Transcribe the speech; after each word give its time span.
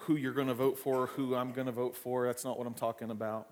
who 0.00 0.16
you're 0.16 0.32
going 0.32 0.48
to 0.48 0.54
vote 0.54 0.78
for, 0.78 1.06
who 1.06 1.34
I'm 1.34 1.52
going 1.52 1.66
to 1.66 1.72
vote 1.72 1.96
for. 1.96 2.26
That's 2.26 2.44
not 2.44 2.56
what 2.56 2.66
I'm 2.66 2.74
talking 2.74 3.10
about. 3.10 3.48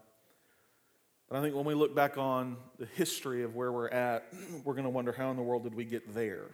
But 1.29 1.39
I 1.39 1.43
think 1.43 1.57
when 1.57 1.65
we 1.65 1.75
look 1.75 1.95
back 1.95 2.19
on 2.19 2.57
the 2.79 2.87
history 2.87 3.43
of 3.43 3.57
where 3.57 3.73
we're 3.73 3.89
at, 3.89 4.33
we're 4.65 4.75
going 4.75 4.85
to 4.85 4.91
wonder 4.91 5.13
how 5.13 5.31
in 5.31 5.37
the 5.37 5.43
world 5.43 5.65
did 5.65 5.75
we 5.75 5.85
get 5.85 6.15
there? 6.15 6.51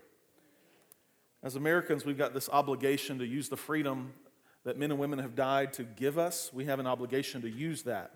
As 1.43 1.57
Americans, 1.57 2.05
we've 2.05 2.17
got 2.17 2.33
this 2.33 2.49
obligation 2.49 3.19
to 3.19 3.27
use 3.27 3.49
the 3.49 3.57
freedom 3.57 4.15
that 4.65 4.79
men 4.79 4.91
and 4.91 4.99
women 4.99 5.19
have 5.19 5.35
died 5.35 5.73
to 5.75 5.83
give 5.83 6.17
us. 6.17 6.51
We 6.53 6.67
have 6.67 6.79
an 6.79 6.87
obligation 6.87 7.43
to 7.43 7.51
use 7.51 7.83
that. 7.83 8.13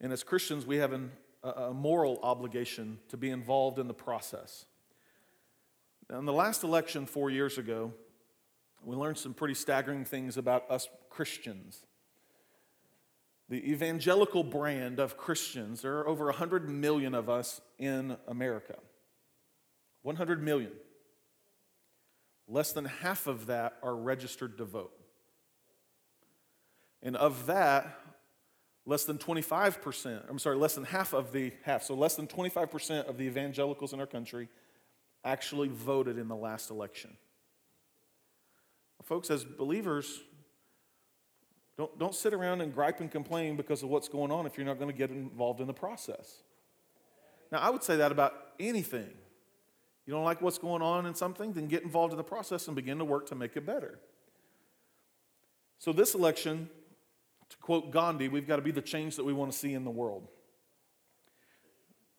And 0.00 0.12
as 0.12 0.22
Christians, 0.22 0.66
we 0.66 0.76
have 0.76 0.92
an, 0.92 1.10
a 1.42 1.72
moral 1.72 2.20
obligation 2.22 2.98
to 3.08 3.16
be 3.16 3.30
involved 3.30 3.78
in 3.78 3.88
the 3.88 3.94
process. 3.94 4.66
In 6.10 6.26
the 6.26 6.32
last 6.32 6.62
election 6.62 7.06
four 7.06 7.30
years 7.30 7.58
ago, 7.58 7.92
we 8.84 8.94
learned 8.94 9.18
some 9.18 9.34
pretty 9.34 9.54
staggering 9.54 10.04
things 10.04 10.36
about 10.36 10.70
us 10.70 10.88
Christians 11.10 11.82
the 13.48 13.70
evangelical 13.72 14.44
brand 14.44 14.98
of 14.98 15.16
Christians. 15.16 15.82
There 15.82 15.98
are 15.98 16.08
over 16.08 16.26
100 16.26 16.68
million 16.68 17.14
of 17.14 17.28
us 17.30 17.60
in 17.78 18.16
America. 18.26 18.76
100 20.02 20.42
million. 20.42 20.72
Less 22.46 22.72
than 22.72 22.84
half 22.84 23.26
of 23.26 23.46
that 23.46 23.76
are 23.82 23.94
registered 23.94 24.58
to 24.58 24.64
vote. 24.64 24.92
And 27.02 27.16
of 27.16 27.46
that, 27.46 27.98
less 28.84 29.04
than 29.04 29.18
25%, 29.18 30.28
I'm 30.28 30.38
sorry, 30.38 30.56
less 30.56 30.74
than 30.74 30.84
half 30.84 31.12
of 31.12 31.32
the 31.32 31.52
half, 31.62 31.82
so 31.82 31.94
less 31.94 32.16
than 32.16 32.26
25% 32.26 33.08
of 33.08 33.18
the 33.18 33.24
evangelicals 33.24 33.92
in 33.92 34.00
our 34.00 34.06
country 34.06 34.48
actually 35.24 35.68
voted 35.68 36.18
in 36.18 36.28
the 36.28 36.36
last 36.36 36.70
election. 36.70 37.16
Folks, 39.04 39.30
as 39.30 39.44
believers, 39.44 40.20
don't, 41.78 41.96
don't 41.96 42.14
sit 42.14 42.34
around 42.34 42.60
and 42.60 42.74
gripe 42.74 43.00
and 43.00 43.08
complain 43.08 43.56
because 43.56 43.84
of 43.84 43.88
what's 43.88 44.08
going 44.08 44.32
on 44.32 44.46
if 44.46 44.58
you're 44.58 44.66
not 44.66 44.80
going 44.80 44.90
to 44.90 44.96
get 44.96 45.10
involved 45.10 45.60
in 45.60 45.68
the 45.68 45.72
process. 45.72 46.42
Now, 47.52 47.58
I 47.58 47.70
would 47.70 47.84
say 47.84 47.96
that 47.96 48.10
about 48.10 48.34
anything. 48.58 49.08
You 50.04 50.12
don't 50.12 50.24
like 50.24 50.42
what's 50.42 50.58
going 50.58 50.82
on 50.82 51.06
in 51.06 51.14
something, 51.14 51.52
then 51.52 51.68
get 51.68 51.84
involved 51.84 52.12
in 52.12 52.16
the 52.16 52.24
process 52.24 52.66
and 52.66 52.74
begin 52.74 52.98
to 52.98 53.04
work 53.04 53.28
to 53.28 53.36
make 53.36 53.56
it 53.56 53.64
better. 53.64 54.00
So, 55.78 55.92
this 55.92 56.14
election, 56.16 56.68
to 57.48 57.56
quote 57.58 57.92
Gandhi, 57.92 58.26
we've 58.26 58.48
got 58.48 58.56
to 58.56 58.62
be 58.62 58.72
the 58.72 58.82
change 58.82 59.14
that 59.14 59.24
we 59.24 59.32
want 59.32 59.52
to 59.52 59.56
see 59.56 59.72
in 59.72 59.84
the 59.84 59.90
world. 59.90 60.26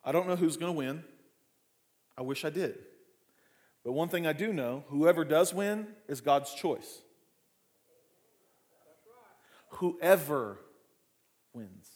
I 0.05 0.13
don't 0.13 0.27
know 0.27 0.37
who's 0.37 0.55
going 0.55 0.71
to 0.71 0.77
win. 0.77 1.03
I 2.17 2.21
wish 2.21 2.45
I 2.45 2.49
did. 2.49 2.77
But 3.83 3.91
one 3.91 4.07
thing 4.07 4.25
I 4.25 4.33
do 4.33 4.53
know 4.53 4.85
whoever 4.87 5.25
does 5.25 5.53
win 5.53 5.87
is 6.07 6.21
God's 6.21 6.53
choice 6.53 7.01
whoever 9.69 10.59
wins. 11.53 11.87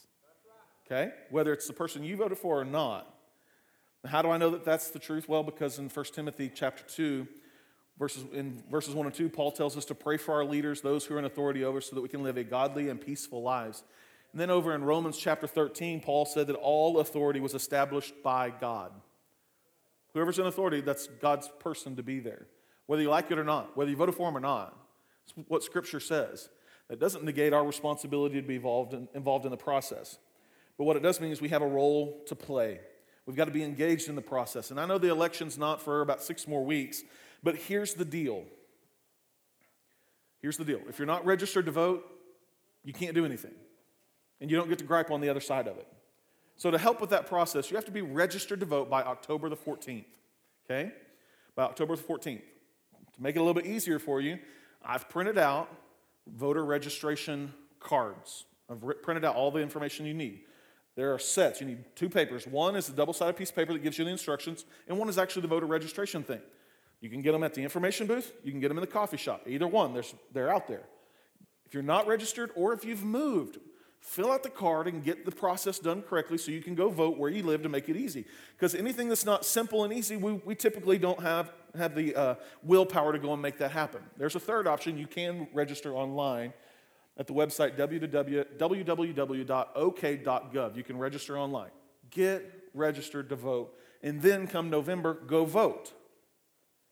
Okay? 0.86 1.12
Whether 1.30 1.54
it's 1.54 1.68
the 1.68 1.74
person 1.74 2.04
you 2.04 2.18
voted 2.18 2.38
for 2.38 2.60
or 2.60 2.66
not. 2.66 3.10
How 4.06 4.22
do 4.22 4.30
I 4.30 4.38
know 4.38 4.50
that 4.50 4.66
that's 4.66 4.90
the 4.90 5.00
truth? 5.00 5.30
Well, 5.30 5.44
because 5.44 5.80
in 5.80 5.88
1 5.90 6.06
Timothy 6.14 6.52
chapter 6.54 6.84
2, 6.84 7.26
verses, 7.98 8.26
in 8.34 8.62
verses 8.70 8.94
1 8.94 9.06
and 9.06 9.16
2, 9.16 9.30
Paul 9.30 9.52
tells 9.52 9.78
us 9.78 9.86
to 9.86 9.96
pray 9.96 10.18
for 10.18 10.34
our 10.34 10.44
leaders, 10.44 10.82
those 10.82 11.06
who 11.06 11.16
are 11.16 11.20
in 11.20 11.26
authority 11.26 11.64
over, 11.64 11.80
so 11.80 11.96
that 11.96 12.02
we 12.02 12.10
can 12.10 12.22
live 12.22 12.36
a 12.36 12.44
godly 12.44 12.90
and 12.90 13.00
peaceful 13.00 13.42
lives. 13.42 13.84
And 14.34 14.42
then 14.42 14.50
over 14.50 14.76
in 14.76 14.84
Romans 14.84 15.18
chapter 15.18 15.48
13, 15.48 16.02
Paul 16.02 16.26
said 16.26 16.48
that 16.48 16.56
all 16.56 17.00
authority 17.00 17.40
was 17.40 17.54
established 17.54 18.14
by 18.24 18.50
God. 18.50 18.92
Whoever's 20.14 20.38
in 20.38 20.48
authority, 20.48 20.82
that's 20.82 21.08
God's 21.22 21.50
person 21.60 21.96
to 21.96 22.04
be 22.04 22.20
there. 22.20 22.48
Whether 22.88 23.04
you 23.04 23.10
like 23.10 23.32
it 23.32 23.40
or 23.40 23.44
not, 23.44 23.78
whether 23.78 23.90
you 23.90 23.96
voted 23.96 24.16
for 24.16 24.28
him 24.28 24.36
or 24.36 24.42
not. 24.42 24.78
It's 25.24 25.34
what 25.48 25.64
Scripture 25.64 26.02
says. 26.02 26.50
That 26.90 27.00
doesn't 27.00 27.24
negate 27.24 27.54
our 27.54 27.66
responsibility 27.66 28.42
to 28.42 28.48
be 28.48 28.56
involved 28.56 28.94
in, 28.94 29.08
involved 29.14 29.46
in 29.46 29.52
the 29.52 29.58
process. 29.58 30.18
But 30.78 30.86
what 30.86 30.96
it 30.96 31.04
does 31.04 31.22
mean 31.22 31.32
is 31.32 31.42
we 31.42 31.50
have 31.50 31.62
a 31.62 31.68
role 31.68 32.22
to 32.28 32.36
play. 32.36 32.80
We've 33.26 33.36
got 33.36 33.46
to 33.46 33.52
be 33.52 33.64
engaged 33.64 34.10
in 34.10 34.16
the 34.16 34.22
process. 34.22 34.70
And 34.70 34.80
I 34.80 34.86
know 34.86 34.98
the 34.98 35.10
election's 35.10 35.58
not 35.58 35.82
for 35.82 36.02
about 36.02 36.22
six 36.22 36.48
more 36.48 36.64
weeks, 36.64 37.04
but 37.42 37.56
here's 37.56 37.94
the 37.94 38.06
deal. 38.06 38.44
Here's 40.42 40.58
the 40.58 40.66
deal. 40.66 40.82
If 40.90 41.00
you're 41.00 41.06
not 41.06 41.26
registered 41.26 41.66
to 41.68 41.72
vote, 41.72 42.04
you 42.84 42.92
can't 42.92 43.16
do 43.16 43.26
anything. 43.26 43.54
And 44.42 44.52
you 44.52 44.58
don't 44.58 44.68
get 44.68 44.80
to 44.80 44.84
gripe 44.84 45.10
on 45.10 45.22
the 45.22 45.30
other 45.30 45.40
side 45.40 45.68
of 45.68 45.78
it. 45.78 45.88
So, 46.58 46.70
to 46.70 46.78
help 46.78 47.02
with 47.02 47.10
that 47.12 47.28
process, 47.28 47.72
you 47.72 47.78
have 47.78 47.86
to 47.86 47.92
be 47.92 48.02
registered 48.02 48.60
to 48.60 48.66
vote 48.66 48.90
by 48.90 49.02
October 49.04 49.50
the 49.50 49.56
14th. 49.56 50.06
Okay? 50.66 50.92
By 51.56 51.64
October 51.64 51.96
the 51.96 52.04
14th. 52.04 52.42
To 53.16 53.22
make 53.22 53.36
it 53.36 53.40
a 53.40 53.42
little 53.42 53.54
bit 53.54 53.66
easier 53.66 54.00
for 54.00 54.20
you, 54.20 54.38
I've 54.84 55.08
printed 55.08 55.38
out 55.38 55.70
voter 56.28 56.64
registration 56.64 57.54
cards. 57.80 58.46
I've 58.70 58.82
printed 59.02 59.26
out 59.26 59.36
all 59.36 59.52
the 59.52 59.60
information 59.60 60.06
you 60.06 60.14
need. 60.14 60.42
There 60.96 61.14
are 61.14 61.20
sets. 61.20 61.60
You 61.60 61.68
need 61.68 61.84
two 61.96 62.10
papers. 62.10 62.46
One 62.46 62.76
is 62.76 62.88
a 62.88 62.92
double 62.92 63.14
sided 63.14 63.36
piece 63.36 63.50
of 63.50 63.56
paper 63.56 63.74
that 63.74 63.84
gives 63.84 63.98
you 63.98 64.06
the 64.06 64.12
instructions, 64.12 64.66
and 64.88 64.98
one 64.98 65.10
is 65.10 65.18
actually 65.18 65.42
the 65.42 65.48
voter 65.48 65.66
registration 65.66 66.24
thing. 66.24 66.42
You 67.02 67.10
can 67.10 67.22
get 67.22 67.34
them 67.34 67.44
at 67.44 67.54
the 67.54 67.62
information 67.62 68.08
booth, 68.08 68.32
you 68.44 68.52
can 68.52 68.62
get 68.62 68.70
them 68.70 68.78
in 68.78 68.82
the 68.82 68.88
coffee 68.88 69.18
shop. 69.18 69.44
Either 69.48 69.68
one, 69.68 70.00
they're 70.32 70.54
out 70.54 70.68
there. 70.68 70.84
If 71.66 71.74
you're 71.74 71.84
not 71.84 72.08
registered 72.08 72.52
or 72.56 72.74
if 72.74 72.86
you've 72.86 73.04
moved, 73.04 73.58
fill 74.00 74.32
out 74.32 74.44
the 74.44 74.50
card 74.50 74.88
and 74.88 75.04
get 75.04 75.26
the 75.26 75.32
process 75.32 75.80
done 75.80 76.02
correctly 76.02 76.38
so 76.38 76.52
you 76.52 76.62
can 76.62 76.76
go 76.76 76.90
vote 76.90 77.18
where 77.18 77.30
you 77.30 77.42
live 77.42 77.64
to 77.64 77.70
make 77.70 77.90
it 77.90 77.98
easy. 77.98 78.26
Because 78.56 78.76
anything 78.76 79.10
that's 79.10 79.26
not 79.26 79.44
simple 79.44 79.84
and 79.84 79.92
easy, 79.92 80.16
we, 80.16 80.34
we 80.46 80.56
typically 80.56 80.98
don't 80.98 81.22
have 81.22 81.52
have 81.78 81.96
the 81.96 82.16
uh, 82.16 82.36
willpower 82.62 83.12
to 83.14 83.20
go 83.20 83.34
and 83.34 83.42
make 83.42 83.58
that 83.58 83.72
happen. 83.72 84.02
There's 84.18 84.36
a 84.36 84.40
third 84.40 84.68
option. 84.68 84.98
You 84.98 85.08
can 85.08 85.48
register 85.54 85.94
online 85.94 86.54
at 87.18 87.28
the 87.28 87.34
website 87.34 87.78
www.ok.gov. 87.78 88.56
You 90.76 90.84
can 90.84 90.98
register 90.98 91.38
online. 91.38 91.72
Get 92.10 92.70
registered 92.74 93.30
to 93.30 93.36
vote. 93.36 93.78
And 94.02 94.22
then 94.22 94.48
come 94.48 94.70
November, 94.70 95.14
go 95.14 95.46
vote. 95.46 95.94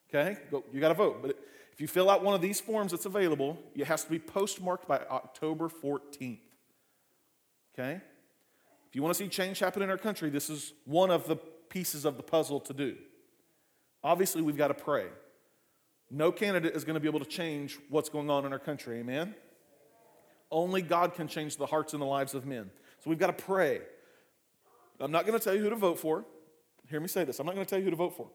Okay? 0.10 0.38
Go, 0.50 0.64
you 0.72 0.80
got 0.80 0.90
to 0.90 0.94
vote. 0.94 1.22
But 1.22 1.38
if 1.72 1.82
you 1.82 1.88
fill 1.88 2.10
out 2.10 2.24
one 2.24 2.34
of 2.36 2.42
these 2.42 2.60
forms 2.60 2.92
that's 2.92 3.06
available, 3.06 3.58
it 3.76 3.86
has 3.88 4.04
to 4.04 4.10
be 4.10 4.20
postmarked 4.20 4.88
by 4.88 5.00
October 5.10 5.70
14th. 5.70 6.40
Okay? 7.74 8.02
If 8.90 8.96
you 8.96 9.02
want 9.02 9.16
to 9.16 9.24
see 9.24 9.30
change 9.30 9.60
happen 9.60 9.82
in 9.82 9.90
our 9.90 9.98
country, 9.98 10.30
this 10.30 10.50
is 10.50 10.74
one 10.86 11.12
of 11.12 11.28
the 11.28 11.38
pieces 11.70 12.04
of 12.04 12.18
the 12.18 12.24
puzzle 12.24 12.60
to 12.62 12.74
do. 12.74 12.98
Obviously, 14.04 14.42
we've 14.42 14.58
got 14.58 14.70
to 14.70 14.74
pray. 14.74 15.06
No 16.10 16.32
candidate 16.32 16.76
is 16.76 16.84
going 16.84 16.96
to 16.96 17.00
be 17.00 17.08
able 17.08 17.20
to 17.20 17.26
change 17.26 17.78
what's 17.90 18.10
going 18.10 18.30
on 18.30 18.46
in 18.46 18.52
our 18.52 18.60
country. 18.60 19.00
Amen? 19.00 19.36
Only 20.52 20.82
God 20.82 21.14
can 21.14 21.28
change 21.28 21.56
the 21.56 21.66
hearts 21.66 21.94
and 21.94 22.02
the 22.02 22.06
lives 22.06 22.34
of 22.34 22.46
men. 22.46 22.70
So 23.00 23.10
we've 23.10 23.20
got 23.20 23.28
to 23.28 23.44
pray. 23.44 23.80
I'm 25.00 25.12
not 25.12 25.26
going 25.26 25.38
to 25.38 25.44
tell 25.44 25.56
you 25.56 25.62
who 25.62 25.70
to 25.70 25.76
vote 25.76 26.00
for. 26.00 26.26
Hear 26.90 27.00
me 27.00 27.08
say 27.08 27.24
this. 27.24 27.40
I'm 27.40 27.46
not 27.46 27.56
going 27.56 27.66
to 27.66 27.70
tell 27.70 27.80
you 27.80 27.86
who 27.86 27.92
to 27.92 27.98
vote 27.98 28.18
for. 28.18 28.28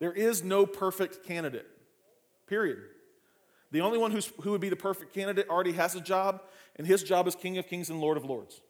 There 0.00 0.12
is 0.12 0.44
no 0.44 0.66
perfect 0.66 1.24
candidate, 1.24 1.66
period. 2.46 2.78
The 3.70 3.80
only 3.80 3.98
one 3.98 4.10
who's, 4.10 4.30
who 4.42 4.50
would 4.50 4.60
be 4.60 4.68
the 4.68 4.76
perfect 4.76 5.14
candidate 5.14 5.48
already 5.48 5.72
has 5.72 5.94
a 5.94 6.00
job, 6.00 6.42
and 6.76 6.86
his 6.86 7.02
job 7.02 7.26
is 7.26 7.34
King 7.34 7.58
of 7.58 7.66
Kings 7.66 7.90
and 7.90 8.00
Lord 8.00 8.16
of 8.16 8.24
Lords. 8.24 8.60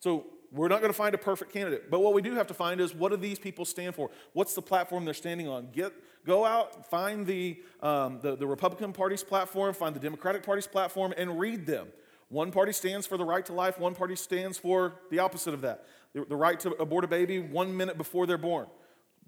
So 0.00 0.26
we're 0.52 0.68
not 0.68 0.80
going 0.80 0.92
to 0.92 0.96
find 0.96 1.14
a 1.14 1.18
perfect 1.18 1.52
candidate. 1.52 1.90
But 1.90 2.00
what 2.00 2.14
we 2.14 2.22
do 2.22 2.34
have 2.34 2.46
to 2.48 2.54
find 2.54 2.80
is 2.80 2.94
what 2.94 3.10
do 3.10 3.16
these 3.16 3.38
people 3.38 3.64
stand 3.64 3.94
for? 3.94 4.10
What's 4.34 4.54
the 4.54 4.62
platform 4.62 5.04
they're 5.04 5.14
standing 5.14 5.48
on? 5.48 5.68
Get, 5.72 5.92
go 6.26 6.44
out, 6.44 6.90
find 6.90 7.26
the, 7.26 7.60
um, 7.82 8.20
the, 8.20 8.36
the 8.36 8.46
Republican 8.46 8.92
Party's 8.92 9.22
platform, 9.22 9.72
find 9.74 9.96
the 9.96 10.00
Democratic 10.00 10.42
Party's 10.42 10.66
platform, 10.66 11.14
and 11.16 11.40
read 11.40 11.66
them. 11.66 11.88
One 12.28 12.50
party 12.50 12.72
stands 12.72 13.06
for 13.06 13.16
the 13.16 13.24
right 13.24 13.44
to 13.46 13.52
life, 13.52 13.78
one 13.78 13.94
party 13.94 14.16
stands 14.16 14.58
for 14.58 14.94
the 15.10 15.18
opposite 15.18 15.54
of 15.54 15.62
that 15.62 15.84
the, 16.12 16.24
the 16.24 16.36
right 16.36 16.58
to 16.60 16.70
abort 16.74 17.04
a 17.04 17.08
baby 17.08 17.38
one 17.38 17.76
minute 17.76 17.96
before 17.96 18.26
they're 18.26 18.38
born. 18.38 18.66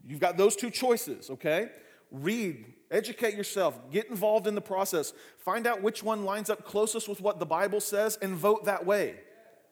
You've 0.06 0.20
got 0.20 0.36
those 0.36 0.56
two 0.56 0.70
choices, 0.70 1.30
okay? 1.30 1.70
Read, 2.10 2.66
educate 2.90 3.34
yourself, 3.34 3.78
get 3.90 4.08
involved 4.08 4.46
in 4.46 4.54
the 4.54 4.60
process, 4.60 5.12
find 5.38 5.66
out 5.66 5.82
which 5.82 6.02
one 6.02 6.24
lines 6.24 6.50
up 6.50 6.64
closest 6.64 7.08
with 7.08 7.20
what 7.20 7.38
the 7.38 7.46
Bible 7.46 7.80
says, 7.80 8.18
and 8.20 8.34
vote 8.34 8.66
that 8.66 8.84
way, 8.84 9.16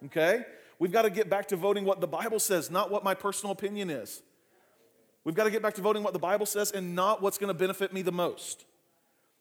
okay? 0.06 0.44
We've 0.82 0.90
got 0.90 1.02
to 1.02 1.10
get 1.10 1.30
back 1.30 1.46
to 1.46 1.56
voting 1.56 1.84
what 1.84 2.00
the 2.00 2.08
Bible 2.08 2.40
says, 2.40 2.68
not 2.68 2.90
what 2.90 3.04
my 3.04 3.14
personal 3.14 3.52
opinion 3.52 3.88
is. 3.88 4.20
We've 5.22 5.36
got 5.36 5.44
to 5.44 5.50
get 5.52 5.62
back 5.62 5.74
to 5.74 5.80
voting 5.80 6.02
what 6.02 6.12
the 6.12 6.18
Bible 6.18 6.44
says 6.44 6.72
and 6.72 6.96
not 6.96 7.22
what's 7.22 7.38
going 7.38 7.54
to 7.54 7.54
benefit 7.54 7.92
me 7.92 8.02
the 8.02 8.10
most. 8.10 8.64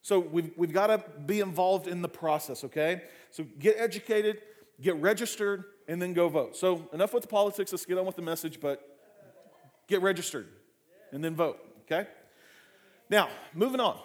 So 0.03 0.19
we've, 0.19 0.51
we've 0.55 0.71
got 0.71 0.88
to 0.88 1.03
be 1.25 1.39
involved 1.39 1.88
in 1.88 2.03
the 2.03 2.07
process, 2.07 2.63
okay? 2.65 3.01
So 3.31 3.43
get 3.57 3.77
educated, 3.79 4.43
get 4.79 4.97
registered, 4.97 5.63
and 5.88 5.99
then 5.99 6.13
go 6.13 6.29
vote. 6.29 6.55
So 6.55 6.88
enough 6.93 7.11
with 7.11 7.23
the 7.23 7.27
politics, 7.27 7.71
let's 7.71 7.87
get 7.87 7.97
on 7.97 8.05
with 8.05 8.17
the 8.17 8.21
message, 8.21 8.59
but 8.61 8.99
get 9.87 10.03
registered 10.03 10.47
and 11.11 11.23
then 11.23 11.33
vote, 11.33 11.57
okay? 11.85 12.07
Now, 13.09 13.29
moving 13.55 13.79
on. 13.79 13.97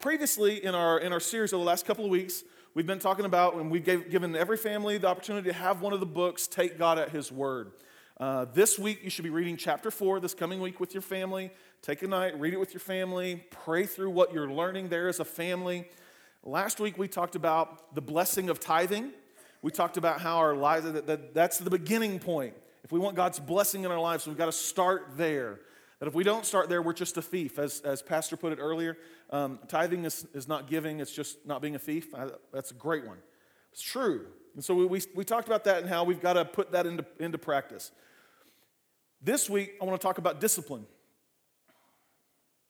Previously 0.00 0.64
in 0.64 0.74
our, 0.74 0.98
in 0.98 1.12
our 1.12 1.20
series 1.20 1.52
over 1.52 1.62
the 1.62 1.68
last 1.68 1.86
couple 1.86 2.04
of 2.04 2.10
weeks, 2.10 2.42
we've 2.74 2.86
been 2.86 2.98
talking 2.98 3.24
about, 3.24 3.54
and 3.54 3.70
we've 3.70 3.84
gave, 3.84 4.10
given 4.10 4.34
every 4.34 4.56
family 4.56 4.98
the 4.98 5.08
opportunity 5.08 5.48
to 5.48 5.54
have 5.54 5.80
one 5.80 5.92
of 5.92 6.00
the 6.00 6.06
books, 6.06 6.46
Take 6.46 6.78
God 6.78 6.98
at 6.98 7.10
His 7.10 7.30
Word. 7.30 7.72
Uh, 8.18 8.46
this 8.52 8.78
week, 8.78 9.00
you 9.02 9.10
should 9.10 9.24
be 9.24 9.30
reading 9.30 9.56
chapter 9.56 9.90
four 9.90 10.20
this 10.20 10.34
coming 10.34 10.60
week 10.60 10.78
with 10.78 10.94
your 10.94 11.02
family. 11.02 11.50
Take 11.80 12.02
a 12.02 12.06
night, 12.06 12.38
read 12.38 12.54
it 12.54 12.60
with 12.60 12.72
your 12.72 12.80
family, 12.80 13.44
pray 13.50 13.86
through 13.86 14.10
what 14.10 14.32
you're 14.32 14.50
learning 14.50 14.88
there 14.88 15.08
as 15.08 15.18
a 15.18 15.24
family. 15.24 15.88
Last 16.44 16.78
week, 16.78 16.98
we 16.98 17.08
talked 17.08 17.34
about 17.36 17.94
the 17.94 18.02
blessing 18.02 18.48
of 18.48 18.60
tithing. 18.60 19.10
We 19.62 19.70
talked 19.70 19.96
about 19.96 20.20
how 20.20 20.38
our 20.38 20.54
lives, 20.54 20.90
that, 20.92 21.06
that, 21.06 21.34
that's 21.34 21.58
the 21.58 21.70
beginning 21.70 22.18
point. 22.18 22.54
If 22.84 22.92
we 22.92 22.98
want 22.98 23.16
God's 23.16 23.38
blessing 23.38 23.84
in 23.84 23.90
our 23.90 24.00
lives, 24.00 24.26
we've 24.26 24.36
got 24.36 24.46
to 24.46 24.52
start 24.52 25.12
there. 25.16 25.60
That 26.02 26.08
if 26.08 26.14
we 26.14 26.24
don't 26.24 26.44
start 26.44 26.68
there, 26.68 26.82
we're 26.82 26.94
just 26.94 27.16
a 27.16 27.22
thief. 27.22 27.60
As, 27.60 27.80
as 27.82 28.02
Pastor 28.02 28.36
put 28.36 28.52
it 28.52 28.58
earlier, 28.60 28.98
um, 29.30 29.60
tithing 29.68 30.04
is, 30.04 30.26
is 30.34 30.48
not 30.48 30.66
giving, 30.68 30.98
it's 30.98 31.12
just 31.12 31.46
not 31.46 31.62
being 31.62 31.76
a 31.76 31.78
thief. 31.78 32.12
I, 32.12 32.26
that's 32.52 32.72
a 32.72 32.74
great 32.74 33.06
one. 33.06 33.18
It's 33.70 33.82
true. 33.82 34.26
And 34.56 34.64
so 34.64 34.74
we, 34.74 34.84
we, 34.84 35.00
we 35.14 35.24
talked 35.24 35.46
about 35.46 35.62
that 35.62 35.80
and 35.80 35.88
how 35.88 36.02
we've 36.02 36.20
got 36.20 36.32
to 36.32 36.44
put 36.44 36.72
that 36.72 36.86
into, 36.86 37.06
into 37.20 37.38
practice. 37.38 37.92
This 39.22 39.48
week, 39.48 39.74
I 39.80 39.84
want 39.84 40.00
to 40.00 40.04
talk 40.04 40.18
about 40.18 40.40
discipline. 40.40 40.86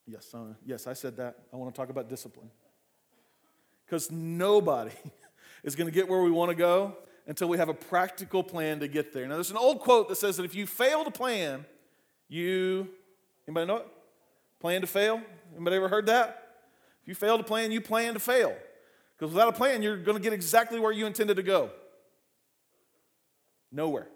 Yes, 0.05 0.31
uh, 0.31 0.53
yes, 0.63 0.85
I 0.85 0.93
said 0.93 1.17
that. 1.17 1.37
I 1.51 1.55
want 1.55 1.73
to 1.73 1.75
talk 1.75 1.89
about 1.89 2.09
discipline. 2.09 2.51
Because 3.87 4.11
nobody 4.11 4.91
is 5.63 5.75
going 5.75 5.87
to 5.87 5.91
get 5.91 6.07
where 6.07 6.21
we 6.21 6.29
want 6.29 6.51
to 6.51 6.55
go 6.55 6.97
until 7.25 7.47
we 7.47 7.57
have 7.57 7.69
a 7.69 7.73
practical 7.73 8.43
plan 8.43 8.79
to 8.81 8.87
get 8.87 9.11
there. 9.11 9.27
Now, 9.27 9.33
there's 9.33 9.49
an 9.49 9.57
old 9.57 9.79
quote 9.79 10.07
that 10.09 10.17
says 10.17 10.37
that 10.37 10.43
if 10.43 10.53
you 10.53 10.67
fail 10.67 11.03
to 11.03 11.09
plan, 11.09 11.65
you, 12.29 12.89
anybody 13.47 13.67
know 13.67 13.77
it? 13.77 13.87
Plan 14.59 14.81
to 14.81 14.87
fail? 14.87 15.21
Anybody 15.55 15.75
ever 15.75 15.89
heard 15.89 16.05
that? 16.07 16.55
If 17.01 17.07
you 17.07 17.15
fail 17.15 17.37
to 17.37 17.43
plan, 17.43 17.71
you 17.71 17.81
plan 17.81 18.13
to 18.13 18.19
fail. 18.19 18.55
Because 19.17 19.33
without 19.33 19.49
a 19.49 19.53
plan, 19.53 19.81
you're 19.81 19.97
going 19.97 20.17
to 20.17 20.23
get 20.23 20.33
exactly 20.33 20.79
where 20.79 20.91
you 20.91 21.05
intended 21.05 21.35
to 21.37 21.43
go. 21.43 21.69
Nowhere. 23.71 24.07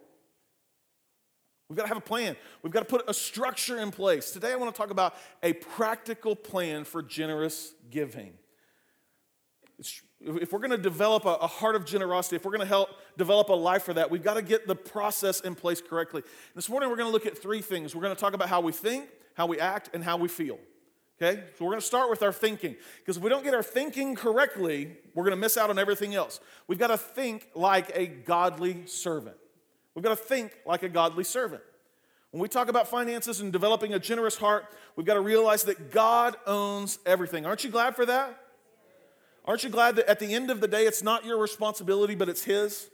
We've 1.70 1.76
got 1.76 1.84
to 1.84 1.90
have 1.90 1.98
a 1.98 2.02
plan. 2.02 2.38
We've 2.64 2.72
got 2.72 2.80
to 2.80 2.86
put 2.86 3.04
a 3.10 3.14
structure 3.14 3.80
in 3.80 3.92
place. 3.92 4.32
Today, 4.32 4.54
I 4.54 4.56
want 4.56 4.74
to 4.74 4.78
talk 4.78 4.90
about 4.90 5.16
a 5.44 5.54
practical 5.54 6.36
plan 6.36 6.86
for 6.86 7.04
generous 7.04 7.74
giving. 7.90 8.34
It's, 9.78 10.02
if 10.20 10.52
we're 10.52 10.60
going 10.60 10.72
to 10.72 10.78
develop 10.78 11.26
a, 11.26 11.48
heart 11.48 11.76
of 11.76 11.86
generosity, 11.86 12.36
if 12.36 12.46
we're 12.46 12.52
going 12.52 12.62
to 12.62 12.68
help 12.68 12.90
develop 13.18 13.50
a 13.50 13.54
life 13.54 13.84
for 13.84 13.94
that, 13.94 14.10
we've 14.10 14.24
got 14.24 14.34
to 14.34 14.42
get 14.42 14.68
the 14.68 14.76
process 14.76 15.42
in 15.42 15.54
place 15.54 15.82
correctly. 15.82 16.24
This 16.56 16.70
morning, 16.70 16.90
we're 16.90 16.96
going 16.96 17.08
to 17.08 17.14
look 17.14 17.26
at 17.26 17.38
three 17.38 17.62
things. 17.62 17.96
We're 17.96 18.02
going 18.02 18.16
to 18.16 18.20
talk 18.20 18.34
about 18.34 18.50
how 18.50 18.62
we 18.62 18.72
think, 18.72 19.10
how 19.36 19.46
we 19.46 19.60
act, 19.60 19.92
and 19.94 20.04
how 20.04 20.18
we 20.18 20.28
feel. 20.28 20.58
Okay? 21.22 21.44
So 21.58 21.66
we're 21.66 21.72
going 21.72 21.82
to 21.82 21.86
start 21.86 22.10
with 22.10 22.24
our 22.24 22.34
thinking. 22.34 22.76
Because 23.00 23.18
if 23.18 23.24
we 23.24 23.30
don't 23.30 23.44
get 23.44 23.54
our 23.54 23.64
thinking 23.64 24.16
correctly, 24.16 24.98
we're 25.14 25.24
going 25.24 25.36
to 25.36 25.42
miss 25.42 25.56
out 25.56 25.70
on 25.70 25.78
everything 25.78 26.16
else. 26.16 26.40
We've 26.68 26.80
got 26.80 26.88
to 26.88 26.98
think 26.98 27.48
like 27.54 27.92
a 27.96 28.08
godly 28.08 28.88
servant. 28.88 29.38
We've 29.94 30.04
got 30.04 30.18
to 30.18 30.24
think 30.24 30.52
like 30.66 30.84
a 30.84 30.90
godly 30.90 31.24
servant. 31.24 31.62
When 32.32 32.42
we 32.42 32.48
talk 32.48 32.70
about 32.70 32.88
finances 32.88 33.40
and 33.40 33.54
developing 33.54 33.94
a 33.94 34.00
generous 34.00 34.36
heart, 34.36 34.66
we've 34.96 35.08
got 35.08 35.14
to 35.14 35.22
realize 35.22 35.64
that 35.64 35.92
God 35.92 36.36
owns 36.46 37.00
everything. 37.06 37.46
Aren't 37.46 37.64
you 37.64 37.70
glad 37.70 37.96
for 37.96 38.06
that? 38.06 38.47
Aren't 39.48 39.64
you 39.64 39.70
glad 39.70 39.96
that 39.96 40.10
at 40.10 40.20
the 40.20 40.34
end 40.34 40.52
of 40.52 40.60
the 40.60 40.68
day, 40.68 40.86
it's 40.86 41.02
not 41.02 41.26
your 41.26 41.40
responsibility, 41.40 42.16
but 42.16 42.28
it's 42.28 42.44
His? 42.44 42.90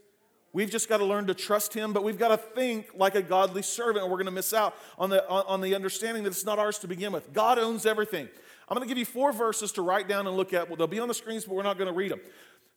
We've 0.54 0.70
just 0.70 0.88
got 0.88 0.98
to 0.98 1.06
learn 1.06 1.26
to 1.26 1.34
trust 1.34 1.74
Him, 1.74 1.94
but 1.94 2.04
we've 2.04 2.20
got 2.20 2.28
to 2.28 2.38
think 2.38 2.92
like 2.96 3.16
a 3.16 3.24
godly 3.24 3.64
servant, 3.64 4.06
or 4.06 4.10
we're 4.10 4.18
going 4.18 4.26
to 4.26 4.32
miss 4.32 4.54
out 4.54 4.76
on 5.00 5.10
the, 5.10 5.28
on 5.28 5.62
the 5.62 5.74
understanding 5.74 6.22
that 6.24 6.30
it's 6.30 6.46
not 6.46 6.60
ours 6.60 6.78
to 6.80 6.88
begin 6.88 7.12
with. 7.12 7.34
God 7.34 7.58
owns 7.58 7.88
everything. 7.88 8.30
I'm 8.70 8.78
going 8.78 8.88
to 8.88 8.92
give 8.92 9.00
you 9.00 9.06
four 9.06 9.34
verses 9.34 9.72
to 9.74 9.82
write 9.82 10.08
down 10.08 10.28
and 10.28 10.38
look 10.38 10.54
at. 10.54 10.70
Well, 10.70 10.78
they'll 10.78 10.86
be 10.86 11.00
on 11.00 11.08
the 11.08 11.16
screens, 11.16 11.44
but 11.44 11.56
we're 11.56 11.64
not 11.64 11.80
going 11.80 11.88
to 11.88 11.94
read 11.94 12.12
them. 12.12 12.22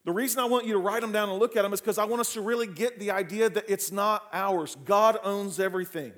The 0.07 0.13
reason 0.13 0.41
I 0.41 0.47
want 0.47 0.67
you 0.67 0.73
to 0.73 0.79
write 0.79 1.03
them 1.03 1.13
down 1.13 1.29
and 1.29 1.39
look 1.39 1.55
at 1.57 1.63
them 1.63 1.73
is 1.75 1.81
because 1.81 1.99
I 1.99 2.05
want 2.05 2.21
us 2.21 2.33
to 2.33 2.41
really 2.41 2.67
get 2.67 2.99
the 2.99 3.11
idea 3.11 3.51
that 3.51 3.65
it's 3.69 3.93
not 3.93 4.25
ours. 4.33 4.77
God 4.85 5.19
owns 5.23 5.61
everything. 5.61 6.13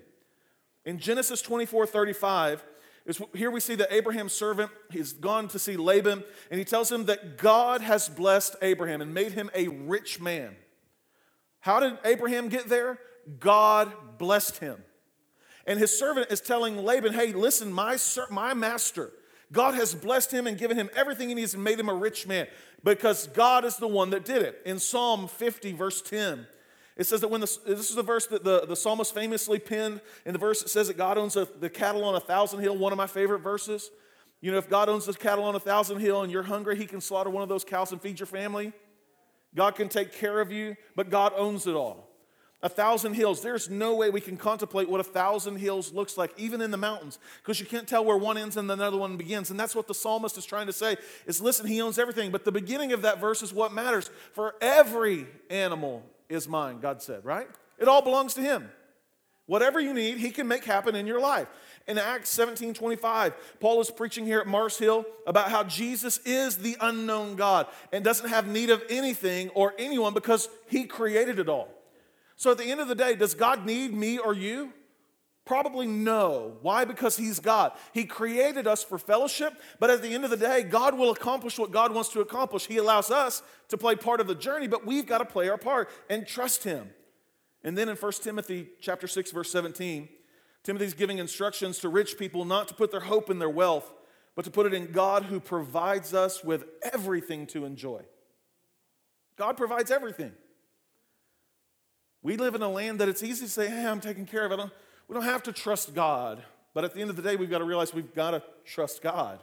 In 0.84 0.98
Genesis 0.98 1.42
24 1.42 1.86
35, 1.86 2.64
is 3.08 3.20
here 3.34 3.50
we 3.50 3.60
see 3.60 3.74
that 3.76 3.92
Abraham's 3.92 4.34
servant, 4.34 4.70
he's 4.90 5.12
gone 5.14 5.48
to 5.48 5.58
see 5.58 5.76
Laban, 5.76 6.22
and 6.50 6.58
he 6.58 6.64
tells 6.64 6.92
him 6.92 7.06
that 7.06 7.38
God 7.38 7.80
has 7.80 8.08
blessed 8.08 8.54
Abraham 8.62 9.00
and 9.00 9.14
made 9.14 9.32
him 9.32 9.50
a 9.54 9.68
rich 9.68 10.20
man. 10.20 10.54
How 11.60 11.80
did 11.80 11.98
Abraham 12.04 12.48
get 12.48 12.68
there? 12.68 12.98
God 13.40 13.92
blessed 14.18 14.58
him. 14.58 14.84
And 15.66 15.78
his 15.78 15.98
servant 15.98 16.30
is 16.30 16.40
telling 16.40 16.76
Laban, 16.76 17.12
hey, 17.14 17.32
listen, 17.32 17.72
my, 17.72 17.98
my 18.30 18.54
master, 18.54 19.10
God 19.52 19.74
has 19.74 19.94
blessed 19.94 20.32
him 20.32 20.46
and 20.46 20.58
given 20.58 20.76
him 20.76 20.90
everything 20.94 21.30
he 21.30 21.34
needs 21.34 21.54
and 21.54 21.64
made 21.64 21.80
him 21.80 21.88
a 21.88 21.94
rich 21.94 22.26
man 22.26 22.46
because 22.84 23.26
God 23.28 23.64
is 23.64 23.76
the 23.76 23.88
one 23.88 24.10
that 24.10 24.24
did 24.24 24.42
it. 24.42 24.60
In 24.64 24.78
Psalm 24.78 25.28
50, 25.28 25.72
verse 25.72 26.02
10, 26.02 26.46
it 26.98 27.06
says 27.06 27.20
that 27.20 27.28
when 27.28 27.40
the, 27.40 27.58
this 27.64 27.88
is 27.88 27.94
the 27.94 28.02
verse 28.02 28.26
that 28.26 28.42
the, 28.42 28.66
the 28.66 28.74
psalmist 28.74 29.14
famously 29.14 29.60
penned. 29.60 30.00
In 30.26 30.32
the 30.32 30.38
verse, 30.38 30.70
says 30.70 30.88
that 30.88 30.96
God 30.96 31.16
owns 31.16 31.36
a, 31.36 31.46
the 31.60 31.70
cattle 31.70 32.04
on 32.04 32.16
a 32.16 32.20
thousand 32.20 32.58
hill, 32.60 32.76
one 32.76 32.92
of 32.92 32.98
my 32.98 33.06
favorite 33.06 33.38
verses. 33.38 33.90
You 34.40 34.50
know, 34.50 34.58
if 34.58 34.68
God 34.68 34.88
owns 34.88 35.06
the 35.06 35.14
cattle 35.14 35.44
on 35.44 35.54
a 35.54 35.60
thousand 35.60 36.00
hill 36.00 36.22
and 36.22 36.32
you're 36.32 36.42
hungry, 36.42 36.76
he 36.76 36.86
can 36.86 37.00
slaughter 37.00 37.30
one 37.30 37.44
of 37.44 37.48
those 37.48 37.64
cows 37.64 37.92
and 37.92 38.02
feed 38.02 38.18
your 38.18 38.26
family. 38.26 38.72
God 39.54 39.76
can 39.76 39.88
take 39.88 40.12
care 40.12 40.40
of 40.40 40.50
you, 40.50 40.76
but 40.96 41.08
God 41.08 41.32
owns 41.36 41.68
it 41.68 41.74
all. 41.74 42.08
A 42.64 42.68
thousand 42.68 43.14
hills. 43.14 43.40
There's 43.40 43.70
no 43.70 43.94
way 43.94 44.10
we 44.10 44.20
can 44.20 44.36
contemplate 44.36 44.90
what 44.90 44.98
a 44.98 45.04
thousand 45.04 45.56
hills 45.56 45.92
looks 45.92 46.18
like, 46.18 46.32
even 46.36 46.60
in 46.60 46.72
the 46.72 46.76
mountains, 46.76 47.20
because 47.40 47.60
you 47.60 47.66
can't 47.66 47.86
tell 47.86 48.04
where 48.04 48.16
one 48.16 48.36
ends 48.36 48.56
and 48.56 48.68
another 48.68 48.96
one 48.96 49.16
begins. 49.16 49.50
And 49.50 49.60
that's 49.60 49.76
what 49.76 49.86
the 49.86 49.94
psalmist 49.94 50.36
is 50.36 50.44
trying 50.44 50.66
to 50.66 50.72
say 50.72 50.96
is 51.26 51.40
listen, 51.40 51.66
he 51.66 51.80
owns 51.80 51.96
everything. 51.96 52.32
But 52.32 52.44
the 52.44 52.50
beginning 52.50 52.92
of 52.92 53.02
that 53.02 53.20
verse 53.20 53.42
is 53.42 53.52
what 53.52 53.72
matters. 53.72 54.10
For 54.32 54.56
every 54.60 55.28
animal 55.48 56.02
is 56.28 56.48
mine, 56.48 56.80
God 56.80 57.02
said, 57.02 57.24
right? 57.24 57.48
It 57.78 57.88
all 57.88 58.02
belongs 58.02 58.34
to 58.34 58.40
him. 58.40 58.70
Whatever 59.46 59.80
you 59.80 59.94
need, 59.94 60.18
he 60.18 60.30
can 60.30 60.46
make 60.46 60.64
happen 60.64 60.94
in 60.94 61.06
your 61.06 61.20
life. 61.20 61.48
In 61.86 61.96
Acts 61.96 62.28
17 62.28 62.74
25, 62.74 63.32
Paul 63.60 63.80
is 63.80 63.90
preaching 63.90 64.26
here 64.26 64.40
at 64.40 64.46
Mars 64.46 64.76
Hill 64.76 65.06
about 65.26 65.50
how 65.50 65.64
Jesus 65.64 66.18
is 66.26 66.58
the 66.58 66.76
unknown 66.82 67.34
God 67.34 67.66
and 67.90 68.04
doesn't 68.04 68.28
have 68.28 68.46
need 68.46 68.68
of 68.68 68.82
anything 68.90 69.48
or 69.50 69.72
anyone 69.78 70.12
because 70.12 70.50
he 70.66 70.84
created 70.84 71.38
it 71.38 71.48
all. 71.48 71.68
So 72.36 72.50
at 72.50 72.58
the 72.58 72.70
end 72.70 72.80
of 72.80 72.88
the 72.88 72.94
day, 72.94 73.14
does 73.14 73.34
God 73.34 73.64
need 73.64 73.94
me 73.94 74.18
or 74.18 74.34
you? 74.34 74.72
Probably 75.48 75.86
no. 75.86 76.58
Why? 76.60 76.84
Because 76.84 77.16
He's 77.16 77.40
God. 77.40 77.72
He 77.94 78.04
created 78.04 78.66
us 78.66 78.84
for 78.84 78.98
fellowship, 78.98 79.54
but 79.80 79.88
at 79.88 80.02
the 80.02 80.12
end 80.12 80.24
of 80.24 80.30
the 80.30 80.36
day, 80.36 80.62
God 80.62 80.98
will 80.98 81.10
accomplish 81.10 81.58
what 81.58 81.70
God 81.70 81.94
wants 81.94 82.10
to 82.10 82.20
accomplish. 82.20 82.66
He 82.66 82.76
allows 82.76 83.10
us 83.10 83.42
to 83.68 83.78
play 83.78 83.96
part 83.96 84.20
of 84.20 84.26
the 84.26 84.34
journey, 84.34 84.68
but 84.68 84.84
we've 84.84 85.06
got 85.06 85.18
to 85.18 85.24
play 85.24 85.48
our 85.48 85.56
part 85.56 85.88
and 86.10 86.26
trust 86.26 86.64
Him. 86.64 86.90
And 87.64 87.78
then 87.78 87.88
in 87.88 87.96
1 87.96 88.12
Timothy 88.20 88.68
chapter 88.82 89.08
6, 89.08 89.30
verse 89.30 89.50
17, 89.50 90.10
Timothy's 90.64 90.92
giving 90.92 91.16
instructions 91.16 91.78
to 91.78 91.88
rich 91.88 92.18
people 92.18 92.44
not 92.44 92.68
to 92.68 92.74
put 92.74 92.90
their 92.90 93.00
hope 93.00 93.30
in 93.30 93.38
their 93.38 93.48
wealth, 93.48 93.90
but 94.36 94.44
to 94.44 94.50
put 94.50 94.66
it 94.66 94.74
in 94.74 94.92
God 94.92 95.24
who 95.24 95.40
provides 95.40 96.12
us 96.12 96.44
with 96.44 96.66
everything 96.92 97.46
to 97.46 97.64
enjoy. 97.64 98.02
God 99.36 99.56
provides 99.56 99.90
everything. 99.90 100.32
We 102.22 102.36
live 102.36 102.54
in 102.54 102.60
a 102.60 102.68
land 102.68 102.98
that 102.98 103.08
it's 103.08 103.22
easy 103.22 103.46
to 103.46 103.50
say, 103.50 103.70
hey, 103.70 103.86
I'm 103.86 104.00
taking 104.00 104.26
care 104.26 104.44
of 104.44 104.52
it. 104.52 104.70
We 105.08 105.14
don't 105.14 105.24
have 105.24 105.42
to 105.44 105.52
trust 105.52 105.94
God. 105.94 106.42
But 106.74 106.84
at 106.84 106.94
the 106.94 107.00
end 107.00 107.10
of 107.10 107.16
the 107.16 107.22
day, 107.22 107.34
we've 107.34 107.50
got 107.50 107.58
to 107.58 107.64
realize 107.64 107.92
we've 107.92 108.14
got 108.14 108.32
to 108.32 108.42
trust 108.64 109.02
God. 109.02 109.40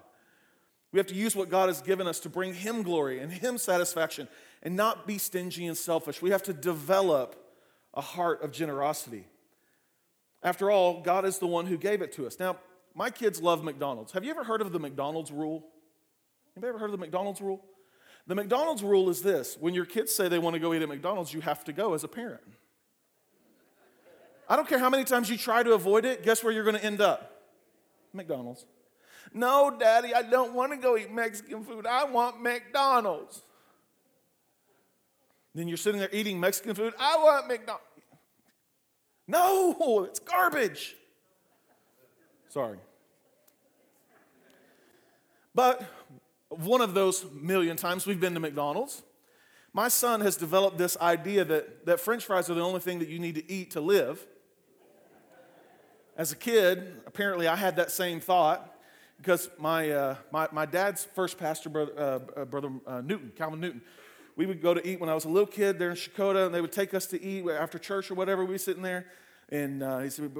We 0.91 0.99
have 0.99 1.07
to 1.07 1.15
use 1.15 1.35
what 1.35 1.49
God 1.49 1.67
has 1.67 1.81
given 1.81 2.07
us 2.07 2.21
to 2.21 2.29
bring 2.29 2.53
Him 2.53 2.83
glory 2.83 3.19
and 3.19 3.31
Him 3.31 3.57
satisfaction 3.57 4.29
and 4.63 4.75
not 4.75 5.05
be 5.05 5.17
stingy 5.17 5.65
and 5.65 5.75
selfish. 5.75 6.21
We 6.21 6.29
have 6.29 6.43
to 6.43 6.53
develop 6.53 7.35
a 7.93 8.01
heart 8.01 8.41
of 8.43 8.51
generosity. 8.51 9.25
After 10.43 10.69
all, 10.71 11.01
God 11.01 11.25
is 11.25 11.39
the 11.39 11.47
one 11.47 11.65
who 11.65 11.77
gave 11.77 12.01
it 12.01 12.13
to 12.13 12.27
us. 12.27 12.39
Now, 12.39 12.57
my 12.93 13.09
kids 13.09 13.41
love 13.41 13.63
McDonald's. 13.63 14.13
Have 14.13 14.23
you 14.23 14.31
ever 14.31 14.43
heard 14.43 14.61
of 14.61 14.71
the 14.71 14.79
McDonald's 14.79 15.31
rule? 15.31 15.65
Anybody 16.55 16.69
ever 16.69 16.79
heard 16.79 16.85
of 16.85 16.91
the 16.93 16.97
McDonald's 16.97 17.41
rule? 17.41 17.65
The 18.27 18.35
McDonald's 18.35 18.81
rule 18.81 19.09
is 19.09 19.21
this 19.21 19.57
when 19.59 19.73
your 19.73 19.85
kids 19.85 20.13
say 20.13 20.29
they 20.29 20.39
want 20.39 20.53
to 20.53 20.59
go 20.59 20.73
eat 20.73 20.81
at 20.81 20.87
McDonald's, 20.87 21.33
you 21.33 21.41
have 21.41 21.63
to 21.65 21.73
go 21.73 21.93
as 21.93 22.03
a 22.03 22.07
parent. 22.07 22.43
I 24.47 24.55
don't 24.55 24.67
care 24.67 24.79
how 24.79 24.89
many 24.89 25.03
times 25.03 25.29
you 25.29 25.37
try 25.37 25.63
to 25.63 25.73
avoid 25.73 26.05
it, 26.05 26.23
guess 26.23 26.43
where 26.43 26.53
you're 26.53 26.63
going 26.63 26.75
to 26.75 26.83
end 26.83 27.01
up? 27.01 27.43
McDonald's. 28.13 28.65
No, 29.33 29.75
Daddy, 29.77 30.13
I 30.13 30.21
don't 30.21 30.53
want 30.53 30.71
to 30.71 30.77
go 30.77 30.97
eat 30.97 31.11
Mexican 31.11 31.63
food. 31.63 31.85
I 31.85 32.05
want 32.05 32.41
McDonald's. 32.41 33.41
Then 35.53 35.67
you're 35.67 35.77
sitting 35.77 35.99
there 35.99 36.09
eating 36.11 36.39
Mexican 36.39 36.75
food. 36.75 36.93
I 36.99 37.17
want 37.17 37.47
McDonald's. 37.47 37.83
No, 39.27 40.03
it's 40.03 40.19
garbage. 40.19 40.95
Sorry. 42.49 42.77
But 45.53 45.83
one 46.49 46.81
of 46.81 46.93
those 46.93 47.25
million 47.33 47.77
times 47.77 48.05
we've 48.05 48.19
been 48.19 48.33
to 48.33 48.39
McDonald's, 48.39 49.01
my 49.73 49.87
son 49.87 50.21
has 50.21 50.37
developed 50.37 50.77
this 50.77 50.95
idea 51.01 51.43
that, 51.45 51.85
that 51.85 51.99
french 51.99 52.25
fries 52.25 52.49
are 52.49 52.53
the 52.53 52.61
only 52.61 52.79
thing 52.79 52.99
that 52.99 53.09
you 53.09 53.19
need 53.19 53.35
to 53.35 53.51
eat 53.51 53.71
to 53.71 53.81
live. 53.81 54.25
As 56.17 56.31
a 56.31 56.35
kid, 56.35 57.01
apparently 57.05 57.47
I 57.47 57.55
had 57.55 57.75
that 57.75 57.91
same 57.91 58.21
thought 58.21 58.73
because 59.17 59.49
my, 59.57 59.91
uh, 59.91 60.15
my, 60.31 60.47
my 60.51 60.65
dad's 60.65 61.03
first 61.03 61.37
pastor, 61.37 61.69
brother, 61.69 61.91
uh, 61.97 62.41
uh, 62.41 62.45
brother 62.45 62.69
uh, 62.87 63.01
Newton, 63.01 63.33
Calvin 63.35 63.59
Newton, 63.59 63.81
we 64.37 64.45
would 64.45 64.61
go 64.61 64.73
to 64.73 64.85
eat 64.87 64.99
when 64.99 65.09
I 65.09 65.13
was 65.13 65.25
a 65.25 65.29
little 65.29 65.47
kid 65.47 65.77
there 65.77 65.89
in 65.89 65.95
Shakota, 65.95 66.45
and 66.45 66.55
they 66.55 66.61
would 66.61 66.71
take 66.71 66.93
us 66.93 67.05
to 67.07 67.21
eat 67.21 67.45
after 67.49 67.77
church 67.77 68.11
or 68.11 68.15
whatever. 68.15 68.45
We'd 68.45 68.53
be 68.53 68.57
sitting 68.57 68.83
there, 68.83 69.07
and 69.49 69.83
uh, 69.83 69.99
he 69.99 70.09
said, 70.09 70.33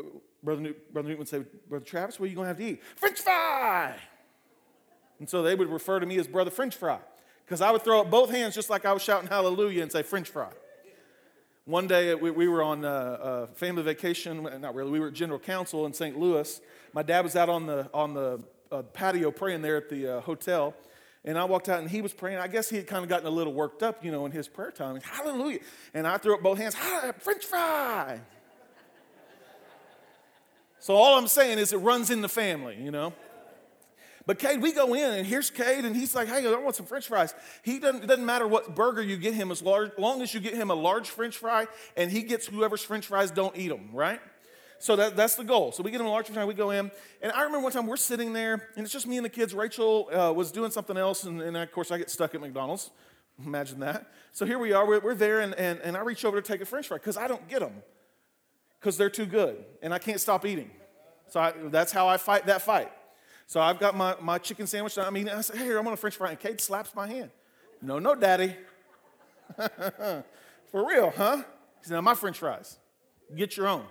Brother, 0.43 0.61
Newton, 0.61 0.81
Brother 0.93 1.09
Newton 1.09 1.19
would 1.19 1.27
say, 1.27 1.43
Brother 1.67 1.85
Travis, 1.85 2.19
what 2.19 2.27
are 2.27 2.29
you 2.29 2.35
going 2.35 2.45
to 2.45 2.49
have 2.49 2.57
to 2.57 2.65
eat? 2.65 2.83
French 2.95 3.19
fry! 3.19 3.95
And 5.19 5.29
so 5.29 5.41
they 5.41 5.55
would 5.55 5.69
refer 5.69 5.99
to 5.99 6.05
me 6.05 6.17
as 6.19 6.27
Brother 6.27 6.51
French 6.51 6.75
Fry 6.75 6.99
because 7.45 7.61
I 7.61 7.71
would 7.71 7.83
throw 7.83 8.01
up 8.01 8.09
both 8.09 8.31
hands 8.31 8.55
just 8.55 8.69
like 8.69 8.85
I 8.85 8.91
was 8.91 9.01
shouting 9.01 9.29
hallelujah 9.29 9.81
and 9.81 9.91
say 9.91 10.03
French 10.03 10.29
fry. 10.29 10.49
One 11.67 11.87
day 11.87 12.13
we, 12.13 12.29
we 12.29 12.47
were 12.47 12.61
on 12.61 12.85
a, 12.85 12.87
a, 12.87 13.47
family 13.47 13.81
vacation, 13.81 14.47
not 14.61 14.75
really, 14.75 14.91
we 14.91 14.99
were 14.99 15.07
at 15.07 15.13
General 15.13 15.39
Council 15.39 15.87
in 15.87 15.93
St. 15.93 16.15
Louis. 16.15 16.61
My 16.93 17.01
dad 17.01 17.21
was 17.21 17.35
out 17.35 17.49
on 17.49 17.65
the, 17.65 17.89
on 17.91 18.13
the 18.13 18.39
uh, 18.71 18.83
patio 18.83 19.31
praying 19.31 19.63
there 19.63 19.75
at 19.75 19.89
the 19.89 20.17
uh, 20.17 20.21
hotel. 20.21 20.75
And 21.23 21.39
I 21.39 21.45
walked 21.45 21.67
out 21.67 21.79
and 21.79 21.89
he 21.89 22.03
was 22.03 22.13
praying. 22.13 22.37
I 22.37 22.47
guess 22.47 22.69
he 22.69 22.77
had 22.77 22.85
kind 22.85 23.01
of 23.01 23.09
gotten 23.09 23.25
a 23.25 23.31
little 23.31 23.51
worked 23.51 23.81
up, 23.81 24.05
you 24.05 24.11
know, 24.11 24.27
in 24.27 24.31
his 24.31 24.47
prayer 24.47 24.69
time. 24.69 25.01
Hallelujah. 25.01 25.57
And 25.95 26.05
I 26.05 26.17
threw 26.17 26.35
up 26.35 26.43
both 26.43 26.59
hands, 26.59 26.75
French 26.75 27.43
fry. 27.43 28.21
so 30.77 30.93
all 30.93 31.17
I'm 31.17 31.27
saying 31.27 31.57
is 31.57 31.73
it 31.73 31.77
runs 31.77 32.11
in 32.11 32.21
the 32.21 32.29
family, 32.29 32.77
you 32.79 32.91
know. 32.91 33.11
But 34.27 34.39
Cade, 34.39 34.61
we 34.61 34.71
go 34.71 34.95
in 34.95 35.11
and 35.11 35.27
here's 35.27 35.51
Cade, 35.51 35.85
and 35.85 35.95
he's 35.95 36.15
like, 36.15 36.27
hey, 36.27 36.47
I 36.47 36.55
want 36.55 36.75
some 36.75 36.87
french 36.87 37.07
fries. 37.07 37.35
He 37.61 37.77
doesn't, 37.77 38.03
it 38.03 38.07
doesn't 38.07 38.25
matter 38.25 38.47
what 38.47 38.73
burger 38.73 39.01
you 39.01 39.17
get 39.17 39.35
him, 39.35 39.51
as 39.51 39.61
large, 39.61 39.91
long 39.99 40.21
as 40.21 40.33
you 40.33 40.39
get 40.39 40.55
him 40.55 40.71
a 40.71 40.75
large 40.75 41.09
french 41.09 41.37
fry 41.37 41.67
and 41.95 42.09
he 42.09 42.23
gets 42.23 42.47
whoever's 42.47 42.81
french 42.81 43.05
fries, 43.05 43.29
don't 43.29 43.55
eat 43.55 43.69
them, 43.69 43.89
right? 43.93 44.19
So 44.79 44.95
that, 44.95 45.15
that's 45.15 45.35
the 45.35 45.43
goal. 45.43 45.71
So 45.71 45.83
we 45.83 45.91
get 45.91 46.01
him 46.01 46.07
a 46.07 46.09
large 46.09 46.25
french 46.25 46.37
fry, 46.37 46.45
we 46.45 46.55
go 46.55 46.71
in. 46.71 46.91
And 47.21 47.31
I 47.31 47.43
remember 47.43 47.63
one 47.63 47.71
time 47.71 47.85
we're 47.85 47.97
sitting 47.97 48.33
there, 48.33 48.67
and 48.75 48.83
it's 48.83 48.91
just 48.91 49.05
me 49.05 49.17
and 49.17 49.25
the 49.25 49.29
kids. 49.29 49.53
Rachel 49.53 50.09
uh, 50.11 50.33
was 50.33 50.51
doing 50.51 50.71
something 50.71 50.97
else, 50.97 51.23
and, 51.23 51.41
and 51.41 51.55
of 51.55 51.71
course 51.71 51.91
I 51.91 51.97
get 51.99 52.09
stuck 52.09 52.33
at 52.33 52.41
McDonald's. 52.41 52.89
Imagine 53.45 53.79
that. 53.81 54.11
So 54.31 54.45
here 54.45 54.57
we 54.57 54.73
are, 54.73 54.87
we're, 54.87 55.01
we're 55.01 55.13
there, 55.15 55.41
and, 55.41 55.53
and, 55.55 55.79
and 55.81 55.95
I 55.95 56.01
reach 56.01 56.25
over 56.25 56.41
to 56.41 56.47
take 56.47 56.61
a 56.61 56.65
french 56.65 56.87
fry 56.87 56.97
because 56.97 57.17
I 57.17 57.27
don't 57.27 57.47
get 57.47 57.59
them 57.59 57.83
because 58.79 58.97
they're 58.97 59.09
too 59.09 59.25
good, 59.25 59.63
and 59.83 59.93
I 59.93 59.99
can't 59.99 60.19
stop 60.19 60.45
eating. 60.45 60.71
So 61.29 61.39
I, 61.39 61.53
that's 61.65 61.91
how 61.91 62.07
I 62.07 62.17
fight 62.17 62.47
that 62.47 62.61
fight. 62.61 62.91
So 63.47 63.61
I've 63.61 63.79
got 63.79 63.95
my, 63.95 64.15
my 64.21 64.37
chicken 64.37 64.67
sandwich 64.67 64.97
I 64.97 65.09
mean. 65.09 65.29
I 65.29 65.41
said, 65.41 65.57
hey, 65.57 65.75
I'm 65.75 65.85
on 65.85 65.93
a 65.93 65.97
french 65.97 66.15
fry. 66.15 66.31
And 66.31 66.39
Cade 66.39 66.59
slaps 66.59 66.95
my 66.95 67.07
hand. 67.07 67.31
No, 67.81 67.99
no, 67.99 68.15
daddy. 68.15 68.55
For 69.55 70.87
real, 70.87 71.13
huh? 71.15 71.37
He 71.37 71.87
said, 71.87 71.93
now 71.93 72.01
my 72.01 72.15
french 72.15 72.39
fries. 72.39 72.77
Get 73.35 73.55
your 73.57 73.67
own. 73.67 73.85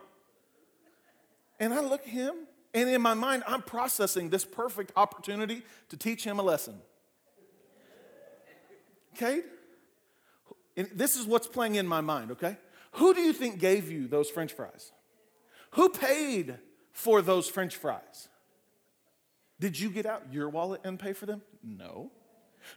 And 1.61 1.73
I 1.73 1.81
look 1.81 2.03
at 2.03 2.09
him, 2.09 2.35
and 2.73 2.89
in 2.89 3.01
my 3.01 3.15
mind, 3.15 3.45
I'm 3.47 3.63
processing 3.63 4.29
this 4.29 4.45
perfect 4.45 4.93
opportunity 4.97 5.63
to 5.89 5.97
teach 5.97 6.25
him 6.25 6.41
a 6.41 6.43
lesson. 6.43 6.75
Cade, 9.15 9.45
this 10.93 11.17
is 11.17 11.27
what's 11.27 11.47
playing 11.47 11.77
in 11.77 11.87
my 11.87 12.01
mind, 12.01 12.33
okay? 12.33 12.57
Who 12.93 13.15
do 13.15 13.21
you 13.21 13.33
think 13.33 13.61
gave 13.61 13.91
you 13.91 14.09
those 14.09 14.29
french 14.29 14.53
fries? 14.53 14.91
Who 15.73 15.89
paid 15.89 16.59
for 16.93 17.23
those 17.23 17.49
french 17.49 17.77
fries? 17.77 18.29
Did 19.65 19.81
you 19.81 19.89
get 19.89 20.05
out 20.05 20.25
your 20.31 20.51
wallet 20.51 20.83
and 20.85 20.99
pay 20.99 21.15
for 21.15 21.25
them? 21.25 21.41
No. 21.63 22.11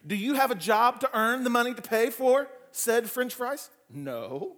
Do 0.06 0.16
you 0.16 0.36
have 0.36 0.52
a 0.52 0.56
job 0.56 1.02
to 1.02 1.10
earn 1.14 1.44
the 1.44 1.50
money 1.50 1.74
to 1.74 1.82
pay 1.82 2.10
for 2.10 2.48
said 2.72 3.10
french 3.10 3.34
fries? 3.34 3.70
No. 3.90 4.56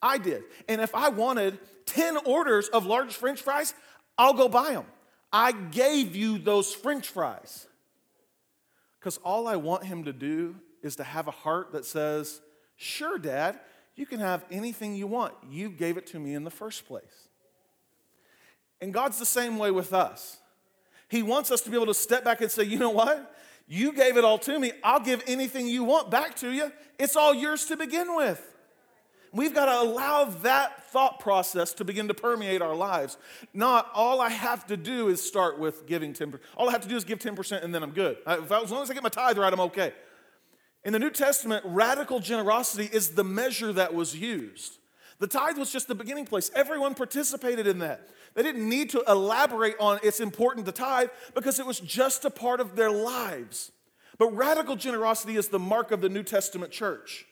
I 0.00 0.16
did. 0.16 0.44
And 0.70 0.80
if 0.80 0.94
I 0.94 1.10
wanted 1.10 1.58
10 1.84 2.16
orders 2.24 2.68
of 2.68 2.86
large 2.86 3.12
french 3.12 3.42
fries, 3.42 3.74
I'll 4.16 4.32
go 4.32 4.48
buy 4.48 4.72
them. 4.72 4.86
I 5.30 5.52
gave 5.52 6.16
you 6.16 6.38
those 6.38 6.72
french 6.72 7.08
fries. 7.08 7.66
Because 8.98 9.18
all 9.18 9.46
I 9.46 9.56
want 9.56 9.84
him 9.84 10.04
to 10.04 10.14
do 10.14 10.56
is 10.82 10.96
to 10.96 11.04
have 11.04 11.28
a 11.28 11.30
heart 11.30 11.72
that 11.72 11.84
says, 11.84 12.40
Sure, 12.76 13.18
Dad, 13.18 13.60
you 13.96 14.06
can 14.06 14.18
have 14.18 14.46
anything 14.50 14.96
you 14.96 15.06
want. 15.06 15.34
You 15.50 15.68
gave 15.68 15.98
it 15.98 16.06
to 16.06 16.18
me 16.18 16.32
in 16.32 16.44
the 16.44 16.50
first 16.50 16.88
place. 16.88 17.28
And 18.80 18.94
God's 18.94 19.18
the 19.18 19.26
same 19.26 19.58
way 19.58 19.70
with 19.70 19.92
us. 19.92 20.38
He 21.14 21.22
wants 21.22 21.52
us 21.52 21.60
to 21.60 21.70
be 21.70 21.76
able 21.76 21.86
to 21.86 21.94
step 21.94 22.24
back 22.24 22.40
and 22.40 22.50
say, 22.50 22.64
you 22.64 22.76
know 22.76 22.90
what? 22.90 23.36
You 23.68 23.92
gave 23.92 24.16
it 24.16 24.24
all 24.24 24.36
to 24.38 24.58
me. 24.58 24.72
I'll 24.82 24.98
give 24.98 25.22
anything 25.28 25.68
you 25.68 25.84
want 25.84 26.10
back 26.10 26.34
to 26.38 26.50
you. 26.50 26.72
It's 26.98 27.14
all 27.14 27.32
yours 27.32 27.66
to 27.66 27.76
begin 27.76 28.16
with. 28.16 28.44
We've 29.32 29.54
got 29.54 29.66
to 29.66 29.80
allow 29.80 30.24
that 30.24 30.90
thought 30.90 31.20
process 31.20 31.72
to 31.74 31.84
begin 31.84 32.08
to 32.08 32.14
permeate 32.14 32.62
our 32.62 32.74
lives. 32.74 33.16
Not 33.52 33.88
all 33.94 34.20
I 34.20 34.30
have 34.30 34.66
to 34.66 34.76
do 34.76 35.06
is 35.06 35.22
start 35.24 35.56
with 35.56 35.86
giving 35.86 36.14
10%. 36.14 36.40
All 36.56 36.68
I 36.68 36.72
have 36.72 36.82
to 36.82 36.88
do 36.88 36.96
is 36.96 37.04
give 37.04 37.20
10% 37.20 37.62
and 37.62 37.72
then 37.72 37.84
I'm 37.84 37.92
good. 37.92 38.16
As 38.26 38.50
long 38.50 38.82
as 38.82 38.90
I 38.90 38.94
get 38.94 39.04
my 39.04 39.08
tithe 39.08 39.38
right, 39.38 39.52
I'm 39.52 39.60
okay. 39.60 39.92
In 40.84 40.92
the 40.92 40.98
New 40.98 41.10
Testament, 41.10 41.64
radical 41.64 42.18
generosity 42.18 42.90
is 42.92 43.10
the 43.10 43.22
measure 43.22 43.72
that 43.72 43.94
was 43.94 44.16
used. 44.16 44.78
The 45.18 45.26
tithe 45.26 45.58
was 45.58 45.70
just 45.70 45.88
the 45.88 45.94
beginning 45.94 46.26
place. 46.26 46.50
Everyone 46.54 46.94
participated 46.94 47.66
in 47.66 47.78
that. 47.80 48.08
They 48.34 48.42
didn't 48.42 48.68
need 48.68 48.90
to 48.90 49.04
elaborate 49.06 49.76
on 49.78 50.00
it's 50.02 50.20
important 50.20 50.66
to 50.66 50.72
tithe 50.72 51.08
because 51.34 51.60
it 51.60 51.66
was 51.66 51.78
just 51.80 52.24
a 52.24 52.30
part 52.30 52.60
of 52.60 52.76
their 52.76 52.90
lives. 52.90 53.70
But 54.18 54.34
radical 54.34 54.76
generosity 54.76 55.36
is 55.36 55.48
the 55.48 55.58
mark 55.58 55.92
of 55.92 56.00
the 56.00 56.08
New 56.08 56.22
Testament 56.22 56.72
church. 56.72 57.26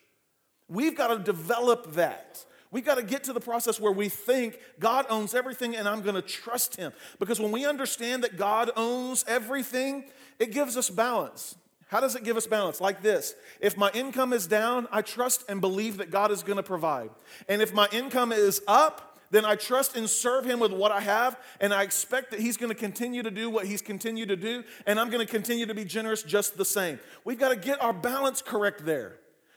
We've 0.68 0.96
got 0.96 1.08
to 1.08 1.18
develop 1.18 1.94
that. 1.94 2.44
We've 2.70 2.84
got 2.84 2.94
to 2.94 3.02
get 3.02 3.24
to 3.24 3.32
the 3.32 3.40
process 3.40 3.78
where 3.78 3.92
we 3.92 4.08
think 4.08 4.58
God 4.78 5.04
owns 5.10 5.34
everything 5.34 5.76
and 5.76 5.86
I'm 5.86 6.00
going 6.00 6.14
to 6.14 6.22
trust 6.22 6.76
Him. 6.76 6.92
Because 7.18 7.38
when 7.38 7.52
we 7.52 7.66
understand 7.66 8.24
that 8.24 8.38
God 8.38 8.70
owns 8.76 9.24
everything, 9.28 10.04
it 10.38 10.52
gives 10.52 10.76
us 10.76 10.88
balance. 10.88 11.56
How 11.92 12.00
does 12.00 12.16
it 12.16 12.24
give 12.24 12.38
us 12.38 12.46
balance? 12.46 12.80
Like 12.80 13.02
this 13.02 13.34
If 13.60 13.76
my 13.76 13.90
income 13.90 14.32
is 14.32 14.46
down, 14.46 14.88
I 14.90 15.02
trust 15.02 15.44
and 15.46 15.60
believe 15.60 15.98
that 15.98 16.10
God 16.10 16.32
is 16.32 16.42
going 16.42 16.56
to 16.56 16.62
provide. 16.62 17.10
And 17.50 17.60
if 17.60 17.74
my 17.74 17.86
income 17.92 18.32
is 18.32 18.62
up, 18.66 19.18
then 19.30 19.44
I 19.44 19.56
trust 19.56 19.94
and 19.94 20.08
serve 20.08 20.46
him 20.46 20.58
with 20.58 20.72
what 20.72 20.90
I 20.90 21.00
have, 21.00 21.38
and 21.60 21.72
I 21.72 21.82
expect 21.82 22.30
that 22.30 22.40
he's 22.40 22.56
going 22.56 22.70
to 22.70 22.78
continue 22.78 23.22
to 23.22 23.30
do 23.30 23.50
what 23.50 23.66
he's 23.66 23.82
continued 23.82 24.28
to 24.28 24.36
do, 24.36 24.64
and 24.86 24.98
I'm 24.98 25.10
going 25.10 25.24
to 25.24 25.30
continue 25.30 25.66
to 25.66 25.74
be 25.74 25.84
generous 25.84 26.22
just 26.22 26.56
the 26.56 26.64
same. 26.64 26.98
We've 27.24 27.38
got 27.38 27.50
to 27.50 27.56
get 27.56 27.82
our 27.82 27.92
balance 27.92 28.40
correct 28.40 28.86
there. 28.86 29.16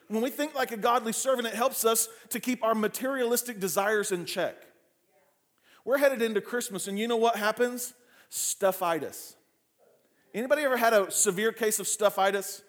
When 0.09 0.21
we 0.21 0.29
think 0.29 0.55
like 0.55 0.71
a 0.71 0.77
godly 0.77 1.13
servant, 1.13 1.47
it 1.47 1.55
helps 1.55 1.85
us 1.85 2.09
to 2.29 2.41
keep 2.41 2.65
our 2.65 2.75
materialistic 2.75 3.61
desires 3.61 4.11
in 4.11 4.25
check. 4.25 4.55
We're 5.85 5.99
headed 5.99 6.21
into 6.21 6.41
Christmas, 6.41 6.87
and 6.87 6.99
you 6.99 7.07
know 7.07 7.17
what 7.17 7.37
happens? 7.37 7.93
Stuffitis. 8.29 9.35
Anybody 10.35 10.63
ever 10.63 10.75
had 10.75 10.91
a 10.91 11.09
severe 11.09 11.53
case 11.53 11.79
of 11.79 11.85
stuffitis? 11.85 12.61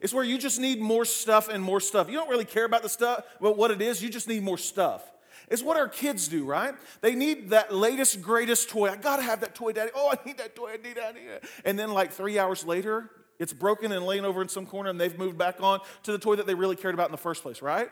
It's 0.00 0.12
where 0.12 0.24
you 0.24 0.38
just 0.38 0.58
need 0.58 0.80
more 0.80 1.04
stuff 1.04 1.48
and 1.48 1.62
more 1.62 1.78
stuff. 1.78 2.08
You 2.08 2.14
don't 2.14 2.28
really 2.28 2.44
care 2.44 2.64
about 2.64 2.82
the 2.82 2.88
stuff, 2.88 3.24
but 3.40 3.56
what 3.56 3.70
it 3.70 3.80
is, 3.80 4.02
you 4.02 4.10
just 4.10 4.26
need 4.26 4.42
more 4.42 4.58
stuff. 4.58 5.08
It's 5.48 5.62
what 5.62 5.76
our 5.76 5.86
kids 5.86 6.26
do, 6.26 6.44
right? 6.44 6.74
They 7.00 7.14
need 7.14 7.50
that 7.50 7.72
latest, 7.72 8.20
greatest 8.20 8.70
toy. 8.70 8.90
I 8.90 8.96
gotta 8.96 9.22
have 9.22 9.40
that 9.40 9.54
toy, 9.54 9.72
daddy. 9.72 9.92
Oh, 9.94 10.10
I 10.10 10.18
need 10.26 10.38
that 10.38 10.56
toy. 10.56 10.72
I 10.72 10.76
need 10.76 10.96
that. 10.96 11.14
I 11.14 11.18
need 11.18 11.28
that. 11.28 11.44
And 11.64 11.78
then, 11.78 11.92
like 11.92 12.10
three 12.12 12.40
hours 12.40 12.66
later, 12.66 13.08
it's 13.38 13.52
broken 13.52 13.92
and 13.92 14.04
laying 14.04 14.24
over 14.24 14.42
in 14.42 14.48
some 14.48 14.66
corner, 14.66 14.90
and 14.90 15.00
they've 15.00 15.16
moved 15.16 15.38
back 15.38 15.62
on 15.62 15.78
to 16.02 16.12
the 16.12 16.18
toy 16.18 16.34
that 16.36 16.46
they 16.48 16.54
really 16.54 16.76
cared 16.76 16.94
about 16.94 17.06
in 17.06 17.12
the 17.12 17.18
first 17.18 17.44
place, 17.44 17.62
right? 17.62 17.88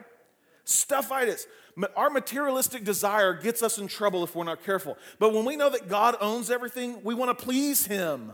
Stuffitis. 0.66 1.46
Our 1.94 2.11
materialistic 2.11 2.82
desire 2.82 3.32
gets 3.32 3.62
us 3.62 3.78
in 3.78 3.87
trouble 3.87 4.25
if 4.25 4.35
we're 4.35 4.44
not 4.44 4.64
careful. 4.64 4.99
But 5.20 5.32
when 5.32 5.44
we 5.44 5.54
know 5.54 5.70
that 5.70 5.88
God 5.88 6.16
owns 6.20 6.50
everything, 6.50 6.99
we 7.04 7.14
want 7.14 7.37
to 7.37 7.44
please 7.44 7.87
Him 7.87 8.32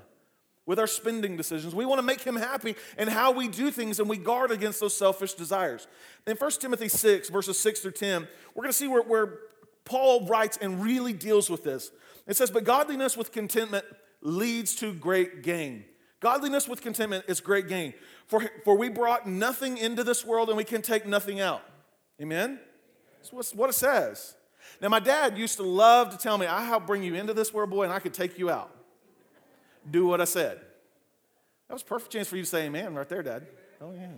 with 0.66 0.78
our 0.78 0.86
spending 0.86 1.36
decisions. 1.36 1.74
We 1.74 1.86
want 1.86 1.98
to 1.98 2.06
make 2.06 2.22
him 2.22 2.36
happy 2.36 2.76
in 2.96 3.08
how 3.08 3.32
we 3.32 3.48
do 3.48 3.70
things 3.70 3.98
and 3.98 4.08
we 4.08 4.16
guard 4.16 4.50
against 4.50 4.80
those 4.80 4.96
selfish 4.96 5.34
desires. 5.34 5.86
In 6.26 6.36
1 6.36 6.50
Timothy 6.60 6.88
6, 6.88 7.30
verses 7.30 7.58
6 7.58 7.80
through 7.80 7.92
10, 7.92 8.28
we're 8.54 8.62
going 8.62 8.72
to 8.72 8.76
see 8.76 8.88
where, 8.88 9.02
where 9.02 9.38
Paul 9.84 10.26
writes 10.26 10.58
and 10.60 10.82
really 10.82 11.12
deals 11.12 11.50
with 11.50 11.64
this. 11.64 11.90
It 12.26 12.36
says, 12.36 12.50
But 12.50 12.64
godliness 12.64 13.16
with 13.16 13.32
contentment 13.32 13.84
leads 14.20 14.76
to 14.76 14.92
great 14.92 15.42
gain. 15.42 15.84
Godliness 16.20 16.68
with 16.68 16.80
contentment 16.80 17.24
is 17.26 17.40
great 17.40 17.66
gain. 17.66 17.94
For, 18.26 18.48
for 18.64 18.76
we 18.78 18.88
brought 18.88 19.26
nothing 19.26 19.76
into 19.76 20.04
this 20.04 20.24
world 20.24 20.48
and 20.48 20.56
we 20.56 20.64
can 20.64 20.80
take 20.80 21.04
nothing 21.04 21.40
out. 21.40 21.62
Amen? 22.20 22.60
That's 23.32 23.52
what 23.54 23.70
it 23.70 23.74
says. 23.74 24.36
Now, 24.80 24.88
my 24.88 25.00
dad 25.00 25.36
used 25.36 25.56
to 25.56 25.64
love 25.64 26.10
to 26.10 26.16
tell 26.16 26.38
me, 26.38 26.46
I 26.46 26.64
helped 26.64 26.86
bring 26.86 27.02
you 27.02 27.14
into 27.14 27.34
this 27.34 27.52
world, 27.52 27.70
boy, 27.70 27.82
and 27.84 27.92
I 27.92 27.98
could 27.98 28.14
take 28.14 28.38
you 28.38 28.50
out. 28.50 28.70
Do 29.90 30.06
what 30.06 30.20
I 30.20 30.24
said. 30.24 30.60
That 31.68 31.74
was 31.74 31.82
perfect 31.82 32.12
chance 32.12 32.28
for 32.28 32.36
you 32.36 32.42
to 32.42 32.48
say 32.48 32.66
amen 32.66 32.94
right 32.94 33.08
there, 33.08 33.22
Dad. 33.22 33.46
Oh, 33.80 33.92
yeah. 33.92 34.08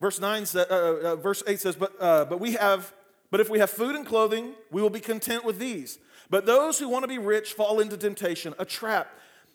Verse 0.00 0.20
9 0.20 0.44
uh, 0.54 0.58
uh, 0.60 1.16
verse 1.16 1.42
8 1.46 1.58
says, 1.58 1.76
but, 1.76 1.92
uh, 2.00 2.26
but 2.26 2.38
we 2.38 2.52
have, 2.52 2.92
but 3.30 3.40
if 3.40 3.48
we 3.48 3.58
have 3.60 3.70
food 3.70 3.96
and 3.96 4.04
clothing, 4.04 4.52
we 4.70 4.82
will 4.82 4.90
be 4.90 5.00
content 5.00 5.44
with 5.44 5.58
these. 5.58 5.98
But 6.28 6.44
those 6.44 6.78
who 6.78 6.88
want 6.88 7.04
to 7.04 7.08
be 7.08 7.18
rich 7.18 7.54
fall 7.54 7.80
into 7.80 7.96
temptation, 7.96 8.54
a 8.58 8.64
trap, 8.64 9.08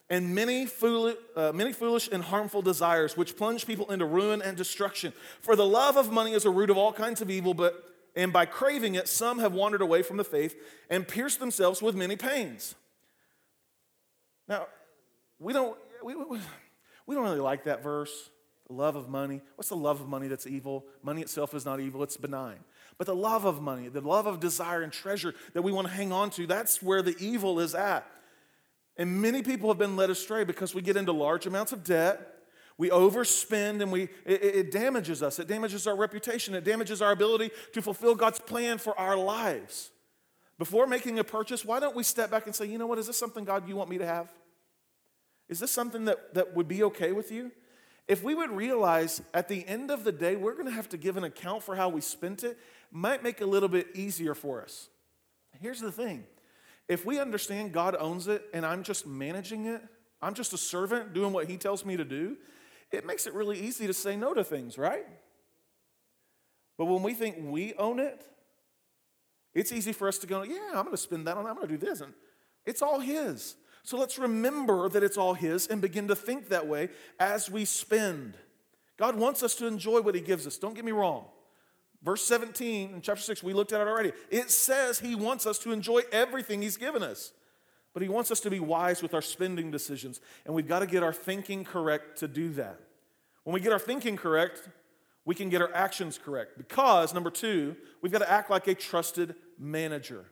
and 0.10 0.34
many, 0.34 0.66
foolish, 0.66 1.16
uh, 1.36 1.52
many 1.54 1.74
foolish 1.74 2.10
and 2.12 2.24
harmful 2.24 2.62
desires, 2.62 3.16
which 3.16 3.38
plunge 3.38 3.68
people 3.68 3.90
into 3.92 4.06
ruin 4.06 4.42
and 4.42 4.58
destruction. 4.58 5.14
For 5.42 5.56
the 5.56 5.66
love 5.66 5.96
of 5.96 6.12
money 6.12 6.34
is 6.34 6.46
a 6.46 6.50
root 6.50 6.70
of 6.70 6.78
all 6.78 6.92
kinds 6.92 7.22
of 7.22 7.30
evil, 7.30 7.54
but 7.54 7.92
and 8.16 8.34
by 8.34 8.46
craving 8.46 8.96
it, 8.96 9.08
some 9.08 9.40
have 9.40 9.54
wandered 9.54 9.82
away 9.82 10.02
from 10.02 10.18
the 10.18 10.24
faith 10.26 10.56
and 10.90 11.08
pierced 11.08 11.40
themselves 11.40 11.82
with 11.82 11.96
many 11.96 12.18
pains. 12.18 12.76
Now, 14.52 14.68
we 15.40 15.54
don't, 15.54 15.78
we, 16.04 16.14
we, 16.14 16.38
we 17.08 17.16
don't 17.16 17.24
really 17.24 17.40
like 17.40 17.64
that 17.64 17.82
verse, 17.82 18.12
the 18.68 18.74
love 18.74 18.98
of 18.98 19.08
money. 19.08 19.40
What's 19.56 19.70
the 19.70 19.78
love 19.78 20.02
of 20.02 20.10
money 20.10 20.28
that's 20.28 20.46
evil? 20.46 20.84
Money 21.02 21.22
itself 21.22 21.54
is 21.54 21.66
not 21.66 21.80
evil, 21.80 22.04
it's 22.04 22.18
benign. 22.18 22.58
But 22.98 23.08
the 23.08 23.16
love 23.16 23.46
of 23.46 23.62
money, 23.62 23.88
the 23.88 24.02
love 24.02 24.28
of 24.28 24.42
desire 24.42 24.82
and 24.82 24.92
treasure 24.92 25.34
that 25.54 25.62
we 25.62 25.72
want 25.72 25.88
to 25.88 25.94
hang 25.94 26.12
on 26.12 26.32
to, 26.32 26.46
that's 26.46 26.84
where 26.84 27.02
the 27.02 27.16
evil 27.18 27.62
is 27.62 27.74
at. 27.74 28.06
And 28.98 29.22
many 29.22 29.42
people 29.42 29.70
have 29.70 29.78
been 29.78 29.96
led 29.96 30.10
astray 30.10 30.44
because 30.44 30.76
we 30.76 30.82
get 30.82 30.98
into 30.98 31.14
large 31.14 31.46
amounts 31.46 31.72
of 31.72 31.86
debt. 31.86 32.20
We 32.78 32.90
overspend 32.90 33.82
and 33.82 33.90
we, 33.90 34.10
it, 34.26 34.44
it, 34.44 34.72
damages 34.72 35.24
us. 35.24 35.40
It 35.40 35.48
damages 35.48 35.88
our 35.88 35.96
reputation. 35.96 36.56
It 36.56 36.66
damages 36.66 37.02
our 37.02 37.14
ability 37.14 37.52
to 37.72 37.82
fulfill 37.82 38.16
God's 38.16 38.40
plan 38.40 38.80
for 38.80 39.00
our 39.00 39.16
lives. 39.16 39.92
Before 40.58 40.88
making 40.88 41.20
a 41.20 41.24
purchase, 41.24 41.64
why 41.64 41.80
don't 41.80 41.96
we 41.96 42.04
step 42.04 42.30
back 42.30 42.48
and 42.48 42.54
say, 42.54 42.66
you 42.66 42.78
know 42.78 42.86
what, 42.86 43.00
is 43.00 43.08
this 43.08 43.18
something, 43.18 43.46
God, 43.46 43.70
you 43.70 43.78
want 43.78 43.90
me 43.90 43.98
to 43.98 44.06
have? 44.06 44.30
Is 45.52 45.60
this 45.60 45.70
something 45.70 46.06
that, 46.06 46.34
that 46.34 46.56
would 46.56 46.70
be 46.70 46.82
okay 46.84 47.12
with 47.12 47.30
you? 47.30 47.52
If 48.08 48.24
we 48.24 48.34
would 48.34 48.52
realize 48.52 49.22
at 49.34 49.50
the 49.50 49.68
end 49.68 49.92
of 49.92 50.06
the 50.06 50.12
day, 50.12 50.38
we're 50.38 50.54
going 50.54 50.66
to 50.66 50.72
have 50.72 50.90
to 50.90 50.98
give 50.98 51.18
an 51.18 51.26
account 51.26 51.62
for 51.62 51.76
how 51.76 51.90
we 51.90 52.00
spent 52.00 52.44
it, 52.44 52.58
might 52.90 53.22
make 53.22 53.42
it 53.42 53.44
a 53.44 53.48
little 53.48 53.70
bit 53.70 53.88
easier 53.94 54.34
for 54.34 54.62
us. 54.62 54.88
Here's 55.60 55.82
the 55.82 55.92
thing 55.92 56.24
if 56.88 57.06
we 57.06 57.20
understand 57.20 57.74
God 57.74 57.96
owns 58.00 58.28
it 58.28 58.44
and 58.54 58.66
I'm 58.66 58.82
just 58.82 59.06
managing 59.06 59.66
it, 59.66 59.82
I'm 60.22 60.34
just 60.34 60.54
a 60.54 60.58
servant 60.58 61.14
doing 61.14 61.34
what 61.34 61.50
He 61.50 61.58
tells 61.58 61.86
me 61.86 61.98
to 61.98 62.06
do, 62.06 62.38
it 62.90 63.06
makes 63.06 63.28
it 63.28 63.34
really 63.34 63.60
easy 63.60 63.88
to 63.88 63.94
say 63.94 64.16
no 64.16 64.34
to 64.34 64.46
things, 64.46 64.78
right? 64.78 65.06
But 66.78 66.86
when 66.86 67.04
we 67.04 67.14
think 67.14 67.36
we 67.40 67.74
own 67.74 68.00
it, 68.00 68.26
it's 69.54 69.74
easy 69.74 69.92
for 69.92 70.08
us 70.08 70.18
to 70.20 70.28
go, 70.28 70.44
yeah, 70.44 70.70
I'm 70.70 70.86
going 70.86 70.92
to 70.92 70.98
spend 70.98 71.28
that 71.28 71.36
on, 71.36 71.46
I'm 71.46 71.56
going 71.56 71.68
to 71.68 71.78
do 71.78 71.86
this. 71.86 72.00
And 72.00 72.14
it's 72.66 72.82
all 72.82 73.02
His. 73.02 73.56
So 73.84 73.98
let's 73.98 74.20
remember 74.20 74.90
that 74.90 75.04
it's 75.04 75.18
all 75.18 75.34
His 75.34 75.68
and 75.68 75.82
begin 75.82 76.08
to 76.08 76.16
think 76.16 76.50
that 76.50 76.68
way 76.68 76.90
as 77.20 77.50
we 77.50 77.66
spend. 77.66 78.38
God 78.98 79.16
wants 79.16 79.42
us 79.42 79.56
to 79.56 79.68
enjoy 79.68 80.02
what 80.02 80.16
He 80.16 80.22
gives 80.22 80.46
us. 80.46 80.58
Don't 80.58 80.76
get 80.76 80.86
me 80.86 80.92
wrong. 80.92 81.26
Verse 82.04 82.24
17 82.24 82.94
in 82.94 83.02
chapter 83.02 83.22
6, 83.22 83.44
we 83.44 83.54
looked 83.54 83.74
at 83.74 83.82
it 83.82 83.88
already. 83.88 84.12
It 84.30 84.52
says 84.52 85.00
He 85.00 85.16
wants 85.16 85.46
us 85.46 85.60
to 85.60 85.72
enjoy 85.72 86.02
everything 86.12 86.62
He's 86.62 86.78
given 86.78 87.04
us. 87.04 87.32
But 87.94 88.04
He 88.04 88.10
wants 88.10 88.32
us 88.32 88.40
to 88.42 88.50
be 88.50 88.60
wise 88.60 89.02
with 89.02 89.14
our 89.14 89.22
spending 89.22 89.72
decisions. 89.72 90.22
And 90.46 90.54
we've 90.54 90.68
got 90.68 90.80
to 90.80 90.88
get 90.88 91.04
our 91.04 91.14
thinking 91.14 91.64
correct 91.64 92.20
to 92.20 92.28
do 92.28 92.50
that. 92.54 92.80
When 93.44 93.54
we 93.54 93.60
get 93.60 93.74
our 93.74 93.80
thinking 93.80 94.18
correct, 94.18 94.68
we 95.26 95.36
can 95.36 95.50
get 95.50 95.62
our 95.62 95.74
actions 95.74 96.20
correct. 96.24 96.58
Because, 96.58 97.14
number 97.14 97.30
two, 97.30 97.76
we've 98.02 98.12
got 98.12 98.20
to 98.20 98.32
act 98.32 98.50
like 98.50 98.68
a 98.68 98.76
trusted 98.76 99.36
manager. 99.58 100.26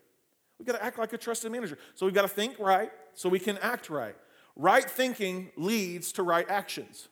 We've 0.58 0.66
got 0.66 0.74
to 0.74 0.84
act 0.84 1.00
like 1.00 1.14
a 1.14 1.18
trusted 1.18 1.52
manager. 1.52 1.78
So 1.96 2.06
we've 2.06 2.16
got 2.16 2.24
to 2.24 2.28
think 2.28 2.60
right 2.60 2.92
so 3.20 3.28
we 3.28 3.38
can 3.38 3.58
act 3.58 3.90
right. 3.90 4.16
Right 4.56 4.90
thinking 4.90 5.52
leads 5.58 6.14
to 6.14 6.24
right 6.24 6.50
actions. 6.50 7.10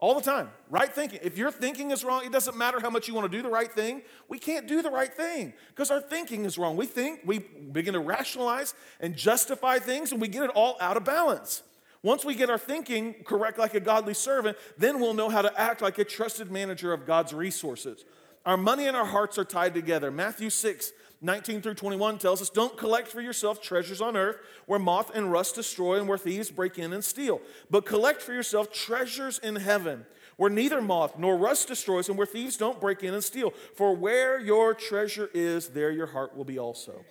All 0.00 0.16
the 0.16 0.20
time. 0.20 0.50
Right 0.68 0.92
thinking. 0.92 1.20
If 1.22 1.38
your 1.38 1.52
thinking 1.52 1.92
is 1.92 2.02
wrong, 2.02 2.26
it 2.26 2.32
doesn't 2.32 2.56
matter 2.56 2.80
how 2.80 2.90
much 2.90 3.06
you 3.06 3.14
want 3.14 3.30
to 3.30 3.38
do 3.38 3.44
the 3.44 3.48
right 3.48 3.70
thing. 3.70 4.02
We 4.28 4.40
can't 4.40 4.66
do 4.66 4.82
the 4.82 4.90
right 4.90 5.14
thing 5.14 5.52
because 5.68 5.92
our 5.92 6.00
thinking 6.00 6.46
is 6.46 6.58
wrong. 6.58 6.76
We 6.76 6.86
think, 6.86 7.20
we 7.24 7.38
begin 7.38 7.94
to 7.94 8.00
rationalize 8.00 8.74
and 8.98 9.14
justify 9.14 9.78
things, 9.78 10.10
and 10.10 10.20
we 10.20 10.26
get 10.26 10.42
it 10.42 10.50
all 10.50 10.78
out 10.80 10.96
of 10.96 11.04
balance. 11.04 11.62
Once 12.02 12.24
we 12.24 12.34
get 12.34 12.50
our 12.50 12.58
thinking 12.58 13.14
correct 13.24 13.56
like 13.56 13.74
a 13.74 13.80
godly 13.80 14.14
servant, 14.14 14.56
then 14.76 14.98
we'll 14.98 15.14
know 15.14 15.28
how 15.28 15.42
to 15.42 15.60
act 15.60 15.80
like 15.80 15.96
a 16.00 16.04
trusted 16.04 16.50
manager 16.50 16.92
of 16.92 17.06
God's 17.06 17.32
resources. 17.32 18.04
Our 18.44 18.56
money 18.56 18.88
and 18.88 18.96
our 18.96 19.06
hearts 19.06 19.38
are 19.38 19.44
tied 19.44 19.74
together. 19.74 20.10
Matthew 20.10 20.50
6, 20.50 20.92
19 21.24 21.62
through 21.62 21.74
21 21.74 22.18
tells 22.18 22.42
us 22.42 22.50
don't 22.50 22.76
collect 22.76 23.08
for 23.08 23.20
yourself 23.22 23.62
treasures 23.62 24.00
on 24.00 24.16
earth 24.16 24.36
where 24.66 24.78
moth 24.78 25.10
and 25.14 25.32
rust 25.32 25.54
destroy 25.54 25.98
and 25.98 26.06
where 26.06 26.18
thieves 26.18 26.50
break 26.50 26.78
in 26.78 26.92
and 26.92 27.02
steal, 27.02 27.40
but 27.70 27.86
collect 27.86 28.20
for 28.20 28.34
yourself 28.34 28.70
treasures 28.70 29.38
in 29.38 29.56
heaven 29.56 30.04
where 30.36 30.50
neither 30.50 30.82
moth 30.82 31.18
nor 31.18 31.36
rust 31.36 31.68
destroys 31.68 32.08
and 32.08 32.18
where 32.18 32.26
thieves 32.26 32.56
don't 32.56 32.80
break 32.80 33.02
in 33.02 33.14
and 33.14 33.24
steal. 33.24 33.52
For 33.74 33.94
where 33.94 34.38
your 34.38 34.74
treasure 34.74 35.30
is, 35.32 35.68
there 35.68 35.90
your 35.90 36.06
heart 36.06 36.36
will 36.36 36.44
be 36.44 36.58
also. 36.58 37.04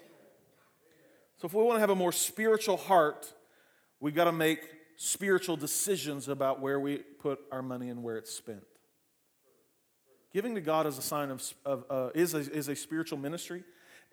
So, 1.37 1.45
if 1.45 1.53
we 1.53 1.63
want 1.63 1.77
to 1.77 1.79
have 1.79 1.89
a 1.89 1.95
more 1.95 2.11
spiritual 2.11 2.77
heart, 2.77 3.33
we've 3.99 4.15
got 4.15 4.25
to 4.25 4.31
make 4.31 4.59
spiritual 4.95 5.57
decisions 5.57 6.27
about 6.27 6.61
where 6.61 6.79
we 6.79 6.97
put 6.97 7.39
our 7.51 7.61
money 7.61 7.89
and 7.89 8.03
where 8.03 8.17
it's 8.17 8.31
spent. 8.31 8.63
Giving 10.33 10.55
to 10.55 10.61
God 10.61 10.87
is 10.87 10.97
a 10.97 11.01
sign 11.01 11.31
of, 11.31 11.53
of 11.65 11.85
uh, 11.89 12.09
is, 12.13 12.33
a, 12.33 12.39
is 12.39 12.67
a 12.67 12.75
spiritual 12.75 13.17
ministry. 13.17 13.63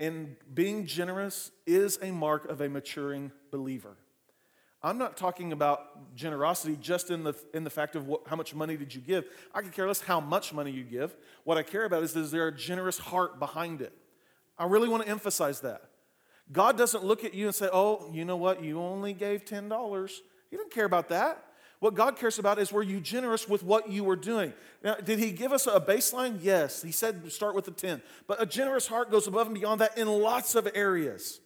And 0.00 0.34
being 0.54 0.86
generous 0.86 1.52
is 1.66 1.98
a 2.00 2.10
mark 2.10 2.48
of 2.48 2.62
a 2.62 2.68
maturing 2.68 3.30
believer. 3.52 3.96
I'm 4.82 4.96
not 4.96 5.18
talking 5.18 5.52
about 5.52 6.16
generosity 6.16 6.78
just 6.80 7.10
in 7.10 7.22
the, 7.22 7.34
in 7.52 7.64
the 7.64 7.70
fact 7.70 7.96
of 7.96 8.06
what, 8.08 8.22
how 8.26 8.34
much 8.34 8.54
money 8.54 8.78
did 8.78 8.94
you 8.94 9.02
give. 9.02 9.26
I 9.54 9.60
could 9.60 9.72
care 9.72 9.86
less 9.86 10.00
how 10.00 10.18
much 10.18 10.54
money 10.54 10.70
you 10.70 10.84
give. 10.84 11.14
What 11.44 11.58
I 11.58 11.62
care 11.62 11.84
about 11.84 12.02
is, 12.02 12.16
is 12.16 12.30
there 12.30 12.48
a 12.48 12.56
generous 12.56 12.98
heart 12.98 13.38
behind 13.38 13.82
it? 13.82 13.92
I 14.58 14.64
really 14.64 14.88
want 14.88 15.02
to 15.02 15.08
emphasize 15.10 15.60
that. 15.60 15.82
God 16.50 16.78
doesn't 16.78 17.04
look 17.04 17.22
at 17.22 17.34
you 17.34 17.46
and 17.46 17.54
say, 17.54 17.68
oh, 17.70 18.10
you 18.10 18.24
know 18.24 18.38
what, 18.38 18.64
you 18.64 18.80
only 18.80 19.12
gave 19.12 19.44
$10. 19.44 20.10
He 20.50 20.56
doesn't 20.56 20.72
care 20.72 20.86
about 20.86 21.10
that. 21.10 21.44
What 21.80 21.94
God 21.94 22.16
cares 22.16 22.38
about 22.38 22.58
is 22.58 22.70
were 22.70 22.82
you 22.82 23.00
generous 23.00 23.48
with 23.48 23.62
what 23.62 23.90
you 23.90 24.04
were 24.04 24.16
doing? 24.16 24.52
Now, 24.84 24.94
did 24.96 25.18
He 25.18 25.32
give 25.32 25.52
us 25.52 25.66
a 25.66 25.80
baseline? 25.80 26.38
Yes. 26.40 26.82
He 26.82 26.92
said 26.92 27.32
start 27.32 27.54
with 27.54 27.64
the 27.64 27.70
10. 27.70 28.02
But 28.26 28.40
a 28.40 28.46
generous 28.46 28.86
heart 28.86 29.10
goes 29.10 29.26
above 29.26 29.46
and 29.46 29.54
beyond 29.58 29.80
that 29.80 29.96
in 29.96 30.06
lots 30.06 30.54
of 30.54 30.68
areas. 30.74 31.40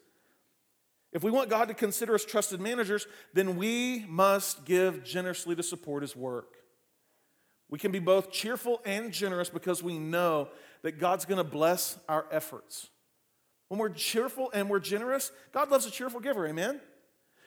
If 1.13 1.23
we 1.23 1.31
want 1.31 1.49
God 1.49 1.69
to 1.69 1.75
consider 1.75 2.17
us 2.17 2.25
trusted 2.25 2.61
managers, 2.61 3.07
then 3.33 3.57
we 3.57 4.05
must 4.09 4.65
give 4.65 5.05
generously 5.05 5.55
to 5.55 5.63
support 5.63 6.03
His 6.03 6.17
work. 6.17 6.57
We 7.71 7.79
can 7.79 7.93
be 7.93 8.01
both 8.01 8.33
cheerful 8.33 8.81
and 8.85 9.13
generous 9.13 9.49
because 9.49 9.85
we 9.85 9.99
know 9.99 10.49
that 10.83 10.99
God's 10.99 11.25
going 11.25 11.39
to 11.39 11.45
bless 11.45 11.97
our 12.09 12.27
efforts. 12.33 12.91
When 13.69 13.79
we're 13.79 13.91
cheerful 13.91 14.51
and 14.53 14.69
we're 14.69 14.81
generous, 14.81 15.31
God 15.53 15.71
loves 15.71 15.87
a 15.87 15.91
cheerful 15.93 16.21
giver, 16.21 16.47
amen? 16.47 16.81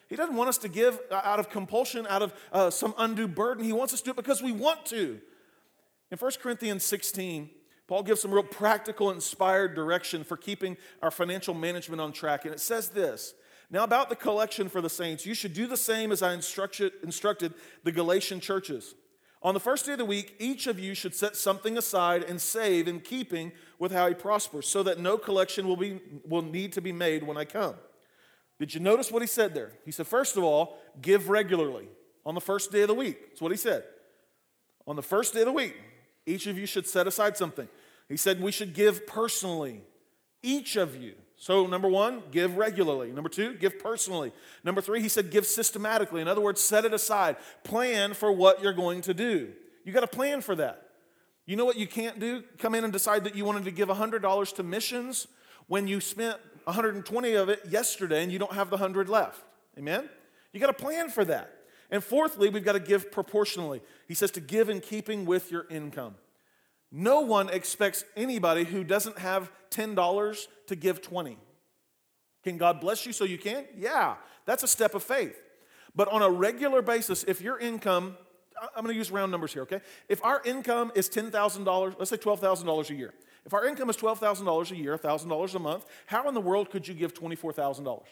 He 0.07 0.15
doesn't 0.15 0.35
want 0.35 0.49
us 0.49 0.57
to 0.59 0.69
give 0.69 0.99
out 1.11 1.39
of 1.39 1.49
compulsion, 1.49 2.07
out 2.07 2.21
of 2.21 2.33
uh, 2.51 2.69
some 2.69 2.93
undue 2.97 3.27
burden. 3.27 3.63
He 3.63 3.73
wants 3.73 3.93
us 3.93 3.99
to 4.01 4.05
do 4.05 4.11
it 4.11 4.17
because 4.17 4.41
we 4.41 4.51
want 4.51 4.85
to. 4.87 5.19
In 6.11 6.17
1 6.17 6.31
Corinthians 6.41 6.83
16, 6.83 7.49
Paul 7.87 8.03
gives 8.03 8.21
some 8.21 8.31
real 8.31 8.43
practical, 8.43 9.11
inspired 9.11 9.75
direction 9.75 10.23
for 10.23 10.37
keeping 10.37 10.77
our 11.01 11.11
financial 11.11 11.53
management 11.53 12.01
on 12.01 12.11
track. 12.11 12.45
And 12.45 12.53
it 12.53 12.59
says 12.59 12.89
this 12.89 13.33
Now, 13.69 13.83
about 13.83 14.09
the 14.09 14.15
collection 14.15 14.69
for 14.69 14.81
the 14.81 14.89
saints, 14.89 15.25
you 15.25 15.33
should 15.33 15.53
do 15.53 15.67
the 15.67 15.77
same 15.77 16.11
as 16.11 16.21
I 16.21 16.33
instructed, 16.33 16.93
instructed 17.03 17.53
the 17.83 17.91
Galatian 17.91 18.39
churches. 18.39 18.95
On 19.43 19.53
the 19.53 19.59
first 19.59 19.85
day 19.85 19.91
of 19.91 19.99
the 19.99 20.05
week, 20.05 20.35
each 20.39 20.67
of 20.67 20.79
you 20.79 20.93
should 20.93 21.13
set 21.13 21.35
something 21.35 21.77
aside 21.77 22.23
and 22.23 22.41
save 22.41 22.87
in 22.87 22.99
keeping 22.99 23.51
with 23.77 23.91
how 23.91 24.07
he 24.07 24.15
prospers, 24.15 24.67
so 24.67 24.83
that 24.83 24.99
no 24.99 25.17
collection 25.17 25.67
will, 25.67 25.77
be, 25.77 25.99
will 26.27 26.41
need 26.41 26.73
to 26.73 26.81
be 26.81 26.91
made 26.91 27.23
when 27.23 27.37
I 27.37 27.45
come. 27.45 27.75
Did 28.59 28.73
you 28.73 28.79
notice 28.79 29.11
what 29.11 29.21
he 29.21 29.27
said 29.27 29.53
there? 29.53 29.73
He 29.85 29.91
said, 29.91 30.07
first 30.07 30.35
of 30.35 30.43
all, 30.43 30.77
give 31.01 31.29
regularly 31.29 31.87
on 32.25 32.35
the 32.35 32.41
first 32.41 32.71
day 32.71 32.81
of 32.81 32.87
the 32.87 32.95
week. 32.95 33.29
That's 33.29 33.41
what 33.41 33.51
he 33.51 33.57
said. 33.57 33.83
On 34.87 34.95
the 34.95 35.03
first 35.03 35.33
day 35.33 35.41
of 35.41 35.45
the 35.45 35.51
week, 35.51 35.75
each 36.25 36.47
of 36.47 36.57
you 36.57 36.65
should 36.65 36.87
set 36.87 37.07
aside 37.07 37.37
something. 37.37 37.67
He 38.09 38.17
said 38.17 38.41
we 38.41 38.51
should 38.51 38.73
give 38.73 39.05
personally, 39.05 39.81
each 40.41 40.75
of 40.75 40.95
you. 40.95 41.13
So, 41.39 41.67
number 41.67 41.87
one, 41.87 42.23
give 42.31 42.57
regularly. 42.57 43.11
Number 43.11 43.29
two, 43.29 43.53
give 43.55 43.77
personally. 43.77 44.31
Number 44.63 44.81
three, 44.81 45.01
he 45.01 45.09
said 45.09 45.29
give 45.29 45.45
systematically. 45.45 46.21
In 46.21 46.27
other 46.27 46.41
words, 46.41 46.61
set 46.61 46.83
it 46.83 46.93
aside. 46.93 47.35
Plan 47.63 48.15
for 48.15 48.31
what 48.31 48.63
you're 48.63 48.73
going 48.73 49.01
to 49.01 49.13
do. 49.13 49.53
You 49.85 49.93
got 49.93 49.99
to 49.99 50.07
plan 50.07 50.41
for 50.41 50.55
that. 50.55 50.89
You 51.45 51.55
know 51.55 51.65
what 51.65 51.77
you 51.77 51.87
can't 51.87 52.19
do? 52.19 52.43
Come 52.57 52.75
in 52.75 52.83
and 52.83 52.91
decide 52.91 53.23
that 53.25 53.35
you 53.35 53.45
wanted 53.45 53.65
to 53.65 53.71
give 53.71 53.87
$100 53.87 54.55
to 54.55 54.63
missions 54.63 55.27
when 55.67 55.87
you 55.87 56.01
spent 56.01 56.37
120 56.67 57.33
of 57.33 57.49
it 57.49 57.61
yesterday 57.69 58.23
and 58.23 58.31
you 58.31 58.37
don't 58.37 58.53
have 58.53 58.69
the 58.69 58.75
100 58.75 59.07
left. 59.07 59.41
Amen? 59.77 60.09
You 60.51 60.59
got 60.59 60.67
to 60.67 60.73
plan 60.73 61.09
for 61.09 61.23
that. 61.25 61.53
And 61.89 62.03
fourthly, 62.03 62.49
we've 62.49 62.65
got 62.65 62.73
to 62.73 62.79
give 62.79 63.11
proportionally. 63.11 63.81
He 64.07 64.13
says 64.13 64.31
to 64.31 64.41
give 64.41 64.69
in 64.69 64.81
keeping 64.81 65.25
with 65.25 65.49
your 65.49 65.65
income. 65.69 66.15
No 66.91 67.21
one 67.21 67.49
expects 67.49 68.03
anybody 68.15 68.65
who 68.65 68.83
doesn't 68.83 69.17
have 69.19 69.49
$10 69.71 70.47
to 70.67 70.75
give 70.75 71.01
20. 71.01 71.37
Can 72.43 72.57
God 72.57 72.81
bless 72.81 73.05
you 73.05 73.13
so 73.13 73.23
you 73.23 73.37
can? 73.37 73.65
Yeah, 73.75 74.15
that's 74.45 74.63
a 74.63 74.67
step 74.67 74.93
of 74.93 75.03
faith. 75.03 75.41
But 75.95 76.09
on 76.09 76.21
a 76.21 76.29
regular 76.29 76.81
basis, 76.81 77.23
if 77.23 77.41
your 77.41 77.57
income, 77.59 78.17
I'm 78.75 78.83
going 78.83 78.93
to 78.93 78.97
use 78.97 79.11
round 79.11 79.31
numbers 79.31 79.53
here, 79.53 79.63
okay? 79.63 79.81
If 80.09 80.23
our 80.23 80.41
income 80.45 80.91
is 80.95 81.09
$10,000, 81.09 81.95
let's 81.97 82.09
say 82.09 82.17
$12,000 82.17 82.89
a 82.89 82.93
year. 82.93 83.13
If 83.47 83.53
our 83.53 83.65
income 83.65 83.89
is 83.89 83.95
$12,000 83.95 84.71
a 84.71 84.75
year, 84.75 84.97
$1,000 84.97 85.55
a 85.55 85.59
month, 85.59 85.85
how 86.05 86.27
in 86.27 86.33
the 86.33 86.41
world 86.41 86.69
could 86.69 86.85
you 86.85 86.93
give 86.93 87.13
$24,000? 87.13 88.03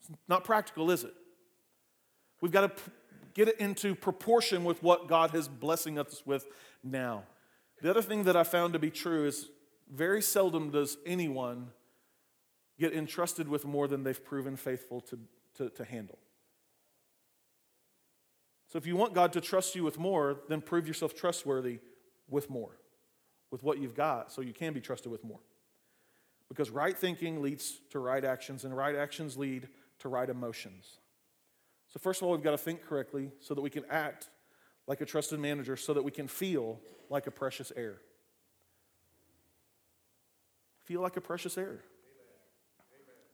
It's 0.00 0.10
not 0.28 0.44
practical, 0.44 0.90
is 0.90 1.02
it? 1.02 1.14
We've 2.42 2.52
got 2.52 2.76
to 2.76 2.82
get 3.32 3.48
it 3.48 3.58
into 3.58 3.94
proportion 3.94 4.64
with 4.64 4.82
what 4.82 5.08
God 5.08 5.34
is 5.34 5.48
blessing 5.48 5.98
us 5.98 6.22
with 6.26 6.46
now. 6.82 7.24
The 7.80 7.88
other 7.88 8.02
thing 8.02 8.24
that 8.24 8.36
I 8.36 8.42
found 8.42 8.74
to 8.74 8.78
be 8.78 8.90
true 8.90 9.26
is 9.26 9.48
very 9.90 10.20
seldom 10.20 10.70
does 10.70 10.98
anyone 11.06 11.70
get 12.78 12.92
entrusted 12.92 13.48
with 13.48 13.64
more 13.64 13.88
than 13.88 14.04
they've 14.04 14.22
proven 14.22 14.56
faithful 14.56 15.00
to, 15.00 15.18
to, 15.56 15.70
to 15.70 15.84
handle. 15.86 16.18
So 18.68 18.76
if 18.76 18.86
you 18.86 18.94
want 18.94 19.14
God 19.14 19.32
to 19.32 19.40
trust 19.40 19.74
you 19.74 19.84
with 19.84 19.98
more, 19.98 20.36
then 20.50 20.60
prove 20.60 20.86
yourself 20.86 21.14
trustworthy 21.14 21.78
with 22.28 22.50
more, 22.50 22.76
with 23.50 23.62
what 23.62 23.78
you've 23.78 23.94
got, 23.94 24.32
so 24.32 24.40
you 24.40 24.52
can 24.52 24.72
be 24.72 24.80
trusted 24.80 25.10
with 25.10 25.24
more. 25.24 25.40
Because 26.48 26.70
right 26.70 26.96
thinking 26.96 27.42
leads 27.42 27.80
to 27.90 27.98
right 27.98 28.24
actions, 28.24 28.64
and 28.64 28.76
right 28.76 28.94
actions 28.94 29.36
lead 29.36 29.68
to 30.00 30.08
right 30.08 30.28
emotions. 30.28 30.98
So, 31.88 31.98
first 31.98 32.20
of 32.20 32.26
all, 32.26 32.32
we've 32.32 32.42
got 32.42 32.50
to 32.52 32.58
think 32.58 32.84
correctly 32.84 33.30
so 33.40 33.54
that 33.54 33.60
we 33.60 33.70
can 33.70 33.84
act 33.90 34.28
like 34.86 35.00
a 35.00 35.06
trusted 35.06 35.40
manager, 35.40 35.76
so 35.76 35.94
that 35.94 36.02
we 36.02 36.10
can 36.10 36.28
feel 36.28 36.80
like 37.08 37.26
a 37.26 37.30
precious 37.30 37.72
heir. 37.76 37.96
Feel 40.84 41.00
like 41.00 41.16
a 41.16 41.20
precious 41.20 41.56
heir. 41.56 41.80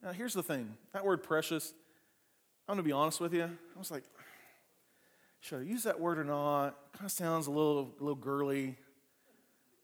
Now, 0.03 0.13
here's 0.13 0.35
the 0.35 0.43
thing 0.43 0.77
that 0.93 1.05
word 1.05 1.23
precious, 1.23 1.75
I'm 2.69 2.77
going 2.77 2.85
to 2.85 2.89
be 2.89 2.93
honest 2.93 3.21
with 3.21 3.35
you. 3.35 3.45
I 3.45 3.79
was 3.79 3.91
like, 3.91 4.05
should 5.41 5.61
I 5.61 5.63
use 5.65 5.85
that 5.85 5.99
word 5.99 6.19
or 6.19 6.25
not? 6.25 6.77
Kind 6.93 7.07
of 7.07 7.13
sounds 7.13 7.47
a 7.47 7.51
little, 7.51 7.95
a 7.99 8.03
little 8.03 8.15
girly. 8.15 8.77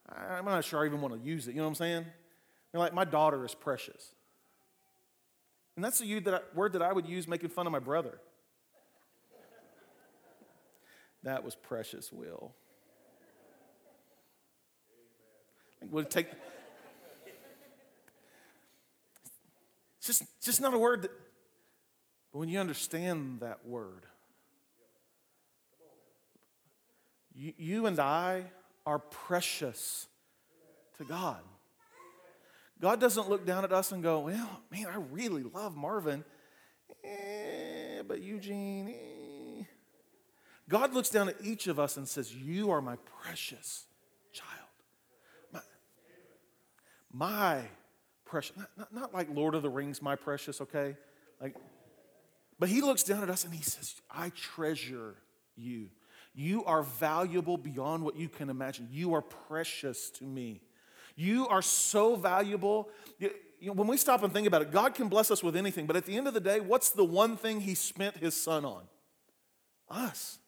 I'm 0.09 0.45
not 0.45 0.64
sure 0.64 0.83
I 0.83 0.87
even 0.87 1.01
want 1.01 1.14
to 1.14 1.21
use 1.21 1.49
it. 1.49 1.53
You 1.53 1.59
know 1.59 1.64
what 1.64 1.71
I'm 1.71 1.75
saying? 1.77 2.07
Like, 2.73 2.92
my 2.92 3.05
daughter 3.05 3.42
is 3.45 3.55
precious. 3.55 4.12
And 5.77 5.85
that's 5.85 5.99
the 5.99 6.42
word 6.55 6.75
that 6.75 6.83
I 6.83 6.92
would 6.92 7.07
use 7.07 7.27
making 7.27 7.49
fun 7.49 7.66
of 7.66 7.73
my 7.73 7.79
brother. 7.79 8.19
That 11.23 11.42
was 11.42 11.55
precious, 11.55 12.12
Will. 12.12 12.55
Would 15.90 16.11
take. 16.11 16.29
It's 19.99 20.07
just, 20.07 20.25
just 20.42 20.61
not 20.61 20.75
a 20.75 20.79
word 20.79 21.03
that. 21.03 21.11
But 22.33 22.40
when 22.40 22.49
you 22.49 22.59
understand 22.59 23.40
that 23.40 23.66
word, 23.66 24.05
you, 27.37 27.87
and 27.87 27.99
I 28.01 28.44
are 28.87 28.99
precious 28.99 30.07
to 30.99 31.05
God. 31.05 31.40
God 32.81 33.01
doesn't 33.01 33.29
look 33.29 33.46
down 33.46 33.64
at 33.64 33.72
us 33.72 33.92
and 33.92 34.03
go, 34.03 34.20
Well, 34.20 34.61
man, 34.70 34.87
I 34.87 34.96
really 35.11 35.42
love 35.42 35.77
Marvin, 35.77 36.25
eh, 37.05 38.03
but 38.07 38.20
Eugene, 38.20 38.88
eh. 38.88 39.64
God 40.68 40.94
looks 40.94 41.11
down 41.11 41.29
at 41.29 41.37
each 41.42 41.68
of 41.68 41.79
us 41.79 41.96
and 41.96 42.09
says, 42.09 42.35
You 42.35 42.70
are 42.70 42.81
my 42.81 42.96
precious 43.22 43.87
child. 44.33 44.51
My, 45.53 45.61
my 47.12 47.62
precious. 48.25 48.57
Not, 48.57 48.68
not, 48.77 48.94
not 48.94 49.14
like 49.14 49.29
Lord 49.33 49.55
of 49.55 49.62
the 49.62 49.70
Rings, 49.70 50.03
my 50.03 50.16
precious, 50.16 50.61
okay? 50.61 50.96
Like, 51.40 51.55
but 52.59 52.68
he 52.68 52.81
looks 52.81 53.03
down 53.03 53.22
at 53.22 53.31
us 53.31 53.44
and 53.44 53.55
he 53.55 53.62
says, 53.62 53.94
I 54.11 54.31
treasure 54.31 55.16
you. 55.57 55.88
You 56.37 56.64
are 56.66 56.83
valuable 56.83 57.57
beyond 57.57 58.05
what 58.05 58.14
you 58.14 58.29
can 58.29 58.51
imagine. 58.51 58.88
You 58.92 59.14
are 59.14 59.22
precious 59.22 60.11
to 60.11 60.25
me. 60.25 60.61
You 61.16 61.49
are 61.49 61.62
so 61.62 62.14
valuable. 62.14 62.90
You, 63.18 63.31
know, 63.62 63.72
when 63.72 63.88
we 63.88 63.96
stop 63.96 64.22
and 64.22 64.31
think 64.31 64.46
about 64.46 64.61
it, 64.61 64.70
God 64.70 64.94
can 64.94 65.09
bless 65.09 65.31
us 65.31 65.42
with 65.42 65.57
anything, 65.57 65.87
but 65.87 65.96
at 65.96 66.05
the 66.05 66.14
end 66.14 66.29
of 66.29 66.35
the 66.35 66.40
day, 66.40 66.61
what's 66.61 66.90
the 66.90 67.05
one 67.05 67.38
thing 67.38 67.62
He 67.62 67.75
spent 67.75 68.18
His 68.18 68.40
Son 68.40 68.66
on? 68.66 68.83
Us. 69.88 70.38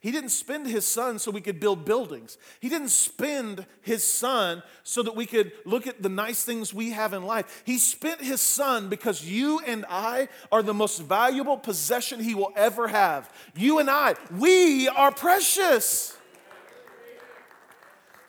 He 0.00 0.10
didn't 0.10 0.30
spend 0.30 0.66
his 0.66 0.86
son 0.86 1.18
so 1.18 1.30
we 1.30 1.42
could 1.42 1.60
build 1.60 1.84
buildings. 1.84 2.38
He 2.58 2.70
didn't 2.70 2.88
spend 2.88 3.66
his 3.82 4.02
son 4.02 4.62
so 4.82 5.02
that 5.02 5.14
we 5.14 5.26
could 5.26 5.52
look 5.66 5.86
at 5.86 6.02
the 6.02 6.08
nice 6.08 6.42
things 6.42 6.72
we 6.72 6.90
have 6.90 7.12
in 7.12 7.22
life. 7.22 7.62
He 7.66 7.76
spent 7.76 8.22
his 8.22 8.40
son 8.40 8.88
because 8.88 9.22
you 9.22 9.60
and 9.60 9.84
I 9.90 10.28
are 10.50 10.62
the 10.62 10.72
most 10.72 11.00
valuable 11.00 11.58
possession 11.58 12.18
he 12.18 12.34
will 12.34 12.52
ever 12.56 12.88
have. 12.88 13.30
You 13.54 13.78
and 13.78 13.90
I, 13.90 14.14
we 14.38 14.88
are 14.88 15.12
precious. 15.12 16.16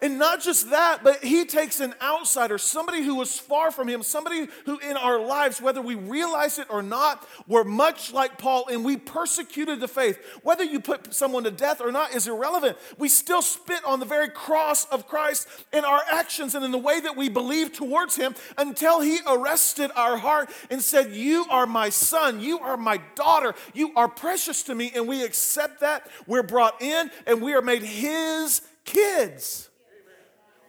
And 0.04 0.18
not 0.18 0.42
just 0.42 0.72
that, 0.72 1.04
but 1.04 1.24
he 1.24 1.46
takes 1.46 1.80
an 1.80 1.94
outsider, 2.02 2.58
somebody 2.58 3.04
who 3.04 3.14
was 3.14 3.38
far 3.38 3.70
from 3.70 3.88
him, 3.88 4.02
somebody 4.02 4.48
who 4.66 4.80
in 4.80 4.98
our 4.98 5.20
lives, 5.20 5.62
whether 5.62 5.80
we 5.80 5.94
realize 5.94 6.58
it 6.58 6.66
or 6.72 6.82
not, 6.82 7.28
were 7.48 7.64
much 7.64 8.12
like 8.12 8.40
Paul 8.40 8.66
and 8.68 8.84
we 8.84 8.98
persecuted 8.98 9.80
the 9.80 9.88
faith. 9.88 10.18
Whether 10.42 10.64
you 10.64 10.80
put 10.80 11.14
someone 11.14 11.44
to 11.44 11.52
death 11.52 11.82
or 11.82 11.92
not 11.92 12.16
is 12.16 12.28
irrelevant. 12.28 12.80
We 12.98 13.10
still 13.10 13.44
spit 13.44 13.86
on 13.86 14.00
the 14.00 14.06
very 14.08 14.30
cross 14.30 14.86
of 14.86 15.08
Christ 15.08 15.48
in 15.72 15.86
our 15.86 16.02
actions 16.10 16.56
and 16.56 16.66
in 16.66 16.72
the 16.72 16.80
way 16.80 17.00
that 17.00 17.16
we 17.16 17.30
believe 17.30 17.72
towards 17.72 18.16
him 18.16 18.34
until 18.58 19.02
he 19.02 19.20
arrested 19.28 19.92
our 19.96 20.18
heart 20.18 20.50
and 20.72 20.82
said, 20.82 21.12
You 21.12 21.46
are 21.52 21.68
my 21.68 21.90
son, 21.90 22.40
you 22.40 22.58
are 22.58 22.76
my 22.76 23.00
daughter, 23.14 23.54
you 23.76 23.92
are 23.96 24.08
precious 24.08 24.64
to 24.64 24.74
me. 24.74 24.92
And 24.96 25.08
we 25.08 25.24
accept 25.24 25.82
that. 25.82 26.10
We're 26.26 26.42
brought 26.42 26.82
in 26.82 27.12
and 27.28 27.40
we 27.40 27.54
are 27.54 27.62
made 27.62 27.84
his 27.84 28.62
kids. 28.84 29.68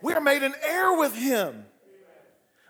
We 0.03 0.13
are 0.13 0.21
made 0.21 0.43
an 0.43 0.55
heir 0.63 0.99
with 0.99 1.15
him. 1.15 1.65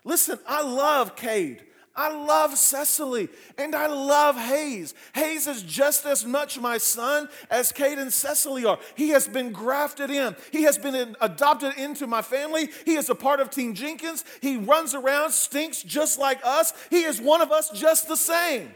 Listen, 0.05 0.39
I 0.47 0.61
love 0.63 1.15
Cade. 1.15 1.63
I 1.95 2.11
love 2.11 2.57
Cecily 2.57 3.29
and 3.55 3.75
I 3.75 3.85
love 3.85 4.35
Hayes. 4.35 4.95
Hayes 5.13 5.45
is 5.45 5.61
just 5.61 6.07
as 6.07 6.25
much 6.25 6.59
my 6.59 6.79
son 6.79 7.29
as 7.51 7.71
Cade 7.71 7.99
and 7.99 8.11
Cecily 8.11 8.65
are. 8.65 8.79
He 8.95 9.09
has 9.09 9.27
been 9.27 9.51
grafted 9.51 10.09
in, 10.09 10.35
he 10.51 10.63
has 10.63 10.77
been 10.77 11.15
adopted 11.21 11.77
into 11.77 12.07
my 12.07 12.23
family. 12.23 12.69
He 12.85 12.95
is 12.95 13.09
a 13.09 13.15
part 13.15 13.39
of 13.39 13.51
Team 13.51 13.75
Jenkins. 13.75 14.25
He 14.41 14.57
runs 14.57 14.95
around, 14.95 15.31
stinks 15.31 15.83
just 15.83 16.17
like 16.17 16.39
us. 16.43 16.73
He 16.89 17.03
is 17.03 17.21
one 17.21 17.41
of 17.41 17.51
us 17.51 17.69
just 17.69 18.07
the 18.07 18.17
same. 18.17 18.73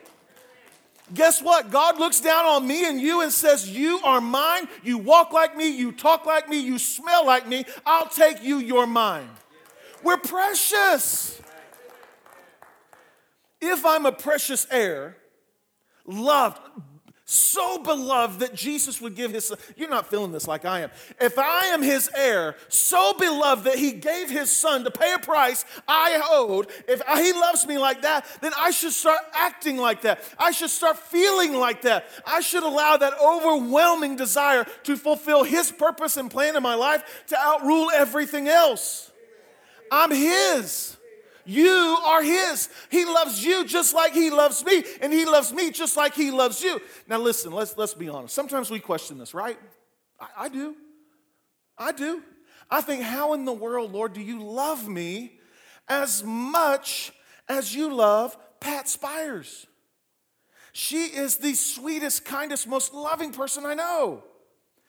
Guess 1.13 1.41
what? 1.41 1.72
God 1.72 2.00
looks 2.00 2.20
down 2.20 2.46
on 2.46 2.67
me 2.67 2.86
and 2.88 3.00
you 3.00 3.22
and 3.22 3.32
says, 3.32 3.70
You 3.70 4.00
are 4.04 4.20
mine. 4.20 4.67
You 4.84 4.98
walk 4.98 5.32
like 5.32 5.56
me. 5.56 5.70
You 5.70 5.91
talk 5.91 6.26
like 6.26 6.50
me. 6.50 6.60
You 6.60 6.78
smell 6.78 7.26
like 7.26 7.48
me. 7.48 7.65
I'll 7.86 8.08
take 8.08 8.43
you. 8.43 8.58
You're 8.58 8.88
mine. 8.88 9.30
We're 10.04 10.17
precious. 10.17 11.41
If 13.62 13.86
I'm 13.86 14.06
a 14.06 14.12
precious 14.12 14.67
heir, 14.70 15.17
loved, 16.06 16.60
so 17.29 17.77
beloved 17.77 18.39
that 18.39 18.55
Jesus 18.55 19.01
would 19.01 19.13
give 19.13 19.31
his 19.31 19.47
son. 19.47 19.57
You're 19.75 19.89
not 19.89 20.09
feeling 20.09 20.31
this 20.31 20.47
like 20.47 20.63
I 20.63 20.79
am. 20.81 20.91
If 21.19 21.37
I 21.37 21.65
am 21.67 21.81
his 21.81 22.09
heir, 22.15 22.55
so 22.69 23.13
beloved 23.19 23.65
that 23.65 23.75
he 23.75 23.91
gave 23.91 24.29
his 24.29 24.49
son 24.49 24.85
to 24.85 24.91
pay 24.91 25.13
a 25.13 25.19
price 25.19 25.65
I 25.89 26.21
owed, 26.31 26.67
if 26.87 27.01
he 27.05 27.33
loves 27.33 27.67
me 27.67 27.77
like 27.77 28.03
that, 28.03 28.25
then 28.39 28.53
I 28.57 28.71
should 28.71 28.93
start 28.93 29.19
acting 29.33 29.75
like 29.75 30.03
that. 30.03 30.23
I 30.39 30.51
should 30.51 30.69
start 30.69 30.97
feeling 30.97 31.53
like 31.53 31.81
that. 31.81 32.05
I 32.25 32.39
should 32.39 32.63
allow 32.63 32.95
that 32.95 33.19
overwhelming 33.21 34.15
desire 34.15 34.65
to 34.83 34.95
fulfill 34.95 35.43
his 35.43 35.69
purpose 35.69 36.15
and 36.15 36.31
plan 36.31 36.55
in 36.55 36.63
my 36.63 36.75
life 36.75 37.25
to 37.27 37.37
outrule 37.37 37.91
everything 37.93 38.47
else. 38.47 39.11
I'm 39.91 40.11
his. 40.11 40.96
You 41.47 41.97
are 42.05 42.21
His. 42.21 42.69
He 42.91 43.05
loves 43.05 43.43
you 43.43 43.65
just 43.65 43.95
like 43.95 44.13
He 44.13 44.29
loves 44.29 44.63
me, 44.65 44.83
and 45.01 45.13
He 45.13 45.25
loves 45.25 45.53
me 45.53 45.71
just 45.71 45.95
like 45.95 46.13
He 46.13 46.29
loves 46.29 46.62
you. 46.62 46.79
Now, 47.07 47.19
listen, 47.19 47.53
let's, 47.53 47.75
let's 47.77 47.93
be 47.93 48.10
honest. 48.10 48.36
Sometimes 48.36 48.69
we 48.69 48.79
question 48.79 49.17
this, 49.17 49.33
right? 49.33 49.57
I, 50.19 50.27
I 50.38 50.49
do. 50.49 50.75
I 51.77 51.93
do. 51.93 52.21
I 52.69 52.81
think, 52.81 53.01
how 53.01 53.33
in 53.33 53.45
the 53.45 53.53
world, 53.53 53.93
Lord, 53.93 54.12
do 54.12 54.21
you 54.21 54.43
love 54.43 54.89
me 54.89 55.39
as 55.88 56.21
much 56.21 57.13
as 57.47 57.73
you 57.73 57.93
love 57.93 58.36
Pat 58.60 58.89
Spires? 58.89 59.67
She 60.73 61.05
is 61.05 61.38
the 61.38 61.53
sweetest, 61.53 62.25
kindest, 62.25 62.67
most 62.67 62.93
loving 62.93 63.31
person 63.31 63.65
I 63.65 63.73
know. 63.73 64.23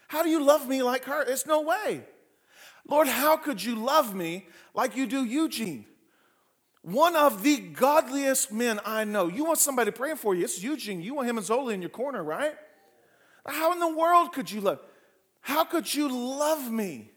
How 0.09 0.25
do 0.25 0.29
you 0.29 0.43
love 0.43 0.69
me 0.69 0.83
like 0.83 1.05
her? 1.05 1.23
It's 1.23 1.47
no 1.47 1.61
way. 1.61 2.03
Lord, 2.85 3.07
how 3.07 3.37
could 3.37 3.63
you 3.63 3.77
love 3.77 4.13
me 4.13 4.49
like 4.75 4.97
you 4.97 5.07
do 5.07 5.25
Eugene? 5.25 5.85
One 6.83 7.17
of 7.17 7.43
the 7.43 7.59
godliest 7.59 8.53
men 8.53 8.81
I 8.85 9.05
know. 9.05 9.29
You 9.29 9.45
want 9.45 9.59
somebody 9.59 9.91
praying 9.91 10.17
for 10.17 10.35
you. 10.35 10.45
It's 10.45 10.63
Eugene. 10.63 11.01
You 11.01 11.15
want 11.15 11.29
him 11.29 11.39
and 11.39 11.47
Zoli 11.47 11.75
in 11.75 11.83
your 11.83 11.91
corner, 11.91 12.23
right? 12.23 12.55
How 13.47 13.73
in 13.73 13.81
the 13.81 13.89
world 13.97 14.33
could 14.33 14.51
you 14.51 14.61
love? 14.61 14.81
How 15.41 15.65
could 15.65 15.93
you 15.93 16.09
love 16.09 16.71
me 16.71 17.11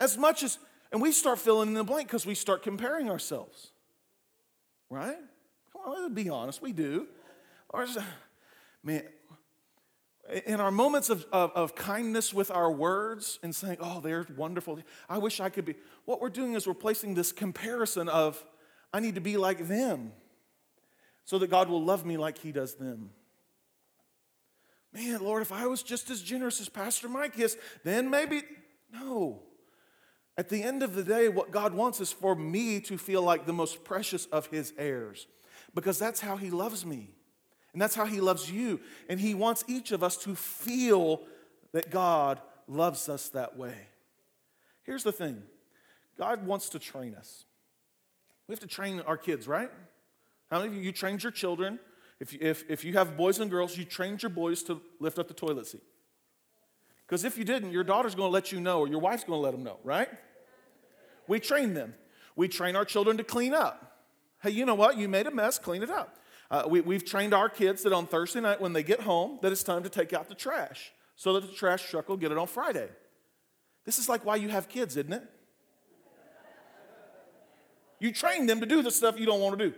as 0.00 0.16
much 0.16 0.42
as, 0.42 0.58
and 0.92 1.00
we 1.00 1.12
start 1.12 1.38
filling 1.38 1.68
in 1.68 1.74
the 1.74 1.84
blank 1.84 2.08
because 2.08 2.26
we 2.26 2.34
start 2.34 2.62
comparing 2.62 3.10
ourselves, 3.10 3.70
right? 4.90 5.16
Come 5.72 5.82
on, 5.84 6.02
let's 6.02 6.14
be 6.14 6.30
honest, 6.30 6.62
we 6.62 6.72
do. 6.72 7.06
Or, 7.70 7.86
man, 8.82 9.02
in 10.46 10.60
our 10.60 10.70
moments 10.70 11.10
of, 11.10 11.26
of, 11.32 11.52
of, 11.54 11.74
kindness 11.74 12.32
with 12.32 12.50
our 12.50 12.70
words 12.70 13.38
and 13.42 13.54
saying, 13.54 13.76
oh, 13.80 14.00
they're 14.00 14.26
wonderful, 14.36 14.78
I 15.08 15.18
wish 15.18 15.40
I 15.40 15.48
could 15.48 15.64
be, 15.64 15.74
what 16.04 16.20
we're 16.20 16.30
doing 16.30 16.54
is 16.54 16.66
we're 16.66 16.74
placing 16.74 17.14
this 17.14 17.32
comparison 17.32 18.08
of, 18.08 18.42
I 18.96 19.00
need 19.00 19.16
to 19.16 19.20
be 19.20 19.36
like 19.36 19.68
them 19.68 20.12
so 21.26 21.38
that 21.38 21.50
God 21.50 21.68
will 21.68 21.84
love 21.84 22.06
me 22.06 22.16
like 22.16 22.38
He 22.38 22.50
does 22.50 22.76
them. 22.76 23.10
Man, 24.94 25.22
Lord, 25.22 25.42
if 25.42 25.52
I 25.52 25.66
was 25.66 25.82
just 25.82 26.08
as 26.08 26.22
generous 26.22 26.62
as 26.62 26.70
Pastor 26.70 27.06
Mike 27.06 27.38
is, 27.38 27.58
then 27.84 28.08
maybe. 28.08 28.40
No. 28.90 29.42
At 30.38 30.48
the 30.48 30.62
end 30.62 30.82
of 30.82 30.94
the 30.94 31.02
day, 31.02 31.28
what 31.28 31.50
God 31.50 31.74
wants 31.74 32.00
is 32.00 32.10
for 32.10 32.34
me 32.34 32.80
to 32.80 32.96
feel 32.96 33.20
like 33.20 33.44
the 33.44 33.52
most 33.52 33.84
precious 33.84 34.24
of 34.26 34.46
His 34.46 34.72
heirs 34.78 35.26
because 35.74 35.98
that's 35.98 36.22
how 36.22 36.38
He 36.38 36.48
loves 36.48 36.86
me. 36.86 37.10
And 37.74 37.82
that's 37.82 37.94
how 37.94 38.06
He 38.06 38.22
loves 38.22 38.50
you. 38.50 38.80
And 39.10 39.20
He 39.20 39.34
wants 39.34 39.62
each 39.68 39.92
of 39.92 40.02
us 40.02 40.16
to 40.18 40.34
feel 40.34 41.20
that 41.72 41.90
God 41.90 42.40
loves 42.66 43.10
us 43.10 43.28
that 43.30 43.58
way. 43.58 43.76
Here's 44.84 45.02
the 45.02 45.12
thing 45.12 45.42
God 46.16 46.46
wants 46.46 46.70
to 46.70 46.78
train 46.78 47.14
us. 47.14 47.45
We 48.48 48.52
have 48.52 48.60
to 48.60 48.66
train 48.66 49.00
our 49.00 49.16
kids, 49.16 49.48
right? 49.48 49.70
How 50.50 50.58
many 50.58 50.68
of 50.68 50.74
you, 50.74 50.80
you 50.82 50.92
trained 50.92 51.22
your 51.22 51.32
children? 51.32 51.78
If 52.20 52.32
you, 52.32 52.38
if, 52.40 52.64
if 52.68 52.84
you 52.84 52.94
have 52.94 53.16
boys 53.16 53.38
and 53.38 53.50
girls, 53.50 53.76
you 53.76 53.84
trained 53.84 54.22
your 54.22 54.30
boys 54.30 54.62
to 54.64 54.80
lift 55.00 55.18
up 55.18 55.28
the 55.28 55.34
toilet 55.34 55.66
seat. 55.66 55.82
Because 57.06 57.24
if 57.24 57.36
you 57.36 57.44
didn't, 57.44 57.72
your 57.72 57.84
daughter's 57.84 58.14
going 58.14 58.28
to 58.28 58.32
let 58.32 58.52
you 58.52 58.60
know, 58.60 58.80
or 58.80 58.88
your 58.88 59.00
wife's 59.00 59.24
going 59.24 59.38
to 59.38 59.42
let 59.42 59.52
them 59.52 59.62
know, 59.62 59.78
right? 59.84 60.08
We 61.28 61.40
train 61.40 61.74
them. 61.74 61.94
We 62.34 62.48
train 62.48 62.76
our 62.76 62.84
children 62.84 63.16
to 63.16 63.24
clean 63.24 63.54
up. 63.54 64.04
Hey, 64.42 64.50
you 64.50 64.64
know 64.64 64.74
what? 64.74 64.96
You 64.96 65.08
made 65.08 65.26
a 65.26 65.30
mess, 65.30 65.58
clean 65.58 65.82
it 65.82 65.90
up. 65.90 66.16
Uh, 66.50 66.64
we, 66.68 66.80
we've 66.80 67.04
trained 67.04 67.34
our 67.34 67.48
kids 67.48 67.82
that 67.82 67.92
on 67.92 68.06
Thursday 68.06 68.40
night 68.40 68.60
when 68.60 68.72
they 68.72 68.82
get 68.82 69.00
home 69.00 69.38
that 69.42 69.50
it's 69.50 69.62
time 69.62 69.82
to 69.82 69.88
take 69.88 70.12
out 70.12 70.28
the 70.28 70.34
trash 70.34 70.92
so 71.16 71.32
that 71.32 71.46
the 71.48 71.52
trash 71.52 71.88
truck 71.90 72.08
will 72.08 72.16
get 72.16 72.30
it 72.30 72.38
on 72.38 72.46
Friday. 72.46 72.88
This 73.84 73.98
is 73.98 74.08
like 74.08 74.24
why 74.24 74.36
you 74.36 74.48
have 74.48 74.68
kids, 74.68 74.96
isn't 74.96 75.12
it? 75.12 75.22
You 77.98 78.12
train 78.12 78.46
them 78.46 78.60
to 78.60 78.66
do 78.66 78.82
the 78.82 78.90
stuff 78.90 79.18
you 79.18 79.26
don't 79.26 79.40
want 79.40 79.58
to 79.58 79.70
do. 79.70 79.74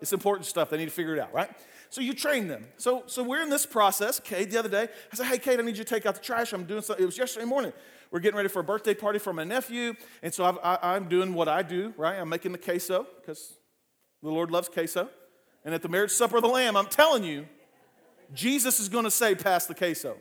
It's 0.00 0.12
important 0.12 0.46
stuff. 0.46 0.70
They 0.70 0.78
need 0.78 0.86
to 0.86 0.90
figure 0.90 1.14
it 1.14 1.20
out, 1.20 1.32
right? 1.32 1.50
So 1.90 2.00
you 2.00 2.14
train 2.14 2.48
them. 2.48 2.66
So, 2.76 3.02
so 3.06 3.22
we're 3.22 3.42
in 3.42 3.50
this 3.50 3.66
process. 3.66 4.20
Cade, 4.20 4.50
the 4.50 4.58
other 4.58 4.68
day, 4.68 4.88
I 5.12 5.16
said, 5.16 5.26
hey, 5.26 5.38
Cade, 5.38 5.58
I 5.58 5.62
need 5.62 5.76
you 5.76 5.84
to 5.84 5.94
take 5.94 6.06
out 6.06 6.14
the 6.14 6.20
trash. 6.20 6.52
I'm 6.52 6.64
doing 6.64 6.82
something. 6.82 7.02
It 7.02 7.06
was 7.06 7.18
yesterday 7.18 7.44
morning. 7.44 7.72
We're 8.10 8.20
getting 8.20 8.36
ready 8.36 8.48
for 8.48 8.60
a 8.60 8.64
birthday 8.64 8.94
party 8.94 9.18
for 9.18 9.32
my 9.32 9.44
nephew. 9.44 9.94
And 10.22 10.32
so 10.32 10.44
i 10.44 10.96
am 10.96 11.08
doing 11.08 11.34
what 11.34 11.48
I 11.48 11.62
do, 11.62 11.92
right? 11.96 12.18
I'm 12.18 12.28
making 12.28 12.52
the 12.52 12.58
queso 12.58 13.06
because 13.20 13.54
the 14.22 14.30
Lord 14.30 14.50
loves 14.50 14.68
queso. 14.68 15.08
And 15.64 15.74
at 15.74 15.82
the 15.82 15.88
marriage 15.88 16.10
supper 16.12 16.36
of 16.36 16.42
the 16.42 16.48
Lamb, 16.48 16.76
I'm 16.76 16.86
telling 16.86 17.24
you, 17.24 17.46
Jesus 18.32 18.80
is 18.80 18.88
going 18.88 19.04
to 19.04 19.10
say, 19.10 19.34
pass 19.34 19.66
the 19.66 19.74
queso. 19.74 20.16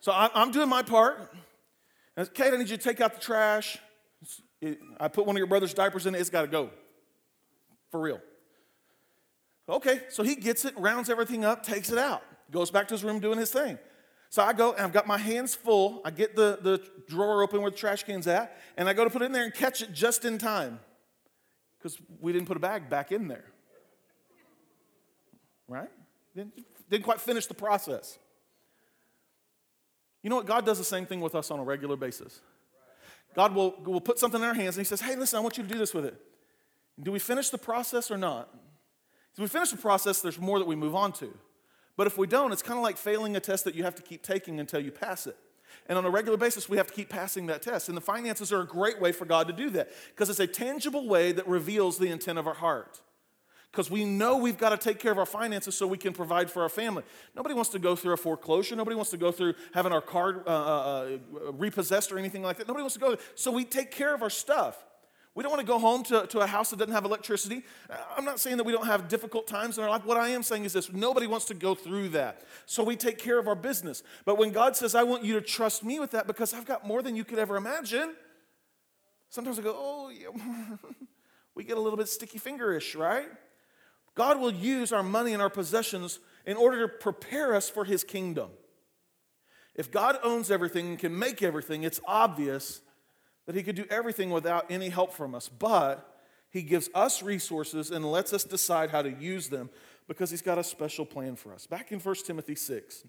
So 0.00 0.12
I'm 0.14 0.52
doing 0.52 0.68
my 0.68 0.82
part. 0.82 1.30
Cade, 2.26 2.52
I 2.52 2.56
need 2.56 2.68
you 2.68 2.76
to 2.76 2.82
take 2.82 3.00
out 3.00 3.14
the 3.14 3.20
trash. 3.20 3.78
I 4.98 5.08
put 5.08 5.26
one 5.26 5.36
of 5.36 5.38
your 5.38 5.46
brother's 5.46 5.74
diapers 5.74 6.06
in 6.06 6.14
it, 6.14 6.20
it's 6.20 6.30
got 6.30 6.42
to 6.42 6.48
go. 6.48 6.70
For 7.90 8.00
real. 8.00 8.20
Okay, 9.68 10.00
so 10.08 10.22
he 10.22 10.34
gets 10.34 10.64
it, 10.64 10.76
rounds 10.78 11.10
everything 11.10 11.44
up, 11.44 11.62
takes 11.62 11.92
it 11.92 11.98
out, 11.98 12.22
goes 12.50 12.70
back 12.70 12.88
to 12.88 12.94
his 12.94 13.04
room 13.04 13.20
doing 13.20 13.38
his 13.38 13.50
thing. 13.50 13.78
So 14.30 14.42
I 14.42 14.52
go 14.52 14.72
and 14.72 14.82
I've 14.82 14.92
got 14.92 15.06
my 15.06 15.18
hands 15.18 15.54
full. 15.54 16.02
I 16.04 16.10
get 16.10 16.36
the, 16.36 16.58
the 16.60 16.82
drawer 17.08 17.42
open 17.42 17.62
where 17.62 17.70
the 17.70 17.76
trash 17.76 18.02
can's 18.02 18.26
at, 18.26 18.58
and 18.76 18.88
I 18.88 18.92
go 18.92 19.04
to 19.04 19.10
put 19.10 19.22
it 19.22 19.26
in 19.26 19.32
there 19.32 19.44
and 19.44 19.54
catch 19.54 19.82
it 19.82 19.92
just 19.92 20.24
in 20.24 20.38
time 20.38 20.80
because 21.78 21.98
we 22.20 22.32
didn't 22.32 22.48
put 22.48 22.56
a 22.56 22.60
bag 22.60 22.88
back 22.88 23.12
in 23.12 23.28
there. 23.28 23.44
Right? 25.66 25.90
Didn't, 26.34 26.54
didn't 26.90 27.04
quite 27.04 27.20
finish 27.20 27.46
the 27.46 27.54
process. 27.54 28.18
You 30.22 30.30
know 30.30 30.36
what? 30.36 30.46
God 30.46 30.66
does 30.66 30.78
the 30.78 30.84
same 30.84 31.06
thing 31.06 31.20
with 31.20 31.34
us 31.34 31.50
on 31.50 31.58
a 31.58 31.64
regular 31.64 31.96
basis. 31.96 32.40
God 33.34 33.54
will, 33.54 33.74
will 33.84 34.00
put 34.00 34.18
something 34.18 34.40
in 34.40 34.46
our 34.46 34.54
hands 34.54 34.76
and 34.76 34.84
He 34.84 34.88
says, 34.88 35.00
Hey, 35.00 35.16
listen, 35.16 35.38
I 35.38 35.40
want 35.40 35.56
you 35.58 35.62
to 35.62 35.68
do 35.68 35.78
this 35.78 35.94
with 35.94 36.04
it. 36.04 36.20
Do 37.00 37.12
we 37.12 37.18
finish 37.18 37.50
the 37.50 37.58
process 37.58 38.10
or 38.10 38.16
not? 38.16 38.52
If 39.34 39.42
we 39.42 39.46
finish 39.46 39.70
the 39.70 39.76
process, 39.76 40.20
there's 40.20 40.40
more 40.40 40.58
that 40.58 40.66
we 40.66 40.74
move 40.74 40.96
on 40.96 41.12
to. 41.14 41.32
But 41.96 42.06
if 42.08 42.18
we 42.18 42.26
don't, 42.26 42.52
it's 42.52 42.62
kind 42.62 42.78
of 42.78 42.82
like 42.82 42.96
failing 42.96 43.36
a 43.36 43.40
test 43.40 43.64
that 43.64 43.74
you 43.74 43.84
have 43.84 43.94
to 43.96 44.02
keep 44.02 44.22
taking 44.22 44.58
until 44.58 44.80
you 44.80 44.90
pass 44.90 45.26
it. 45.26 45.36
And 45.88 45.96
on 45.96 46.04
a 46.04 46.10
regular 46.10 46.36
basis, 46.36 46.68
we 46.68 46.76
have 46.76 46.88
to 46.88 46.92
keep 46.92 47.08
passing 47.08 47.46
that 47.46 47.62
test. 47.62 47.88
And 47.88 47.96
the 47.96 48.02
finances 48.02 48.52
are 48.52 48.60
a 48.60 48.66
great 48.66 49.00
way 49.00 49.12
for 49.12 49.24
God 49.24 49.46
to 49.46 49.52
do 49.52 49.70
that 49.70 49.90
because 50.08 50.28
it's 50.28 50.40
a 50.40 50.46
tangible 50.46 51.08
way 51.08 51.32
that 51.32 51.46
reveals 51.46 51.98
the 51.98 52.08
intent 52.08 52.38
of 52.38 52.46
our 52.46 52.54
heart 52.54 53.00
because 53.70 53.90
we 53.90 54.04
know 54.04 54.36
we've 54.36 54.58
got 54.58 54.70
to 54.70 54.78
take 54.78 54.98
care 54.98 55.12
of 55.12 55.18
our 55.18 55.26
finances 55.26 55.74
so 55.74 55.86
we 55.86 55.98
can 55.98 56.12
provide 56.12 56.50
for 56.50 56.62
our 56.62 56.68
family. 56.68 57.02
Nobody 57.36 57.54
wants 57.54 57.70
to 57.70 57.78
go 57.78 57.94
through 57.94 58.14
a 58.14 58.16
foreclosure. 58.16 58.74
Nobody 58.74 58.96
wants 58.96 59.10
to 59.10 59.16
go 59.16 59.30
through 59.30 59.54
having 59.74 59.92
our 59.92 60.00
car 60.00 60.42
uh, 60.46 60.50
uh, 60.50 61.18
uh, 61.46 61.52
repossessed 61.52 62.10
or 62.10 62.18
anything 62.18 62.42
like 62.42 62.56
that. 62.58 62.66
Nobody 62.66 62.82
wants 62.82 62.94
to 62.94 63.00
go. 63.00 63.16
So 63.34 63.52
we 63.52 63.64
take 63.64 63.90
care 63.90 64.14
of 64.14 64.22
our 64.22 64.30
stuff. 64.30 64.84
We 65.34 65.44
don't 65.44 65.52
want 65.52 65.60
to 65.60 65.66
go 65.66 65.78
home 65.78 66.02
to, 66.04 66.26
to 66.26 66.40
a 66.40 66.46
house 66.46 66.70
that 66.70 66.80
doesn't 66.80 66.94
have 66.94 67.04
electricity. 67.04 67.62
I'm 68.16 68.24
not 68.24 68.40
saying 68.40 68.56
that 68.56 68.64
we 68.64 68.72
don't 68.72 68.86
have 68.86 69.06
difficult 69.06 69.46
times 69.46 69.78
in 69.78 69.84
our 69.84 69.90
life. 69.90 70.04
What 70.04 70.16
I 70.16 70.30
am 70.30 70.42
saying 70.42 70.64
is 70.64 70.72
this 70.72 70.92
nobody 70.92 71.28
wants 71.28 71.44
to 71.46 71.54
go 71.54 71.76
through 71.76 72.08
that. 72.08 72.42
So 72.66 72.82
we 72.82 72.96
take 72.96 73.18
care 73.18 73.38
of 73.38 73.46
our 73.46 73.54
business. 73.54 74.02
But 74.24 74.36
when 74.36 74.50
God 74.50 74.74
says, 74.74 74.96
I 74.96 75.04
want 75.04 75.22
you 75.22 75.34
to 75.34 75.40
trust 75.40 75.84
me 75.84 76.00
with 76.00 76.10
that 76.10 76.26
because 76.26 76.52
I've 76.52 76.66
got 76.66 76.84
more 76.84 77.02
than 77.02 77.14
you 77.14 77.22
could 77.22 77.38
ever 77.38 77.56
imagine, 77.56 78.14
sometimes 79.28 79.60
I 79.60 79.62
go, 79.62 79.76
oh, 79.76 80.10
yeah. 80.10 80.26
we 81.54 81.62
get 81.62 81.76
a 81.76 81.80
little 81.80 81.98
bit 81.98 82.08
sticky 82.08 82.40
fingerish, 82.40 82.98
right? 82.98 83.28
God 84.18 84.40
will 84.40 84.52
use 84.52 84.90
our 84.90 85.04
money 85.04 85.32
and 85.32 85.40
our 85.40 85.48
possessions 85.48 86.18
in 86.44 86.56
order 86.56 86.82
to 86.82 86.88
prepare 86.92 87.54
us 87.54 87.70
for 87.70 87.84
his 87.84 88.02
kingdom. 88.02 88.50
If 89.76 89.92
God 89.92 90.18
owns 90.24 90.50
everything 90.50 90.88
and 90.88 90.98
can 90.98 91.16
make 91.16 91.40
everything, 91.40 91.84
it's 91.84 92.00
obvious 92.04 92.80
that 93.46 93.54
he 93.54 93.62
could 93.62 93.76
do 93.76 93.84
everything 93.88 94.30
without 94.30 94.68
any 94.72 94.88
help 94.88 95.12
from 95.12 95.36
us. 95.36 95.48
But 95.48 96.20
he 96.50 96.62
gives 96.62 96.90
us 96.96 97.22
resources 97.22 97.92
and 97.92 98.04
lets 98.04 98.32
us 98.32 98.42
decide 98.42 98.90
how 98.90 99.02
to 99.02 99.10
use 99.10 99.50
them 99.50 99.70
because 100.08 100.32
he's 100.32 100.42
got 100.42 100.58
a 100.58 100.64
special 100.64 101.06
plan 101.06 101.36
for 101.36 101.54
us. 101.54 101.68
Back 101.68 101.92
in 101.92 102.00
1 102.00 102.14
Timothy 102.26 102.56
6, 102.56 103.04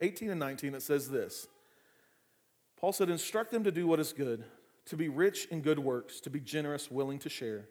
18 0.00 0.30
and 0.30 0.40
19, 0.40 0.74
it 0.74 0.82
says 0.82 1.10
this 1.10 1.46
Paul 2.76 2.92
said, 2.92 3.08
Instruct 3.08 3.52
them 3.52 3.62
to 3.62 3.70
do 3.70 3.86
what 3.86 4.00
is 4.00 4.12
good, 4.12 4.42
to 4.86 4.96
be 4.96 5.08
rich 5.08 5.46
in 5.52 5.60
good 5.60 5.78
works, 5.78 6.18
to 6.22 6.30
be 6.30 6.40
generous, 6.40 6.90
willing 6.90 7.20
to 7.20 7.28
share 7.28 7.68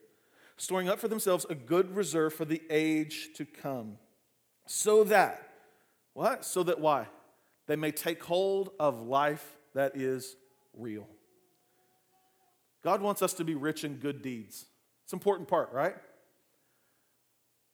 storing 0.57 0.89
up 0.89 0.99
for 0.99 1.07
themselves 1.07 1.45
a 1.49 1.55
good 1.55 1.95
reserve 1.95 2.33
for 2.33 2.45
the 2.45 2.61
age 2.69 3.29
to 3.35 3.45
come. 3.45 3.97
So 4.67 5.03
that, 5.05 5.49
what? 6.13 6.45
So 6.45 6.63
that 6.63 6.79
why? 6.79 7.07
They 7.67 7.75
may 7.75 7.91
take 7.91 8.23
hold 8.23 8.71
of 8.79 9.01
life 9.01 9.57
that 9.73 9.95
is 9.95 10.35
real. 10.73 11.07
God 12.83 13.01
wants 13.01 13.21
us 13.21 13.33
to 13.33 13.43
be 13.43 13.55
rich 13.55 13.83
in 13.83 13.95
good 13.95 14.21
deeds. 14.21 14.65
It's 15.03 15.13
an 15.13 15.17
important 15.17 15.47
part, 15.47 15.71
right? 15.71 15.95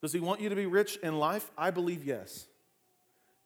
Does 0.02 0.12
He 0.12 0.20
want 0.20 0.40
you 0.40 0.48
to 0.48 0.56
be 0.56 0.66
rich 0.66 0.96
in 1.02 1.18
life? 1.18 1.50
I 1.56 1.70
believe 1.70 2.04
yes. 2.04 2.46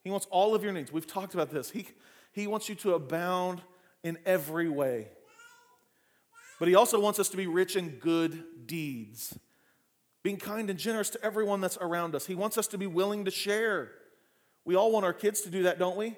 He 0.03 0.11
wants 0.11 0.27
all 0.31 0.55
of 0.55 0.62
your 0.64 0.73
needs. 0.73 0.92
We've 0.92 1.07
talked 1.07 1.35
about 1.35 1.51
this. 1.51 1.71
He, 1.71 1.87
he 2.33 2.47
wants 2.47 2.68
you 2.68 2.75
to 2.77 2.95
abound 2.95 3.62
in 4.03 4.18
every 4.27 4.68
way. 4.68 5.09
But 6.62 6.68
he 6.68 6.77
also 6.77 7.01
wants 7.01 7.18
us 7.18 7.29
to 7.31 7.37
be 7.37 7.48
rich 7.48 7.75
in 7.75 7.88
good 7.88 8.68
deeds, 8.68 9.37
being 10.22 10.37
kind 10.37 10.70
and 10.70 10.79
generous 10.79 11.11
to 11.11 11.20
everyone 11.20 11.61
that's 11.61 11.77
around 11.81 12.14
us. 12.14 12.25
He 12.25 12.37
wants 12.37 12.57
us 12.57 12.68
to 12.68 12.79
be 12.79 12.87
willing 12.87 13.25
to 13.25 13.33
share. 13.33 13.90
We 14.64 14.77
all 14.77 14.92
want 14.92 15.05
our 15.05 15.12
kids 15.12 15.40
to 15.40 15.51
do 15.51 15.64
that, 15.64 15.81
don't 15.81 15.96
we? 15.96 16.14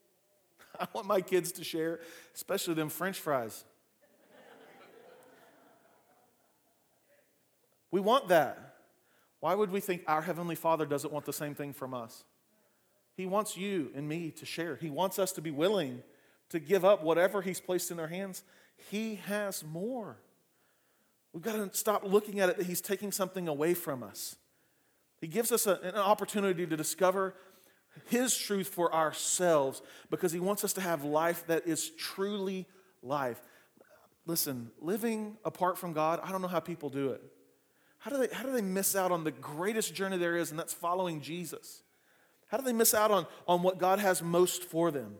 I 0.78 0.86
want 0.94 1.08
my 1.08 1.20
kids 1.20 1.50
to 1.50 1.64
share, 1.64 1.98
especially 2.32 2.74
them 2.74 2.90
french 2.90 3.18
fries. 3.18 3.64
we 7.90 7.98
want 7.98 8.28
that. 8.28 8.76
Why 9.40 9.56
would 9.56 9.72
we 9.72 9.80
think 9.80 10.04
our 10.06 10.22
Heavenly 10.22 10.54
Father 10.54 10.86
doesn't 10.86 11.12
want 11.12 11.24
the 11.24 11.32
same 11.32 11.56
thing 11.56 11.72
from 11.72 11.92
us? 11.92 12.22
He 13.16 13.26
wants 13.26 13.56
you 13.56 13.90
and 13.96 14.08
me 14.08 14.30
to 14.30 14.46
share. 14.46 14.76
He 14.76 14.90
wants 14.90 15.18
us 15.18 15.32
to 15.32 15.40
be 15.40 15.50
willing 15.50 16.04
to 16.50 16.60
give 16.60 16.84
up 16.84 17.02
whatever 17.02 17.42
He's 17.42 17.60
placed 17.60 17.90
in 17.90 17.98
our 17.98 18.06
hands 18.06 18.44
he 18.76 19.16
has 19.26 19.64
more. 19.64 20.18
We've 21.32 21.42
got 21.42 21.56
to 21.56 21.76
stop 21.76 22.04
looking 22.04 22.40
at 22.40 22.48
it 22.50 22.58
that 22.58 22.66
He's 22.66 22.80
taking 22.80 23.10
something 23.10 23.48
away 23.48 23.74
from 23.74 24.02
us. 24.02 24.36
He 25.20 25.26
gives 25.26 25.52
us 25.52 25.66
a, 25.66 25.80
an 25.82 25.94
opportunity 25.94 26.66
to 26.66 26.76
discover 26.76 27.34
His 28.06 28.36
truth 28.36 28.68
for 28.68 28.94
ourselves 28.94 29.82
because 30.10 30.32
He 30.32 30.40
wants 30.40 30.64
us 30.64 30.72
to 30.74 30.80
have 30.80 31.04
life 31.04 31.46
that 31.46 31.66
is 31.66 31.90
truly 31.90 32.66
life. 33.02 33.40
listen, 34.26 34.70
living 34.80 35.36
apart 35.44 35.78
from 35.78 35.92
God, 35.92 36.20
I 36.22 36.30
don't 36.30 36.42
know 36.42 36.48
how 36.48 36.60
people 36.60 36.90
do 36.90 37.10
it. 37.10 37.22
How 37.98 38.10
do, 38.10 38.18
they, 38.18 38.34
how 38.34 38.42
do 38.42 38.52
they 38.52 38.62
miss 38.62 38.96
out 38.96 39.12
on 39.12 39.22
the 39.22 39.30
greatest 39.30 39.94
journey 39.94 40.18
there 40.18 40.36
is, 40.36 40.50
and 40.50 40.58
that's 40.58 40.74
following 40.74 41.20
Jesus? 41.20 41.82
How 42.48 42.58
do 42.58 42.64
they 42.64 42.72
miss 42.72 42.94
out 42.94 43.10
on, 43.10 43.26
on 43.46 43.62
what 43.62 43.78
God 43.78 44.00
has 44.00 44.22
most 44.22 44.64
for 44.64 44.90
them? 44.90 45.14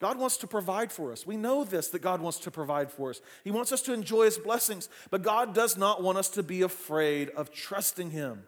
God 0.00 0.18
wants 0.18 0.36
to 0.38 0.46
provide 0.46 0.92
for 0.92 1.10
us. 1.10 1.26
We 1.26 1.36
know 1.36 1.64
this, 1.64 1.88
that 1.88 2.02
God 2.02 2.20
wants 2.20 2.38
to 2.40 2.50
provide 2.50 2.92
for 2.92 3.10
us. 3.10 3.20
He 3.42 3.50
wants 3.50 3.72
us 3.72 3.82
to 3.82 3.92
enjoy 3.92 4.26
His 4.26 4.38
blessings, 4.38 4.88
but 5.10 5.22
God 5.22 5.54
does 5.54 5.76
not 5.76 6.02
want 6.02 6.18
us 6.18 6.28
to 6.30 6.42
be 6.42 6.62
afraid 6.62 7.30
of 7.30 7.52
trusting 7.52 8.10
Him. 8.10 8.44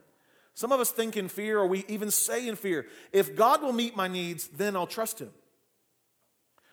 Some 0.54 0.70
of 0.70 0.78
us 0.78 0.90
think 0.90 1.16
in 1.16 1.28
fear, 1.28 1.58
or 1.58 1.66
we 1.66 1.84
even 1.88 2.10
say 2.10 2.46
in 2.46 2.54
fear, 2.54 2.86
if 3.12 3.34
God 3.34 3.62
will 3.62 3.72
meet 3.72 3.96
my 3.96 4.06
needs, 4.06 4.46
then 4.48 4.76
I'll 4.76 4.86
trust 4.86 5.20
Him. 5.20 5.30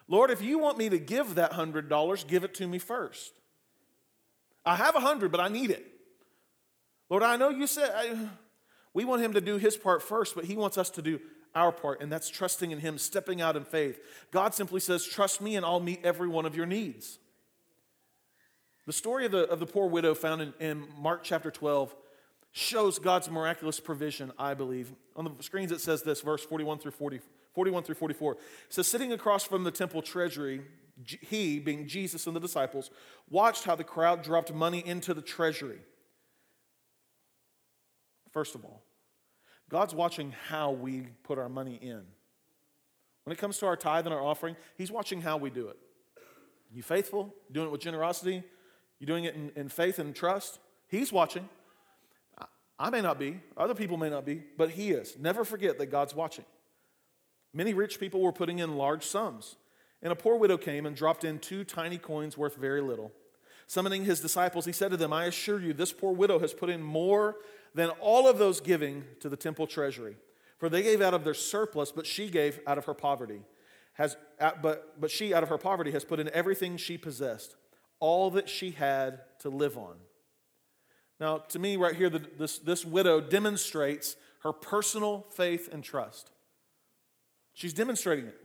Lord, 0.07 0.29
if 0.29 0.41
you 0.41 0.59
want 0.59 0.77
me 0.77 0.89
to 0.89 0.99
give 0.99 1.35
that 1.35 1.53
$100, 1.53 2.27
give 2.27 2.43
it 2.43 2.53
to 2.55 2.67
me 2.67 2.77
first. 2.77 3.33
I 4.63 4.75
have 4.75 4.95
a 4.95 4.99
100, 4.99 5.31
but 5.31 5.41
I 5.41 5.47
need 5.47 5.71
it. 5.71 5.85
Lord, 7.09 7.23
I 7.23 7.37
know 7.37 7.49
you 7.49 7.67
said 7.67 7.91
I, 7.95 8.27
we 8.93 9.05
want 9.05 9.23
Him 9.23 9.33
to 9.33 9.41
do 9.41 9.57
His 9.57 9.75
part 9.75 10.03
first, 10.03 10.35
but 10.35 10.45
He 10.45 10.55
wants 10.55 10.77
us 10.77 10.89
to 10.91 11.01
do 11.01 11.19
our 11.57 11.71
part, 11.71 12.01
and 12.01 12.11
that's 12.11 12.29
trusting 12.29 12.71
in 12.71 12.79
Him, 12.79 12.97
stepping 12.97 13.41
out 13.41 13.57
in 13.57 13.65
faith. 13.65 13.99
God 14.31 14.53
simply 14.53 14.79
says, 14.79 15.03
Trust 15.03 15.41
me, 15.41 15.55
and 15.55 15.65
I'll 15.65 15.79
meet 15.79 16.01
every 16.03 16.27
one 16.27 16.45
of 16.45 16.55
your 16.55 16.65
needs. 16.65 17.19
The 18.85 18.93
story 18.93 19.25
of 19.25 19.31
the, 19.31 19.49
of 19.49 19.59
the 19.59 19.65
poor 19.65 19.87
widow 19.89 20.13
found 20.13 20.41
in, 20.41 20.53
in 20.59 20.87
Mark 20.97 21.21
chapter 21.23 21.51
12 21.51 21.93
shows 22.53 22.99
God's 22.99 23.29
miraculous 23.29 23.79
provision, 23.79 24.31
I 24.39 24.53
believe. 24.53 24.93
On 25.15 25.25
the 25.25 25.43
screens, 25.43 25.71
it 25.71 25.81
says 25.81 26.03
this, 26.03 26.21
verse 26.21 26.43
41 26.45 26.79
through 26.79 26.91
40, 26.91 27.19
41 27.53 27.83
through 27.83 27.95
44. 27.95 28.33
It 28.33 28.39
says, 28.69 28.87
Sitting 28.87 29.11
across 29.11 29.43
from 29.43 29.63
the 29.63 29.71
temple 29.71 30.01
treasury, 30.01 30.61
he, 31.21 31.59
being 31.59 31.87
Jesus 31.87 32.27
and 32.27 32.35
the 32.35 32.39
disciples, 32.39 32.89
watched 33.29 33.65
how 33.65 33.75
the 33.75 33.83
crowd 33.83 34.23
dropped 34.23 34.53
money 34.53 34.81
into 34.85 35.13
the 35.13 35.21
treasury. 35.21 35.79
First 38.31 38.55
of 38.55 38.63
all, 38.63 38.83
God's 39.69 39.93
watching 39.93 40.33
how 40.49 40.71
we 40.71 41.07
put 41.23 41.37
our 41.37 41.49
money 41.49 41.77
in. 41.81 42.01
When 43.23 43.33
it 43.33 43.37
comes 43.37 43.57
to 43.59 43.65
our 43.65 43.75
tithe 43.75 44.05
and 44.05 44.13
our 44.13 44.21
offering, 44.21 44.55
He's 44.77 44.91
watching 44.91 45.21
how 45.21 45.37
we 45.37 45.49
do 45.49 45.67
it. 45.67 45.77
You 46.71 46.81
faithful? 46.83 47.33
Doing 47.51 47.67
it 47.67 47.71
with 47.71 47.81
generosity? 47.81 48.43
You 48.99 49.07
doing 49.07 49.25
it 49.25 49.35
in, 49.35 49.51
in 49.55 49.69
faith 49.69 49.99
and 49.99 50.15
trust? 50.15 50.59
He's 50.87 51.11
watching. 51.11 51.49
I 52.79 52.89
may 52.89 53.01
not 53.01 53.17
be, 53.17 53.39
other 53.57 53.73
people 53.73 53.97
may 53.97 54.09
not 54.09 54.25
be, 54.25 54.43
but 54.57 54.71
He 54.71 54.91
is. 54.91 55.17
Never 55.19 55.43
forget 55.43 55.77
that 55.79 55.87
God's 55.87 56.15
watching. 56.15 56.45
Many 57.53 57.73
rich 57.73 57.99
people 57.99 58.21
were 58.21 58.31
putting 58.31 58.59
in 58.59 58.77
large 58.77 59.03
sums, 59.03 59.55
and 60.01 60.13
a 60.13 60.15
poor 60.15 60.37
widow 60.37 60.57
came 60.57 60.85
and 60.85 60.95
dropped 60.95 61.23
in 61.23 61.39
two 61.39 61.63
tiny 61.63 61.97
coins 61.97 62.37
worth 62.37 62.55
very 62.55 62.81
little. 62.81 63.11
Summoning 63.65 64.05
his 64.05 64.21
disciples, 64.21 64.65
he 64.65 64.71
said 64.71 64.91
to 64.91 64.97
them, 64.97 65.11
I 65.11 65.25
assure 65.25 65.59
you, 65.59 65.73
this 65.73 65.91
poor 65.91 66.13
widow 66.13 66.39
has 66.39 66.53
put 66.53 66.69
in 66.69 66.81
more 66.81 67.35
than 67.77 67.91
all 68.01 68.27
of 68.27 68.39
those 68.39 68.59
giving 68.59 69.03
to 69.19 69.29
the 69.29 69.37
temple 69.37 69.67
treasury. 69.67 70.15
For 70.57 70.67
they 70.67 70.81
gave 70.81 70.99
out 70.99 71.13
of 71.13 71.23
their 71.23 71.35
surplus, 71.35 71.91
but 71.91 72.07
she 72.07 72.27
gave 72.27 72.59
out 72.65 72.79
of 72.79 72.85
her 72.85 72.95
poverty. 72.95 73.41
Has, 73.93 74.17
uh, 74.39 74.51
but, 74.59 74.99
but 74.99 75.11
she, 75.11 75.31
out 75.31 75.43
of 75.43 75.49
her 75.49 75.59
poverty, 75.59 75.91
has 75.91 76.03
put 76.03 76.19
in 76.19 76.27
everything 76.33 76.77
she 76.77 76.97
possessed, 76.97 77.55
all 77.99 78.31
that 78.31 78.49
she 78.49 78.71
had 78.71 79.21
to 79.41 79.49
live 79.49 79.77
on. 79.77 79.95
Now, 81.19 81.37
to 81.37 81.59
me, 81.59 81.77
right 81.77 81.95
here, 81.95 82.09
the, 82.09 82.23
this, 82.39 82.57
this 82.57 82.83
widow 82.83 83.21
demonstrates 83.21 84.15
her 84.41 84.51
personal 84.51 85.27
faith 85.29 85.69
and 85.71 85.83
trust. 85.83 86.31
She's 87.53 87.73
demonstrating 87.73 88.25
it. 88.25 88.37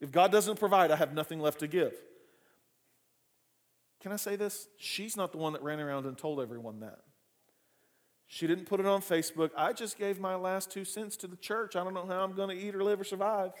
If 0.00 0.12
God 0.12 0.30
doesn't 0.30 0.60
provide, 0.60 0.92
I 0.92 0.96
have 0.96 1.14
nothing 1.14 1.40
left 1.40 1.58
to 1.60 1.66
give. 1.66 1.94
Can 4.00 4.12
I 4.12 4.16
say 4.16 4.36
this? 4.36 4.68
She's 4.78 5.16
not 5.16 5.32
the 5.32 5.38
one 5.38 5.52
that 5.52 5.62
ran 5.62 5.80
around 5.80 6.06
and 6.06 6.16
told 6.16 6.40
everyone 6.40 6.78
that. 6.80 7.00
She 8.34 8.46
didn't 8.46 8.64
put 8.64 8.80
it 8.80 8.86
on 8.86 9.02
Facebook. 9.02 9.50
I 9.54 9.74
just 9.74 9.98
gave 9.98 10.18
my 10.18 10.36
last 10.36 10.70
two 10.70 10.86
cents 10.86 11.18
to 11.18 11.26
the 11.26 11.36
church. 11.36 11.76
I 11.76 11.84
don't 11.84 11.92
know 11.92 12.06
how 12.06 12.24
I'm 12.24 12.32
going 12.32 12.48
to 12.48 12.56
eat 12.56 12.74
or 12.74 12.82
live 12.82 12.98
or 12.98 13.04
survive. 13.04 13.52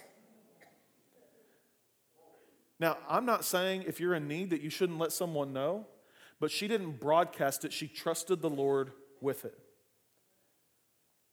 Now, 2.80 2.96
I'm 3.06 3.26
not 3.26 3.44
saying 3.44 3.84
if 3.86 4.00
you're 4.00 4.14
in 4.14 4.26
need 4.26 4.48
that 4.48 4.62
you 4.62 4.70
shouldn't 4.70 4.98
let 4.98 5.12
someone 5.12 5.52
know, 5.52 5.88
but 6.40 6.50
she 6.50 6.68
didn't 6.68 7.00
broadcast 7.00 7.66
it. 7.66 7.72
She 7.74 7.86
trusted 7.86 8.40
the 8.40 8.48
Lord 8.48 8.92
with 9.20 9.44
it. 9.44 9.58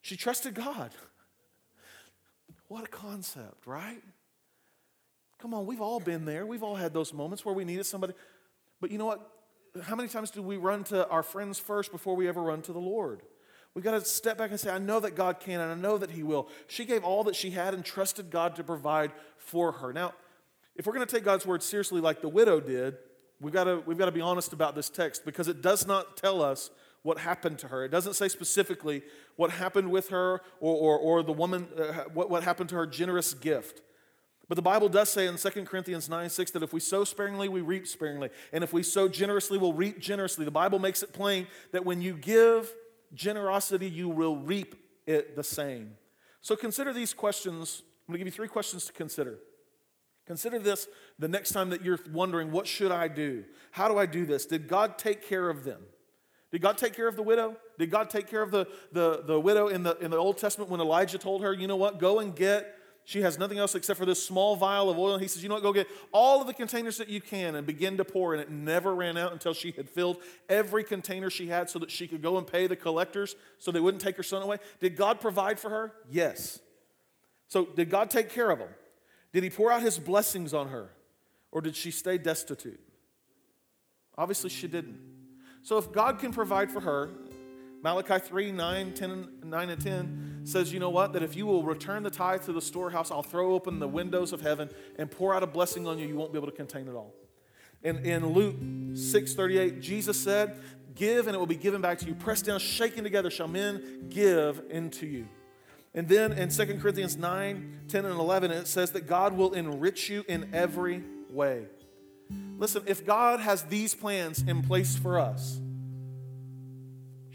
She 0.01 0.17
trusted 0.17 0.53
God. 0.53 0.91
What 2.67 2.83
a 2.83 2.89
concept, 2.89 3.65
right? 3.65 4.03
Come 5.41 5.53
on, 5.53 5.65
we've 5.65 5.79
all 5.79 6.01
been 6.01 6.25
there. 6.25 6.45
We've 6.45 6.61
all 6.61 6.75
had 6.75 6.93
those 6.93 7.13
moments 7.13 7.45
where 7.45 7.55
we 7.55 7.63
needed 7.63 7.85
somebody. 7.85 8.15
But 8.81 8.91
you 8.91 8.97
know 8.97 9.05
what? 9.05 9.38
How 9.83 9.95
many 9.95 10.09
times 10.09 10.31
do 10.31 10.41
we 10.41 10.57
run 10.57 10.83
to 10.85 11.07
our 11.09 11.23
friends 11.23 11.59
first 11.59 11.91
before 11.91 12.15
we 12.15 12.27
ever 12.27 12.41
run 12.41 12.61
to 12.63 12.73
the 12.73 12.79
Lord? 12.79 13.21
We've 13.73 13.83
got 13.83 13.91
to 13.91 14.03
step 14.03 14.37
back 14.37 14.49
and 14.49 14.59
say, 14.59 14.71
I 14.71 14.79
know 14.79 14.99
that 14.99 15.15
God 15.15 15.39
can 15.39 15.59
and 15.59 15.71
I 15.71 15.75
know 15.75 15.97
that 15.97 16.11
He 16.11 16.23
will. 16.23 16.49
She 16.67 16.85
gave 16.85 17.03
all 17.03 17.23
that 17.25 17.35
she 17.35 17.51
had 17.51 17.73
and 17.73 17.85
trusted 17.85 18.31
God 18.31 18.55
to 18.55 18.63
provide 18.63 19.11
for 19.37 19.71
her. 19.73 19.93
Now, 19.93 20.13
if 20.75 20.87
we're 20.87 20.93
going 20.93 21.05
to 21.05 21.13
take 21.13 21.23
God's 21.23 21.45
word 21.45 21.61
seriously 21.61 22.01
like 22.01 22.21
the 22.21 22.29
widow 22.29 22.59
did, 22.59 22.97
we've 23.39 23.53
got 23.53 23.65
to, 23.65 23.83
we've 23.85 23.97
got 23.97 24.05
to 24.05 24.11
be 24.11 24.21
honest 24.21 24.53
about 24.53 24.75
this 24.75 24.89
text 24.89 25.23
because 25.23 25.47
it 25.47 25.61
does 25.61 25.85
not 25.85 26.17
tell 26.17 26.41
us 26.41 26.71
what 27.03 27.19
happened 27.19 27.59
to 27.59 27.67
her. 27.67 27.85
It 27.85 27.89
doesn't 27.89 28.13
say 28.13 28.27
specifically 28.27 29.03
what 29.35 29.51
happened 29.51 29.91
with 29.91 30.09
her 30.09 30.41
or, 30.59 30.75
or, 30.75 30.97
or 30.97 31.23
the 31.23 31.31
woman, 31.31 31.67
uh, 31.77 32.03
what, 32.13 32.29
what 32.29 32.43
happened 32.43 32.69
to 32.69 32.75
her 32.75 32.87
generous 32.87 33.33
gift. 33.33 33.81
But 34.49 34.55
the 34.55 34.63
Bible 34.63 34.89
does 34.89 35.09
say 35.09 35.27
in 35.27 35.37
2 35.37 35.49
Corinthians 35.65 36.09
9 36.09 36.27
6 36.27 36.51
that 36.51 36.63
if 36.63 36.73
we 36.73 36.79
sow 36.79 37.03
sparingly, 37.03 37.47
we 37.47 37.61
reap 37.61 37.87
sparingly. 37.87 38.31
And 38.51 38.63
if 38.63 38.73
we 38.73 38.81
sow 38.81 39.07
generously, 39.07 39.59
we'll 39.59 39.73
reap 39.73 39.99
generously. 39.99 40.43
The 40.43 40.51
Bible 40.51 40.79
makes 40.79 41.03
it 41.03 41.13
plain 41.13 41.45
that 41.71 41.85
when 41.85 42.01
you 42.01 42.15
give 42.15 42.73
generosity, 43.13 43.87
you 43.87 44.09
will 44.09 44.37
reap 44.37 44.75
it 45.05 45.35
the 45.35 45.43
same. 45.43 45.91
So 46.41 46.55
consider 46.55 46.91
these 46.91 47.13
questions. 47.13 47.83
I'm 48.07 48.13
going 48.13 48.19
to 48.19 48.25
give 48.25 48.33
you 48.33 48.35
three 48.35 48.47
questions 48.47 48.85
to 48.85 48.93
consider. 48.93 49.37
Consider 50.25 50.57
this 50.57 50.87
the 51.19 51.27
next 51.27 51.51
time 51.51 51.69
that 51.69 51.83
you're 51.85 51.99
wondering, 52.11 52.51
what 52.51 52.65
should 52.65 52.91
I 52.91 53.07
do? 53.07 53.45
How 53.71 53.87
do 53.87 53.99
I 53.99 54.07
do 54.07 54.25
this? 54.25 54.47
Did 54.47 54.67
God 54.67 54.97
take 54.97 55.27
care 55.27 55.47
of 55.47 55.63
them? 55.63 55.81
Did 56.51 56.61
God 56.63 56.79
take 56.79 56.93
care 56.93 57.07
of 57.07 57.15
the 57.15 57.23
widow? 57.23 57.55
Did 57.77 57.91
God 57.91 58.09
take 58.09 58.27
care 58.27 58.41
of 58.41 58.49
the, 58.49 58.67
the, 58.91 59.23
the 59.25 59.39
widow 59.39 59.67
in 59.67 59.83
the, 59.83 59.95
in 59.97 60.09
the 60.09 60.17
Old 60.17 60.39
Testament 60.39 60.71
when 60.71 60.81
Elijah 60.81 61.19
told 61.19 61.43
her, 61.43 61.53
you 61.53 61.67
know 61.67 61.75
what, 61.75 61.99
go 61.99 62.17
and 62.17 62.35
get 62.35 62.75
she 63.09 63.23
has 63.23 63.39
nothing 63.39 63.57
else 63.57 63.73
except 63.73 63.97
for 63.97 64.05
this 64.05 64.23
small 64.23 64.55
vial 64.55 64.87
of 64.87 64.99
oil. 64.99 65.15
And 65.15 65.21
he 65.21 65.27
says, 65.27 65.41
You 65.41 65.49
know 65.49 65.55
what? 65.55 65.63
Go 65.63 65.73
get 65.73 65.87
all 66.11 66.41
of 66.41 66.45
the 66.45 66.53
containers 66.53 66.97
that 66.99 67.09
you 67.09 67.19
can 67.19 67.55
and 67.55 67.65
begin 67.65 67.97
to 67.97 68.05
pour. 68.05 68.35
And 68.35 68.41
it 68.41 68.51
never 68.51 68.93
ran 68.93 69.17
out 69.17 69.31
until 69.31 69.55
she 69.55 69.71
had 69.71 69.89
filled 69.89 70.17
every 70.47 70.83
container 70.83 71.31
she 71.31 71.47
had 71.47 71.71
so 71.71 71.79
that 71.79 71.89
she 71.89 72.07
could 72.07 72.21
go 72.21 72.37
and 72.37 72.45
pay 72.45 72.67
the 72.67 72.75
collectors 72.75 73.35
so 73.57 73.71
they 73.71 73.79
wouldn't 73.79 74.03
take 74.03 74.15
her 74.15 74.21
son 74.21 74.43
away. 74.43 74.57
Did 74.79 74.95
God 74.95 75.19
provide 75.19 75.59
for 75.59 75.71
her? 75.71 75.91
Yes. 76.11 76.59
So, 77.47 77.65
did 77.65 77.89
God 77.89 78.11
take 78.11 78.29
care 78.29 78.51
of 78.51 78.59
them? 78.59 78.69
Did 79.33 79.41
he 79.41 79.49
pour 79.49 79.71
out 79.71 79.81
his 79.81 79.97
blessings 79.97 80.53
on 80.53 80.67
her? 80.67 80.91
Or 81.51 81.61
did 81.61 81.75
she 81.75 81.89
stay 81.89 82.19
destitute? 82.19 82.79
Obviously, 84.19 84.51
she 84.51 84.67
didn't. 84.67 84.99
So, 85.63 85.79
if 85.79 85.91
God 85.91 86.19
can 86.19 86.31
provide 86.31 86.69
for 86.69 86.81
her, 86.81 87.09
Malachi 87.81 88.19
3 88.19 88.51
9, 88.51 88.93
10, 88.93 89.27
9 89.43 89.69
and 89.69 89.81
10 89.81 90.41
says, 90.43 90.73
You 90.73 90.79
know 90.79 90.89
what? 90.89 91.13
That 91.13 91.23
if 91.23 91.35
you 91.35 91.45
will 91.45 91.63
return 91.63 92.03
the 92.03 92.09
tithe 92.09 92.43
to 92.43 92.53
the 92.53 92.61
storehouse, 92.61 93.11
I'll 93.11 93.23
throw 93.23 93.53
open 93.53 93.79
the 93.79 93.87
windows 93.87 94.33
of 94.33 94.41
heaven 94.41 94.69
and 94.97 95.09
pour 95.09 95.33
out 95.33 95.43
a 95.43 95.47
blessing 95.47 95.87
on 95.87 95.97
you. 95.97 96.07
You 96.07 96.15
won't 96.15 96.33
be 96.33 96.37
able 96.37 96.49
to 96.49 96.55
contain 96.55 96.87
it 96.87 96.93
all. 96.93 97.13
And 97.83 98.05
in 98.05 98.33
Luke 98.33 98.55
6 98.97 99.33
38, 99.33 99.81
Jesus 99.81 100.19
said, 100.19 100.55
Give 100.95 101.27
and 101.27 101.35
it 101.35 101.39
will 101.39 101.45
be 101.45 101.55
given 101.55 101.81
back 101.81 101.99
to 101.99 102.05
you. 102.05 102.15
Pressed 102.15 102.45
down, 102.45 102.59
shaken 102.59 103.03
together, 103.03 103.29
shall 103.29 103.47
men 103.47 104.07
give 104.09 104.61
into 104.69 105.05
you. 105.05 105.27
And 105.93 106.07
then 106.07 106.33
in 106.33 106.49
2 106.49 106.65
Corinthians 106.79 107.17
9, 107.17 107.79
10, 107.87 108.05
and 108.05 108.19
11, 108.19 108.51
it 108.51 108.67
says 108.67 108.91
that 108.91 109.07
God 109.07 109.33
will 109.33 109.53
enrich 109.53 110.09
you 110.09 110.23
in 110.27 110.49
every 110.53 111.03
way. 111.31 111.67
Listen, 112.57 112.83
if 112.85 113.05
God 113.05 113.39
has 113.39 113.63
these 113.63 113.95
plans 113.95 114.43
in 114.43 114.61
place 114.61 114.95
for 114.95 115.17
us, 115.17 115.59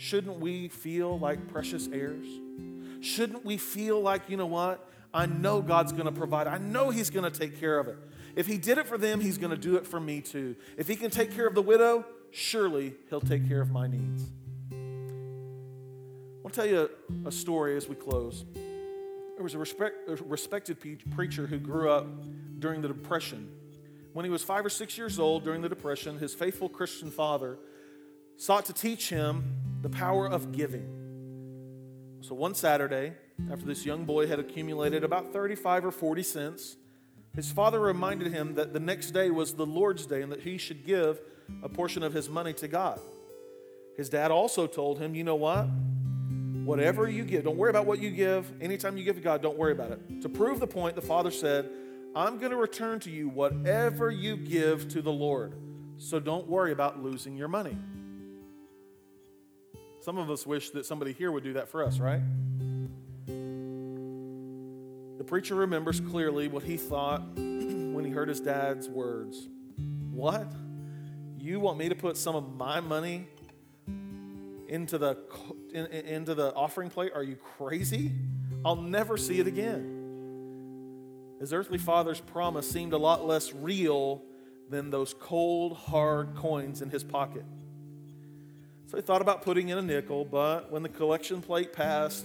Shouldn't 0.04 0.38
we 0.38 0.68
feel 0.68 1.18
like 1.18 1.48
precious 1.48 1.88
heirs? 1.90 2.26
Shouldn't 3.00 3.42
we 3.42 3.56
feel 3.56 4.02
like, 4.02 4.28
you 4.28 4.36
know 4.36 4.44
what? 4.44 4.86
I 5.14 5.24
know 5.24 5.62
God's 5.62 5.92
going 5.92 6.04
to 6.04 6.12
provide. 6.12 6.46
I 6.46 6.58
know 6.58 6.90
He's 6.90 7.08
going 7.08 7.24
to 7.24 7.30
take 7.30 7.58
care 7.58 7.78
of 7.78 7.88
it. 7.88 7.96
If 8.36 8.46
He 8.46 8.58
did 8.58 8.76
it 8.76 8.86
for 8.86 8.98
them, 8.98 9.18
He's 9.18 9.38
going 9.38 9.52
to 9.52 9.56
do 9.56 9.76
it 9.76 9.86
for 9.86 9.98
me 9.98 10.20
too. 10.20 10.56
If 10.76 10.88
He 10.88 10.96
can 10.96 11.10
take 11.10 11.34
care 11.34 11.46
of 11.46 11.54
the 11.54 11.62
widow, 11.62 12.04
surely 12.32 12.92
He'll 13.08 13.22
take 13.22 13.48
care 13.48 13.62
of 13.62 13.70
my 13.70 13.86
needs. 13.86 14.24
I 14.70 14.76
want 16.42 16.52
to 16.52 16.60
tell 16.60 16.66
you 16.66 16.90
a, 17.24 17.32
story 17.32 17.74
as 17.74 17.88
we 17.88 17.94
close. 17.94 18.44
There 18.52 19.42
was 19.42 19.54
a, 19.54 19.58
respect, 19.58 20.06
a 20.06 20.16
respected 20.16 20.76
preacher 21.14 21.46
who 21.46 21.58
grew 21.58 21.88
up 21.88 22.06
during 22.58 22.82
the 22.82 22.88
Depression. 22.88 23.48
When 24.12 24.26
he 24.26 24.30
was 24.30 24.42
five 24.42 24.66
or 24.66 24.70
six 24.70 24.98
years 24.98 25.18
old 25.18 25.44
during 25.44 25.62
the 25.62 25.70
Depression, 25.70 26.18
his 26.18 26.34
faithful 26.34 26.68
Christian 26.68 27.10
father 27.10 27.56
sought 28.36 28.66
to 28.66 28.72
teach 28.72 29.08
him 29.10 29.44
the 29.82 29.88
power 29.88 30.26
of 30.26 30.52
giving. 30.52 32.20
So 32.20 32.34
one 32.34 32.54
Saturday, 32.54 33.12
after 33.50 33.66
this 33.66 33.84
young 33.84 34.04
boy 34.04 34.26
had 34.26 34.38
accumulated 34.38 35.04
about 35.04 35.32
35 35.32 35.86
or 35.86 35.90
40 35.90 36.22
cents, 36.22 36.76
his 37.34 37.50
father 37.50 37.80
reminded 37.80 38.32
him 38.32 38.54
that 38.54 38.72
the 38.72 38.80
next 38.80 39.10
day 39.10 39.30
was 39.30 39.54
the 39.54 39.66
Lord's 39.66 40.06
day 40.06 40.22
and 40.22 40.30
that 40.32 40.40
he 40.40 40.56
should 40.56 40.86
give 40.86 41.20
a 41.62 41.68
portion 41.68 42.02
of 42.02 42.12
his 42.12 42.28
money 42.28 42.52
to 42.54 42.68
God. 42.68 43.00
His 43.96 44.08
dad 44.08 44.30
also 44.30 44.66
told 44.66 44.98
him, 44.98 45.14
You 45.14 45.24
know 45.24 45.34
what? 45.34 45.66
Whatever 46.64 47.08
you 47.08 47.24
give, 47.24 47.44
don't 47.44 47.58
worry 47.58 47.70
about 47.70 47.84
what 47.84 47.98
you 48.00 48.10
give. 48.10 48.50
Anytime 48.62 48.96
you 48.96 49.04
give 49.04 49.16
to 49.16 49.22
God, 49.22 49.42
don't 49.42 49.58
worry 49.58 49.72
about 49.72 49.90
it. 49.90 50.22
To 50.22 50.28
prove 50.28 50.60
the 50.60 50.66
point, 50.66 50.96
the 50.96 51.02
father 51.02 51.30
said, 51.30 51.68
I'm 52.16 52.38
going 52.38 52.52
to 52.52 52.56
return 52.56 53.00
to 53.00 53.10
you 53.10 53.28
whatever 53.28 54.10
you 54.10 54.36
give 54.36 54.88
to 54.90 55.02
the 55.02 55.12
Lord. 55.12 55.52
So 55.98 56.20
don't 56.20 56.48
worry 56.48 56.72
about 56.72 57.02
losing 57.02 57.36
your 57.36 57.48
money. 57.48 57.76
Some 60.04 60.18
of 60.18 60.30
us 60.30 60.46
wish 60.46 60.68
that 60.72 60.84
somebody 60.84 61.14
here 61.14 61.32
would 61.32 61.44
do 61.44 61.54
that 61.54 61.70
for 61.70 61.82
us, 61.82 61.98
right? 61.98 62.20
The 65.16 65.24
preacher 65.24 65.54
remembers 65.54 65.98
clearly 65.98 66.46
what 66.46 66.62
he 66.62 66.76
thought 66.76 67.22
when 67.36 68.04
he 68.04 68.10
heard 68.10 68.28
his 68.28 68.38
dad's 68.38 68.86
words. 68.86 69.48
What? 70.10 70.52
You 71.38 71.58
want 71.58 71.78
me 71.78 71.88
to 71.88 71.94
put 71.94 72.18
some 72.18 72.36
of 72.36 72.54
my 72.54 72.80
money 72.80 73.28
into 74.68 74.98
the 74.98 75.16
in, 75.72 75.86
into 75.86 76.34
the 76.34 76.52
offering 76.52 76.90
plate? 76.90 77.12
Are 77.14 77.22
you 77.22 77.36
crazy? 77.56 78.12
I'll 78.62 78.76
never 78.76 79.16
see 79.16 79.40
it 79.40 79.46
again. 79.46 81.36
His 81.40 81.54
earthly 81.54 81.78
father's 81.78 82.20
promise 82.20 82.70
seemed 82.70 82.92
a 82.92 82.98
lot 82.98 83.26
less 83.26 83.54
real 83.54 84.22
than 84.68 84.90
those 84.90 85.14
cold, 85.14 85.78
hard 85.78 86.34
coins 86.34 86.82
in 86.82 86.90
his 86.90 87.02
pocket. 87.02 87.46
So 88.94 88.98
he 88.98 89.02
thought 89.02 89.22
about 89.22 89.42
putting 89.42 89.70
in 89.70 89.78
a 89.78 89.82
nickel, 89.82 90.24
but 90.24 90.70
when 90.70 90.84
the 90.84 90.88
collection 90.88 91.42
plate 91.42 91.72
passed, 91.72 92.24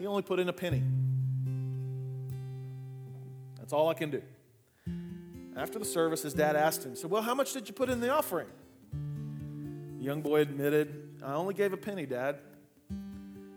he 0.00 0.06
only 0.08 0.22
put 0.22 0.40
in 0.40 0.48
a 0.48 0.52
penny. 0.52 0.82
That's 3.56 3.72
all 3.72 3.88
I 3.88 3.94
can 3.94 4.10
do. 4.10 4.20
After 5.56 5.78
the 5.78 5.84
service, 5.84 6.22
his 6.22 6.34
dad 6.34 6.56
asked 6.56 6.84
him, 6.84 6.96
said, 6.96 7.08
Well, 7.08 7.22
how 7.22 7.36
much 7.36 7.52
did 7.52 7.68
you 7.68 7.72
put 7.72 7.88
in 7.88 8.00
the 8.00 8.10
offering? 8.12 8.48
The 9.98 10.04
young 10.04 10.22
boy 10.22 10.40
admitted, 10.40 11.20
I 11.24 11.34
only 11.34 11.54
gave 11.54 11.72
a 11.72 11.76
penny, 11.76 12.04
Dad. 12.04 12.38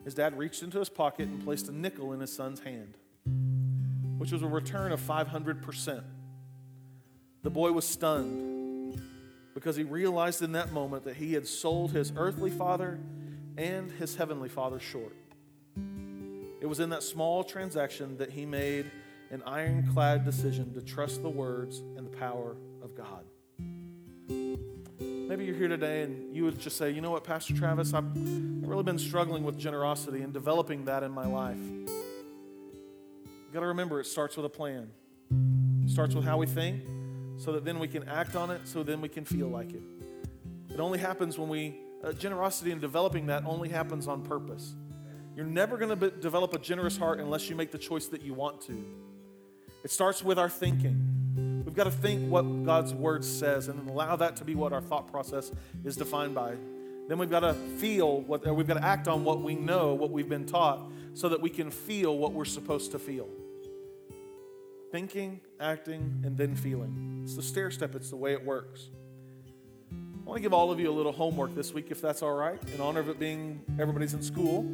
His 0.05 0.13
dad 0.13 0.37
reached 0.37 0.61
into 0.61 0.77
his 0.77 0.89
pocket 0.89 1.27
and 1.27 1.43
placed 1.43 1.67
a 1.67 1.71
nickel 1.71 2.13
in 2.13 2.19
his 2.19 2.31
son's 2.31 2.59
hand, 2.59 2.95
which 4.19 4.31
was 4.31 4.43
a 4.43 4.47
return 4.47 4.91
of 4.91 5.01
500%. 5.01 6.03
The 7.41 7.49
boy 7.49 7.71
was 7.71 7.87
stunned 7.87 8.52
because 9.53 9.75
he 9.75 9.83
realized 9.83 10.41
in 10.41 10.53
that 10.53 10.71
moment 10.71 11.05
that 11.05 11.17
he 11.17 11.33
had 11.33 11.47
sold 11.47 11.91
his 11.91 12.11
earthly 12.15 12.49
father 12.49 12.99
and 13.57 13.91
his 13.91 14.15
heavenly 14.15 14.49
father 14.49 14.79
short. 14.79 15.15
It 16.59 16.65
was 16.65 16.79
in 16.79 16.89
that 16.89 17.03
small 17.03 17.43
transaction 17.43 18.17
that 18.17 18.31
he 18.31 18.45
made 18.45 18.89
an 19.31 19.43
ironclad 19.45 20.25
decision 20.25 20.73
to 20.73 20.81
trust 20.81 21.21
the 21.21 21.29
words 21.29 21.79
and 21.97 22.05
the 22.05 22.17
power 22.17 22.55
of 22.81 22.95
God. 22.95 23.25
Maybe 24.99 25.45
you're 25.45 25.55
here 25.55 25.67
today 25.67 26.03
and 26.03 26.35
you 26.35 26.43
would 26.45 26.59
just 26.59 26.77
say, 26.77 26.91
you 26.91 27.01
know 27.01 27.11
what, 27.11 27.23
Pastor 27.23 27.55
Travis, 27.55 27.93
I've 27.93 28.05
really 28.15 28.83
been 28.83 28.99
struggling 28.99 29.43
with 29.43 29.57
generosity 29.57 30.21
and 30.21 30.31
developing 30.31 30.85
that 30.85 31.03
in 31.03 31.11
my 31.11 31.25
life. 31.25 31.57
You've 31.57 33.53
got 33.53 33.61
to 33.61 33.67
remember 33.67 33.99
it 33.99 34.05
starts 34.05 34.37
with 34.37 34.45
a 34.45 34.49
plan. 34.49 34.91
It 35.83 35.89
starts 35.89 36.15
with 36.15 36.23
how 36.23 36.37
we 36.37 36.45
think, 36.45 36.83
so 37.43 37.51
that 37.51 37.65
then 37.65 37.77
we 37.77 37.89
can 37.89 38.07
act 38.07 38.37
on 38.37 38.49
it, 38.51 38.61
so 38.65 38.83
then 38.83 39.01
we 39.01 39.09
can 39.09 39.25
feel 39.25 39.49
like 39.49 39.73
it. 39.73 39.83
It 40.73 40.79
only 40.79 40.97
happens 40.97 41.37
when 41.37 41.49
we, 41.49 41.75
uh, 42.01 42.13
generosity 42.13 42.71
and 42.71 42.79
developing 42.79 43.25
that 43.25 43.43
only 43.45 43.67
happens 43.67 44.07
on 44.07 44.23
purpose. 44.23 44.75
You're 45.35 45.45
never 45.45 45.77
going 45.77 45.99
to 45.99 46.09
develop 46.09 46.53
a 46.53 46.59
generous 46.59 46.95
heart 46.95 47.19
unless 47.19 47.49
you 47.49 47.55
make 47.57 47.71
the 47.71 47.77
choice 47.77 48.07
that 48.07 48.21
you 48.21 48.33
want 48.33 48.61
to. 48.61 48.85
It 49.83 49.91
starts 49.91 50.23
with 50.23 50.39
our 50.39 50.47
thinking. 50.47 51.63
We've 51.65 51.75
got 51.75 51.83
to 51.83 51.91
think 51.91 52.31
what 52.31 52.43
God's 52.63 52.93
word 52.93 53.25
says 53.25 53.67
and 53.67 53.89
allow 53.89 54.15
that 54.15 54.37
to 54.37 54.45
be 54.45 54.55
what 54.55 54.71
our 54.71 54.81
thought 54.81 55.11
process 55.11 55.51
is 55.83 55.97
defined 55.97 56.33
by. 56.33 56.55
Then 57.09 57.17
we've 57.17 57.29
got 57.29 57.41
to 57.41 57.53
feel 57.53 58.21
what, 58.21 58.47
we've 58.55 58.67
got 58.67 58.75
to 58.75 58.85
act 58.85 59.09
on 59.09 59.25
what 59.25 59.41
we 59.41 59.55
know, 59.55 59.93
what 59.95 60.11
we've 60.11 60.29
been 60.29 60.45
taught, 60.45 60.79
so 61.13 61.27
that 61.27 61.41
we 61.41 61.49
can 61.49 61.71
feel 61.71 62.17
what 62.17 62.31
we're 62.31 62.45
supposed 62.45 62.91
to 62.91 62.99
feel. 62.99 63.27
Thinking, 64.93 65.41
acting, 65.59 66.21
and 66.23 66.37
then 66.37 66.55
feeling. 66.55 67.21
It's 67.23 67.35
the 67.35 67.41
stair 67.41 67.71
step, 67.71 67.95
it's 67.95 68.11
the 68.11 68.15
way 68.15 68.33
it 68.33 68.45
works. 68.45 68.89
I 69.91 70.23
want 70.23 70.37
to 70.37 70.41
give 70.43 70.53
all 70.53 70.69
of 70.69 70.79
you 70.79 70.87
a 70.87 70.93
little 70.93 71.11
homework 71.11 71.55
this 71.55 71.73
week, 71.73 71.87
if 71.89 71.99
that's 71.99 72.21
all 72.21 72.35
right, 72.35 72.59
in 72.71 72.79
honor 72.79 72.99
of 72.99 73.09
it 73.09 73.17
being 73.17 73.63
everybody's 73.79 74.13
in 74.13 74.21
school. 74.21 74.71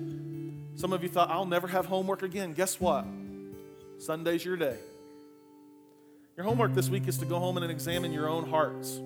Some 0.75 0.91
of 0.91 1.03
you 1.03 1.07
thought, 1.07 1.29
I'll 1.29 1.45
never 1.45 1.69
have 1.69 1.85
homework 1.85 2.21
again. 2.21 2.51
Guess 2.51 2.81
what? 2.81 3.05
Sunday's 3.97 4.43
your 4.43 4.57
day. 4.57 4.75
Your 6.35 6.45
homework 6.45 6.73
this 6.73 6.89
week 6.89 7.07
is 7.07 7.17
to 7.19 7.25
go 7.25 7.39
home 7.39 7.55
and 7.55 7.71
examine 7.71 8.11
your 8.11 8.27
own 8.27 8.49
hearts, 8.49 8.99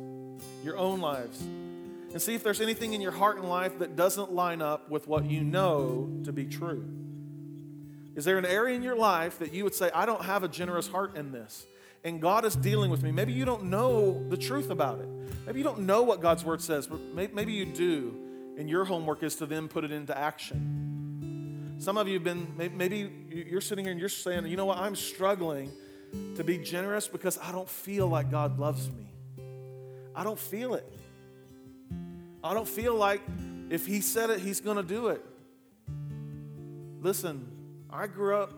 your 0.64 0.80
own 0.80 1.00
lives, 1.00 1.40
and 1.42 2.20
see 2.20 2.34
if 2.34 2.42
there's 2.42 2.60
anything 2.60 2.94
in 2.94 3.02
your 3.02 3.12
heart 3.12 3.38
and 3.38 3.48
life 3.48 3.78
that 3.78 3.96
doesn't 3.96 4.34
line 4.34 4.64
up 4.64 4.90
with 4.90 5.08
what 5.08 5.26
you 5.26 5.44
know 5.44 6.10
to 6.24 6.34
be 6.34 6.46
true. 6.46 7.03
Is 8.16 8.26
there 8.26 8.38
an 8.38 8.46
area 8.46 8.76
in 8.76 8.84
your 8.84 8.96
life 8.96 9.40
that 9.40 9.54
you 9.54 9.64
would 9.64 9.74
say, 9.74 9.90
I 9.94 10.06
don't 10.06 10.24
have 10.24 10.44
a 10.44 10.48
generous 10.48 10.88
heart 10.88 11.16
in 11.16 11.32
this? 11.32 11.66
And 12.04 12.22
God 12.22 12.46
is 12.46 12.56
dealing 12.56 12.92
with 12.92 13.02
me. 13.02 13.12
Maybe 13.12 13.34
you 13.34 13.46
don't 13.46 13.66
know 13.66 14.28
the 14.30 14.38
truth 14.38 14.70
about 14.70 15.00
it. 15.00 15.08
Maybe 15.46 15.60
you 15.60 15.64
don't 15.64 15.82
know 15.82 16.04
what 16.04 16.22
God's 16.22 16.44
word 16.44 16.62
says, 16.62 16.86
but 16.86 17.00
maybe 17.14 17.54
you 17.54 17.66
do. 17.66 18.14
And 18.58 18.70
your 18.70 18.86
homework 18.86 19.24
is 19.24 19.36
to 19.38 19.46
then 19.46 19.68
put 19.68 19.84
it 19.84 19.92
into 19.92 20.16
action. 20.18 21.76
Some 21.80 21.98
of 21.98 22.08
you 22.08 22.16
have 22.16 22.24
been, 22.24 22.54
maybe 22.56 23.12
you're 23.30 23.62
sitting 23.62 23.86
here 23.86 23.92
and 23.92 24.00
you're 24.00 24.10
saying, 24.10 24.46
you 24.48 24.58
know 24.58 24.66
what, 24.66 24.78
I'm 24.78 24.96
struggling 24.96 25.72
to 26.36 26.44
be 26.44 26.58
generous 26.60 27.08
because 27.08 27.40
I 27.42 27.52
don't 27.52 27.68
feel 27.68 28.08
like 28.08 28.30
God 28.30 28.60
loves 28.60 28.90
me. 28.92 29.12
I 30.16 30.24
don't 30.24 30.38
feel 30.38 30.76
it. 30.76 30.88
I 32.44 32.54
don't 32.54 32.68
feel 32.68 32.96
like 32.96 33.22
if 33.70 33.88
He 33.88 34.02
said 34.02 34.30
it, 34.30 34.40
He's 34.40 34.62
going 34.62 34.78
to 34.78 34.84
do 34.84 35.08
it. 35.08 35.26
Listen, 37.02 37.50
I 37.94 38.08
grew 38.08 38.36
up 38.36 38.52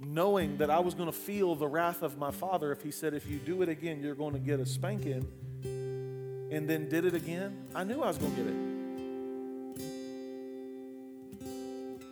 knowing 0.00 0.56
that 0.56 0.70
I 0.70 0.78
was 0.78 0.94
going 0.94 1.08
to 1.08 1.12
feel 1.16 1.54
the 1.54 1.68
wrath 1.68 2.02
of 2.02 2.16
my 2.16 2.30
father 2.30 2.72
if 2.72 2.82
He 2.82 2.90
said, 2.90 3.12
if 3.12 3.26
you 3.28 3.38
do 3.38 3.60
it 3.60 3.68
again, 3.68 4.00
you're 4.02 4.14
going 4.14 4.32
to 4.32 4.38
get 4.40 4.58
a 4.58 4.64
spanking, 4.64 5.28
and 5.62 6.68
then 6.68 6.88
did 6.88 7.04
it 7.04 7.14
again. 7.14 7.66
I 7.74 7.84
knew 7.84 8.00
I 8.00 8.06
was 8.08 8.16
going 8.16 8.34
to 8.34 8.42
get 8.42 8.50
it. 8.50 8.74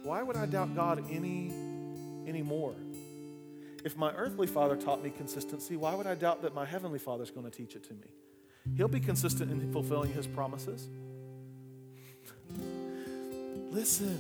Why 0.03 0.23
would 0.23 0.37
I 0.37 0.45
doubt 0.45 0.75
God 0.75 1.03
any 1.11 1.51
anymore? 2.27 2.75
If 3.83 3.97
my 3.97 4.13
earthly 4.13 4.47
father 4.47 4.77
taught 4.77 5.03
me 5.03 5.09
consistency, 5.09 5.77
why 5.77 5.95
would 5.95 6.07
I 6.07 6.15
doubt 6.15 6.43
that 6.43 6.55
my 6.55 6.67
heavenly 6.67 6.99
father's 6.99 7.31
going 7.31 7.51
to 7.51 7.57
teach 7.57 7.75
it 7.77 7.85
to 7.85 7.95
me? 7.95 8.11
He'll 8.77 8.89
be 8.89 9.01
consistent 9.01 9.51
in 9.51 9.73
fulfilling 9.73 10.13
his 10.13 10.27
promises. 10.27 10.87
Listen, 13.71 14.19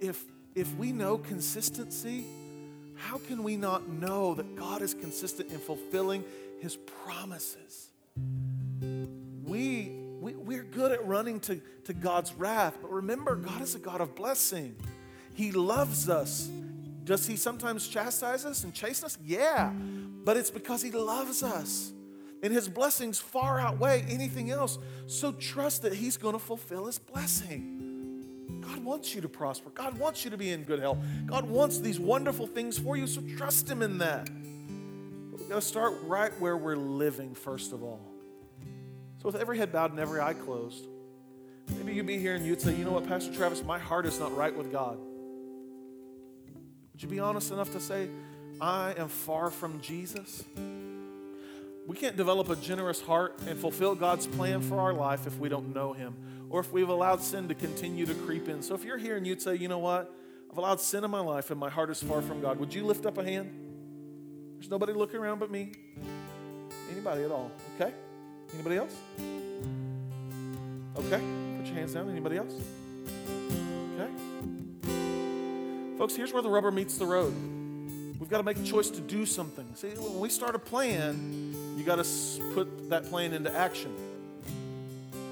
if, 0.00 0.24
if 0.56 0.74
we 0.74 0.90
know 0.90 1.18
consistency, 1.18 2.26
how 2.96 3.18
can 3.18 3.44
we 3.44 3.56
not 3.56 3.88
know 3.88 4.34
that 4.34 4.56
God 4.56 4.82
is 4.82 4.94
consistent 4.94 5.52
in 5.52 5.58
fulfilling 5.58 6.24
his 6.60 6.76
promises? 7.04 7.90
We, 9.44 9.92
we, 10.20 10.34
we're 10.34 10.64
good 10.64 10.90
at 10.90 11.06
running 11.06 11.38
to, 11.40 11.60
to 11.84 11.92
God's 11.92 12.34
wrath, 12.34 12.76
but 12.82 12.90
remember, 12.90 13.36
God 13.36 13.62
is 13.62 13.76
a 13.76 13.78
God 13.78 14.00
of 14.00 14.16
blessing. 14.16 14.74
He 15.34 15.52
loves 15.52 16.08
us 16.08 16.50
does 17.06 17.24
he 17.24 17.36
sometimes 17.36 17.86
chastise 17.86 18.44
us 18.44 18.64
and 18.64 18.74
chasten 18.74 19.06
us? 19.06 19.16
Yeah, 19.24 19.70
but 20.24 20.36
it's 20.36 20.50
because 20.50 20.82
he 20.82 20.90
loves 20.90 21.44
us. 21.44 21.92
And 22.42 22.52
his 22.52 22.68
blessings 22.68 23.18
far 23.18 23.60
outweigh 23.60 24.04
anything 24.08 24.50
else. 24.50 24.78
So 25.06 25.30
trust 25.32 25.82
that 25.82 25.94
he's 25.94 26.16
going 26.16 26.34
to 26.34 26.40
fulfill 26.40 26.86
his 26.86 26.98
blessing. 26.98 27.75
God 28.60 28.84
wants 28.84 29.14
you 29.14 29.20
to 29.20 29.28
prosper. 29.28 29.70
God 29.70 29.98
wants 29.98 30.24
you 30.24 30.30
to 30.30 30.36
be 30.36 30.50
in 30.50 30.62
good 30.62 30.80
health. 30.80 30.98
God 31.26 31.48
wants 31.48 31.78
these 31.78 31.98
wonderful 31.98 32.46
things 32.46 32.78
for 32.78 32.96
you, 32.96 33.06
so 33.06 33.22
trust 33.36 33.68
him 33.68 33.82
in 33.82 33.98
that. 33.98 34.26
But 35.30 35.40
we've 35.40 35.48
got 35.48 35.56
to 35.56 35.60
start 35.60 35.94
right 36.04 36.32
where 36.40 36.56
we're 36.56 36.76
living, 36.76 37.34
first 37.34 37.72
of 37.72 37.82
all. 37.82 38.00
So, 39.18 39.26
with 39.26 39.36
every 39.36 39.58
head 39.58 39.72
bowed 39.72 39.90
and 39.90 40.00
every 40.00 40.20
eye 40.20 40.34
closed, 40.34 40.86
maybe 41.76 41.94
you'd 41.94 42.06
be 42.06 42.18
here 42.18 42.34
and 42.34 42.46
you'd 42.46 42.60
say, 42.60 42.74
You 42.74 42.84
know 42.84 42.92
what, 42.92 43.08
Pastor 43.08 43.32
Travis, 43.32 43.62
my 43.64 43.78
heart 43.78 44.06
is 44.06 44.20
not 44.20 44.36
right 44.36 44.54
with 44.54 44.70
God. 44.70 44.98
Would 46.92 47.02
you 47.02 47.08
be 47.08 47.20
honest 47.20 47.50
enough 47.50 47.72
to 47.72 47.80
say, 47.80 48.08
I 48.60 48.94
am 48.96 49.08
far 49.08 49.50
from 49.50 49.80
Jesus? 49.80 50.44
We 51.86 51.96
can't 51.96 52.16
develop 52.16 52.48
a 52.48 52.56
generous 52.56 53.00
heart 53.00 53.38
and 53.46 53.58
fulfill 53.58 53.94
God's 53.94 54.26
plan 54.26 54.60
for 54.60 54.80
our 54.80 54.92
life 54.92 55.26
if 55.26 55.38
we 55.38 55.48
don't 55.48 55.72
know 55.74 55.92
Him 55.92 56.16
or 56.50 56.60
if 56.60 56.72
we've 56.72 56.88
allowed 56.88 57.22
sin 57.22 57.48
to 57.48 57.54
continue 57.54 58.06
to 58.06 58.14
creep 58.14 58.48
in. 58.48 58.62
So 58.62 58.74
if 58.74 58.84
you're 58.84 58.98
here 58.98 59.16
and 59.16 59.26
you'd 59.26 59.40
say, 59.40 59.56
you 59.56 59.68
know 59.68 59.78
what? 59.78 60.12
I've 60.50 60.58
allowed 60.58 60.80
sin 60.80 61.04
in 61.04 61.10
my 61.10 61.20
life 61.20 61.50
and 61.50 61.60
my 61.60 61.70
heart 61.70 61.90
is 61.90 62.02
far 62.02 62.22
from 62.22 62.40
God, 62.40 62.58
would 62.58 62.74
you 62.74 62.84
lift 62.84 63.06
up 63.06 63.18
a 63.18 63.24
hand? 63.24 63.50
There's 64.54 64.70
nobody 64.70 64.92
looking 64.92 65.20
around 65.20 65.38
but 65.38 65.50
me. 65.50 65.72
Anybody 66.90 67.22
at 67.22 67.30
all? 67.30 67.50
Okay? 67.78 67.92
Anybody 68.54 68.76
else? 68.76 68.94
Okay? 70.96 71.20
Put 71.58 71.66
your 71.66 71.74
hands 71.74 71.94
down. 71.94 72.08
Anybody 72.10 72.36
else? 72.36 72.54
Okay? 73.98 74.10
Folks, 75.98 76.16
here's 76.16 76.32
where 76.32 76.42
the 76.42 76.50
rubber 76.50 76.70
meets 76.70 76.98
the 76.98 77.06
road. 77.06 77.34
We've 78.18 78.30
got 78.30 78.38
to 78.38 78.44
make 78.44 78.58
a 78.58 78.62
choice 78.62 78.88
to 78.90 79.00
do 79.00 79.26
something. 79.26 79.66
See, 79.74 79.88
when 79.88 80.18
we 80.18 80.30
start 80.30 80.54
a 80.54 80.58
plan, 80.58 81.54
You 81.76 81.84
got 81.84 82.02
to 82.02 82.42
put 82.54 82.88
that 82.88 83.04
plan 83.10 83.34
into 83.34 83.54
action. 83.54 83.94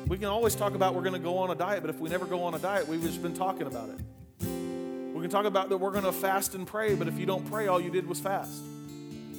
We 0.07 0.19
can 0.19 0.27
always 0.27 0.55
talk 0.55 0.75
about 0.75 0.95
we're 0.95 1.03
going 1.03 1.15
to 1.15 1.19
go 1.19 1.39
on 1.39 1.51
a 1.51 1.55
diet, 1.55 1.81
but 1.81 1.89
if 1.89 1.99
we 1.99 2.11
never 2.11 2.27
go 2.27 2.43
on 2.43 2.55
a 2.55 2.59
diet, 2.59 2.87
we've 2.87 3.01
just 3.01 3.23
been 3.23 3.33
talking 3.33 3.67
about 3.67 3.89
it. 3.89 4.47
We 5.15 5.23
can 5.23 5.31
talk 5.31 5.47
about 5.47 5.71
that 5.71 5.79
we're 5.79 5.91
going 5.91 6.05
to 6.05 6.13
fast 6.13 6.55
and 6.55 6.67
pray, 6.67 6.95
but 6.95 7.09
if 7.09 7.19
you 7.19 7.25
don't 7.25 7.51
pray, 7.51 7.67
all 7.69 7.81
you 7.81 7.91
did 7.91 8.07
was 8.07 8.21
fast. 8.21 8.63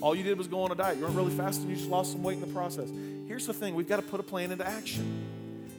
All 0.02 0.16
you 0.16 0.24
did 0.24 0.36
was 0.36 0.48
go 0.48 0.64
on 0.64 0.72
a 0.72 0.76
diet. 0.76 0.98
You 0.98 1.04
weren't 1.04 1.16
really 1.16 1.36
fasting, 1.36 1.70
you 1.70 1.76
just 1.76 1.90
lost 1.90 2.12
some 2.12 2.24
weight 2.24 2.36
in 2.36 2.42
the 2.42 2.54
process. 2.54 2.90
Here's 3.28 3.46
the 3.46 3.54
thing 3.54 3.76
we've 3.76 3.88
got 3.88 3.98
to 3.98 4.02
put 4.02 4.20
a 4.20 4.24
plan 4.24 4.52
into 4.52 4.68
action. 4.68 5.26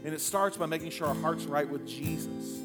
And 0.05 0.15
it 0.15 0.21
starts 0.21 0.57
by 0.57 0.67
making 0.67 0.91
sure 0.91 1.09
our 1.09 1.15
heart's 1.17 1.47
right 1.47 1.69
with 1.69 1.89
Jesus. 1.89 2.61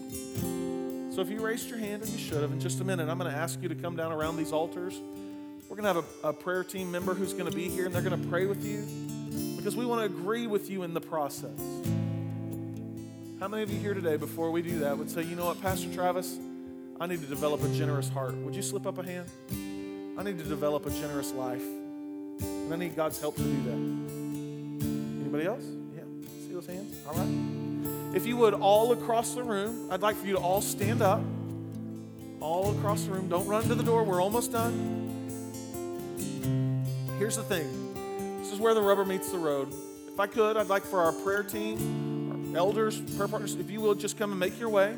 So 1.16 1.22
if 1.22 1.30
you 1.30 1.42
raised 1.42 1.68
your 1.68 1.80
hand, 1.80 2.04
and 2.04 2.12
you 2.12 2.20
should 2.20 2.42
have, 2.42 2.52
in 2.52 2.60
just 2.60 2.80
a 2.80 2.84
minute, 2.84 3.10
I'm 3.10 3.18
going 3.18 3.32
to 3.32 3.36
ask 3.36 3.60
you 3.64 3.70
to 3.70 3.76
come 3.76 3.96
down 3.96 4.12
around 4.12 4.38
these 4.38 4.52
altars. 4.52 5.02
We're 5.72 5.78
going 5.78 5.96
to 5.96 6.02
have 6.02 6.06
a, 6.26 6.28
a 6.28 6.34
prayer 6.34 6.66
team 6.66 6.92
member 6.92 7.14
who's 7.14 7.32
going 7.32 7.50
to 7.50 7.56
be 7.56 7.70
here, 7.70 7.86
and 7.86 7.96
they're 7.96 8.02
going 8.02 8.22
to 8.22 8.28
pray 8.28 8.46
with 8.46 8.66
you 8.66 8.86
because 9.56 9.74
we 9.74 9.86
want 9.86 10.02
to 10.02 10.06
agree 10.06 10.46
with 10.46 10.70
you 10.70 10.84
in 10.84 10.94
the 10.94 11.00
process. 11.00 11.58
How 13.40 13.48
many 13.48 13.64
of 13.64 13.72
you 13.72 13.80
here 13.80 13.94
today, 13.94 14.18
before 14.18 14.52
we 14.52 14.62
do 14.62 14.80
that, 14.80 14.98
would 14.98 15.10
say, 15.10 15.22
you 15.22 15.38
know 15.38 15.46
what, 15.46 15.62
Pastor 15.62 15.88
Travis, 15.94 16.38
I 17.00 17.08
need 17.08 17.22
to 17.22 17.26
develop 17.26 17.64
a 17.64 17.70
generous 17.70 18.10
heart? 18.10 18.36
Would 18.36 18.54
you 18.54 18.62
slip 18.62 18.86
up 18.86 18.98
a 18.98 19.04
hand? 19.04 19.30
I 20.18 20.24
need 20.24 20.40
to 20.40 20.44
develop 20.44 20.88
a 20.88 20.90
generous 20.90 21.32
life. 21.32 21.64
And 21.64 22.74
I 22.74 22.76
need 22.76 22.98
God's 22.98 23.22
help 23.22 23.38
to 23.38 23.42
do 23.42 23.64
that. 23.64 24.86
Anybody 25.22 25.46
else? 25.46 25.64
Yeah. 25.96 26.02
See 26.48 26.54
those 26.54 26.68
hands? 26.68 26.94
All 27.08 27.14
right. 27.14 28.14
If 28.14 28.26
you 28.26 28.36
would, 28.36 28.56
all 28.56 28.92
across 28.92 29.36
the 29.36 29.44
room, 29.44 29.90
I'd 29.90 30.02
like 30.02 30.18
for 30.18 30.28
you 30.28 30.34
to 30.34 30.40
all 30.42 30.60
stand 30.60 31.02
up. 31.02 31.24
All 32.42 32.78
across 32.78 33.04
the 33.04 33.12
room. 33.12 33.30
Don't 33.30 33.48
run 33.48 33.64
to 33.70 33.76
the 33.76 33.86
door. 33.86 34.04
We're 34.04 34.22
almost 34.22 34.52
done. 34.52 35.02
Here's 37.22 37.38
the 37.38 37.44
thing 37.44 38.40
this 38.40 38.52
is 38.52 38.58
where 38.58 38.74
the 38.74 38.82
rubber 38.82 39.06
meets 39.06 39.32
the 39.32 39.38
road. 39.38 39.72
If 40.08 40.20
I 40.20 40.26
could, 40.26 40.58
I'd 40.58 40.70
like 40.70 40.84
for 40.84 41.02
our 41.02 41.12
prayer 41.12 41.44
team, 41.44 42.52
our 42.52 42.58
elders, 42.58 43.00
prayer 43.16 43.28
partners, 43.28 43.54
if 43.54 43.70
you 43.70 43.80
will, 43.80 43.94
just 43.94 44.18
come 44.18 44.32
and 44.32 44.40
make 44.40 44.60
your 44.60 44.70
way. 44.70 44.98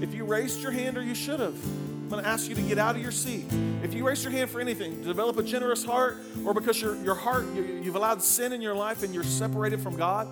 If 0.00 0.14
you 0.14 0.24
raised 0.24 0.62
your 0.62 0.70
hand 0.70 0.96
or 0.96 1.02
you 1.02 1.16
should 1.16 1.40
have, 1.40 1.56
I'm 1.64 2.08
going 2.08 2.22
to 2.22 2.28
ask 2.28 2.48
you 2.48 2.54
to 2.54 2.62
get 2.62 2.78
out 2.78 2.94
of 2.94 3.02
your 3.02 3.10
seat. 3.10 3.46
If 3.82 3.94
you 3.94 4.06
raise 4.06 4.22
your 4.22 4.30
hand 4.30 4.48
for 4.48 4.60
anything, 4.60 5.02
develop 5.02 5.38
a 5.38 5.42
generous 5.42 5.84
heart, 5.84 6.18
or 6.44 6.54
because 6.54 6.80
your, 6.80 6.94
your 7.02 7.16
heart, 7.16 7.46
you, 7.52 7.80
you've 7.82 7.96
allowed 7.96 8.22
sin 8.22 8.52
in 8.52 8.62
your 8.62 8.76
life 8.76 9.02
and 9.02 9.12
you're 9.12 9.24
separated 9.24 9.80
from 9.80 9.96
God, 9.96 10.28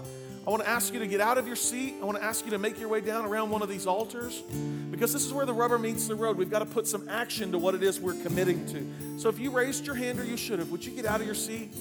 I 0.46 0.50
want 0.50 0.62
to 0.62 0.68
ask 0.68 0.92
you 0.92 0.98
to 0.98 1.06
get 1.06 1.22
out 1.22 1.38
of 1.38 1.46
your 1.46 1.56
seat. 1.56 1.94
I 2.02 2.04
want 2.04 2.18
to 2.18 2.24
ask 2.24 2.44
you 2.44 2.50
to 2.50 2.58
make 2.58 2.78
your 2.78 2.88
way 2.90 3.00
down 3.00 3.24
around 3.24 3.48
one 3.48 3.62
of 3.62 3.68
these 3.68 3.86
altars 3.86 4.42
because 4.90 5.10
this 5.12 5.24
is 5.24 5.32
where 5.32 5.46
the 5.46 5.54
rubber 5.54 5.78
meets 5.78 6.06
the 6.06 6.14
road. 6.14 6.36
We've 6.36 6.50
got 6.50 6.58
to 6.58 6.66
put 6.66 6.86
some 6.86 7.08
action 7.08 7.50
to 7.52 7.58
what 7.58 7.74
it 7.74 7.82
is 7.82 7.98
we're 7.98 8.22
committing 8.22 8.66
to. 8.66 9.18
So 9.18 9.30
if 9.30 9.38
you 9.38 9.50
raised 9.50 9.86
your 9.86 9.94
hand 9.94 10.20
or 10.20 10.24
you 10.24 10.36
should 10.36 10.58
have, 10.58 10.70
would 10.70 10.84
you 10.84 10.92
get 10.92 11.06
out 11.06 11.20
of 11.20 11.26
your 11.26 11.34
seat? 11.34 11.72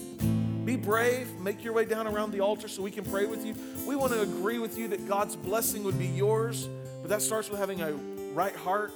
Be 0.65 0.77
brave, 0.77 1.29
make 1.39 1.61
your 1.61 1.73
way 1.73 1.83
down 1.83 2.07
around 2.07 2.31
the 2.31 2.39
altar 2.39 2.69
so 2.69 2.81
we 2.81 2.91
can 2.91 3.03
pray 3.03 3.25
with 3.25 3.45
you. 3.45 3.53
We 3.85 3.97
want 3.97 4.13
to 4.13 4.21
agree 4.21 4.59
with 4.59 4.77
you 4.77 4.87
that 4.89 5.09
God's 5.09 5.35
blessing 5.35 5.83
would 5.83 5.99
be 5.99 6.07
yours, 6.07 6.69
but 7.01 7.09
that 7.09 7.21
starts 7.21 7.49
with 7.49 7.59
having 7.59 7.81
a 7.81 7.91
right 8.33 8.55
heart 8.55 8.93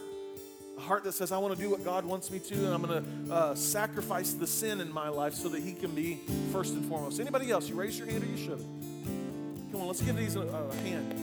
a 0.78 0.80
heart 0.80 1.04
that 1.04 1.14
says, 1.14 1.32
I 1.32 1.40
want 1.40 1.56
to 1.56 1.60
do 1.60 1.72
what 1.72 1.84
God 1.84 2.06
wants 2.06 2.30
me 2.30 2.38
to, 2.38 2.54
and 2.54 2.68
I'm 2.68 2.84
going 2.84 3.04
to 3.04 3.34
uh, 3.34 3.56
sacrifice 3.56 4.34
the 4.34 4.46
sin 4.46 4.80
in 4.80 4.94
my 4.94 5.10
life 5.10 5.34
so 5.34 5.50
that 5.50 5.64
He 5.64 5.74
can 5.74 5.90
be 5.96 6.20
first 6.52 6.76
and 6.76 6.86
foremost. 6.86 7.20
Anybody 7.20 7.50
else? 7.50 7.68
You 7.68 7.76
raise 7.76 7.98
your 7.98 8.08
hand 8.08 8.24
or 8.24 8.28
you 8.28 8.38
should. 8.38 8.64
Come 9.78 9.84
on, 9.84 9.88
let's 9.90 10.02
give 10.02 10.16
these 10.16 10.36
a, 10.36 10.40
a 10.42 10.76
hand. 10.78 11.14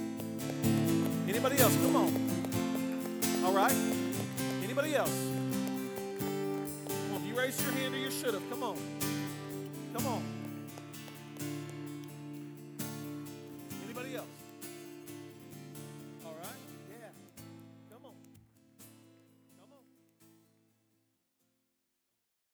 Anybody 1.29 1.59
else? 1.59 1.75
Come 1.79 1.97
on. 1.97 3.45
All 3.45 3.53
right. 3.53 3.75
Anybody 4.63 4.95
else? 4.95 5.11
On, 7.13 7.17
if 7.17 7.27
you 7.27 7.37
raised 7.37 7.61
your 7.61 7.73
hand 7.73 7.97
or 7.97 7.99
you 7.99 8.13
should 8.13 8.33
have, 8.33 8.49
come 8.49 8.63
on. 8.63 8.77
Come 9.93 10.07
on. 10.07 10.43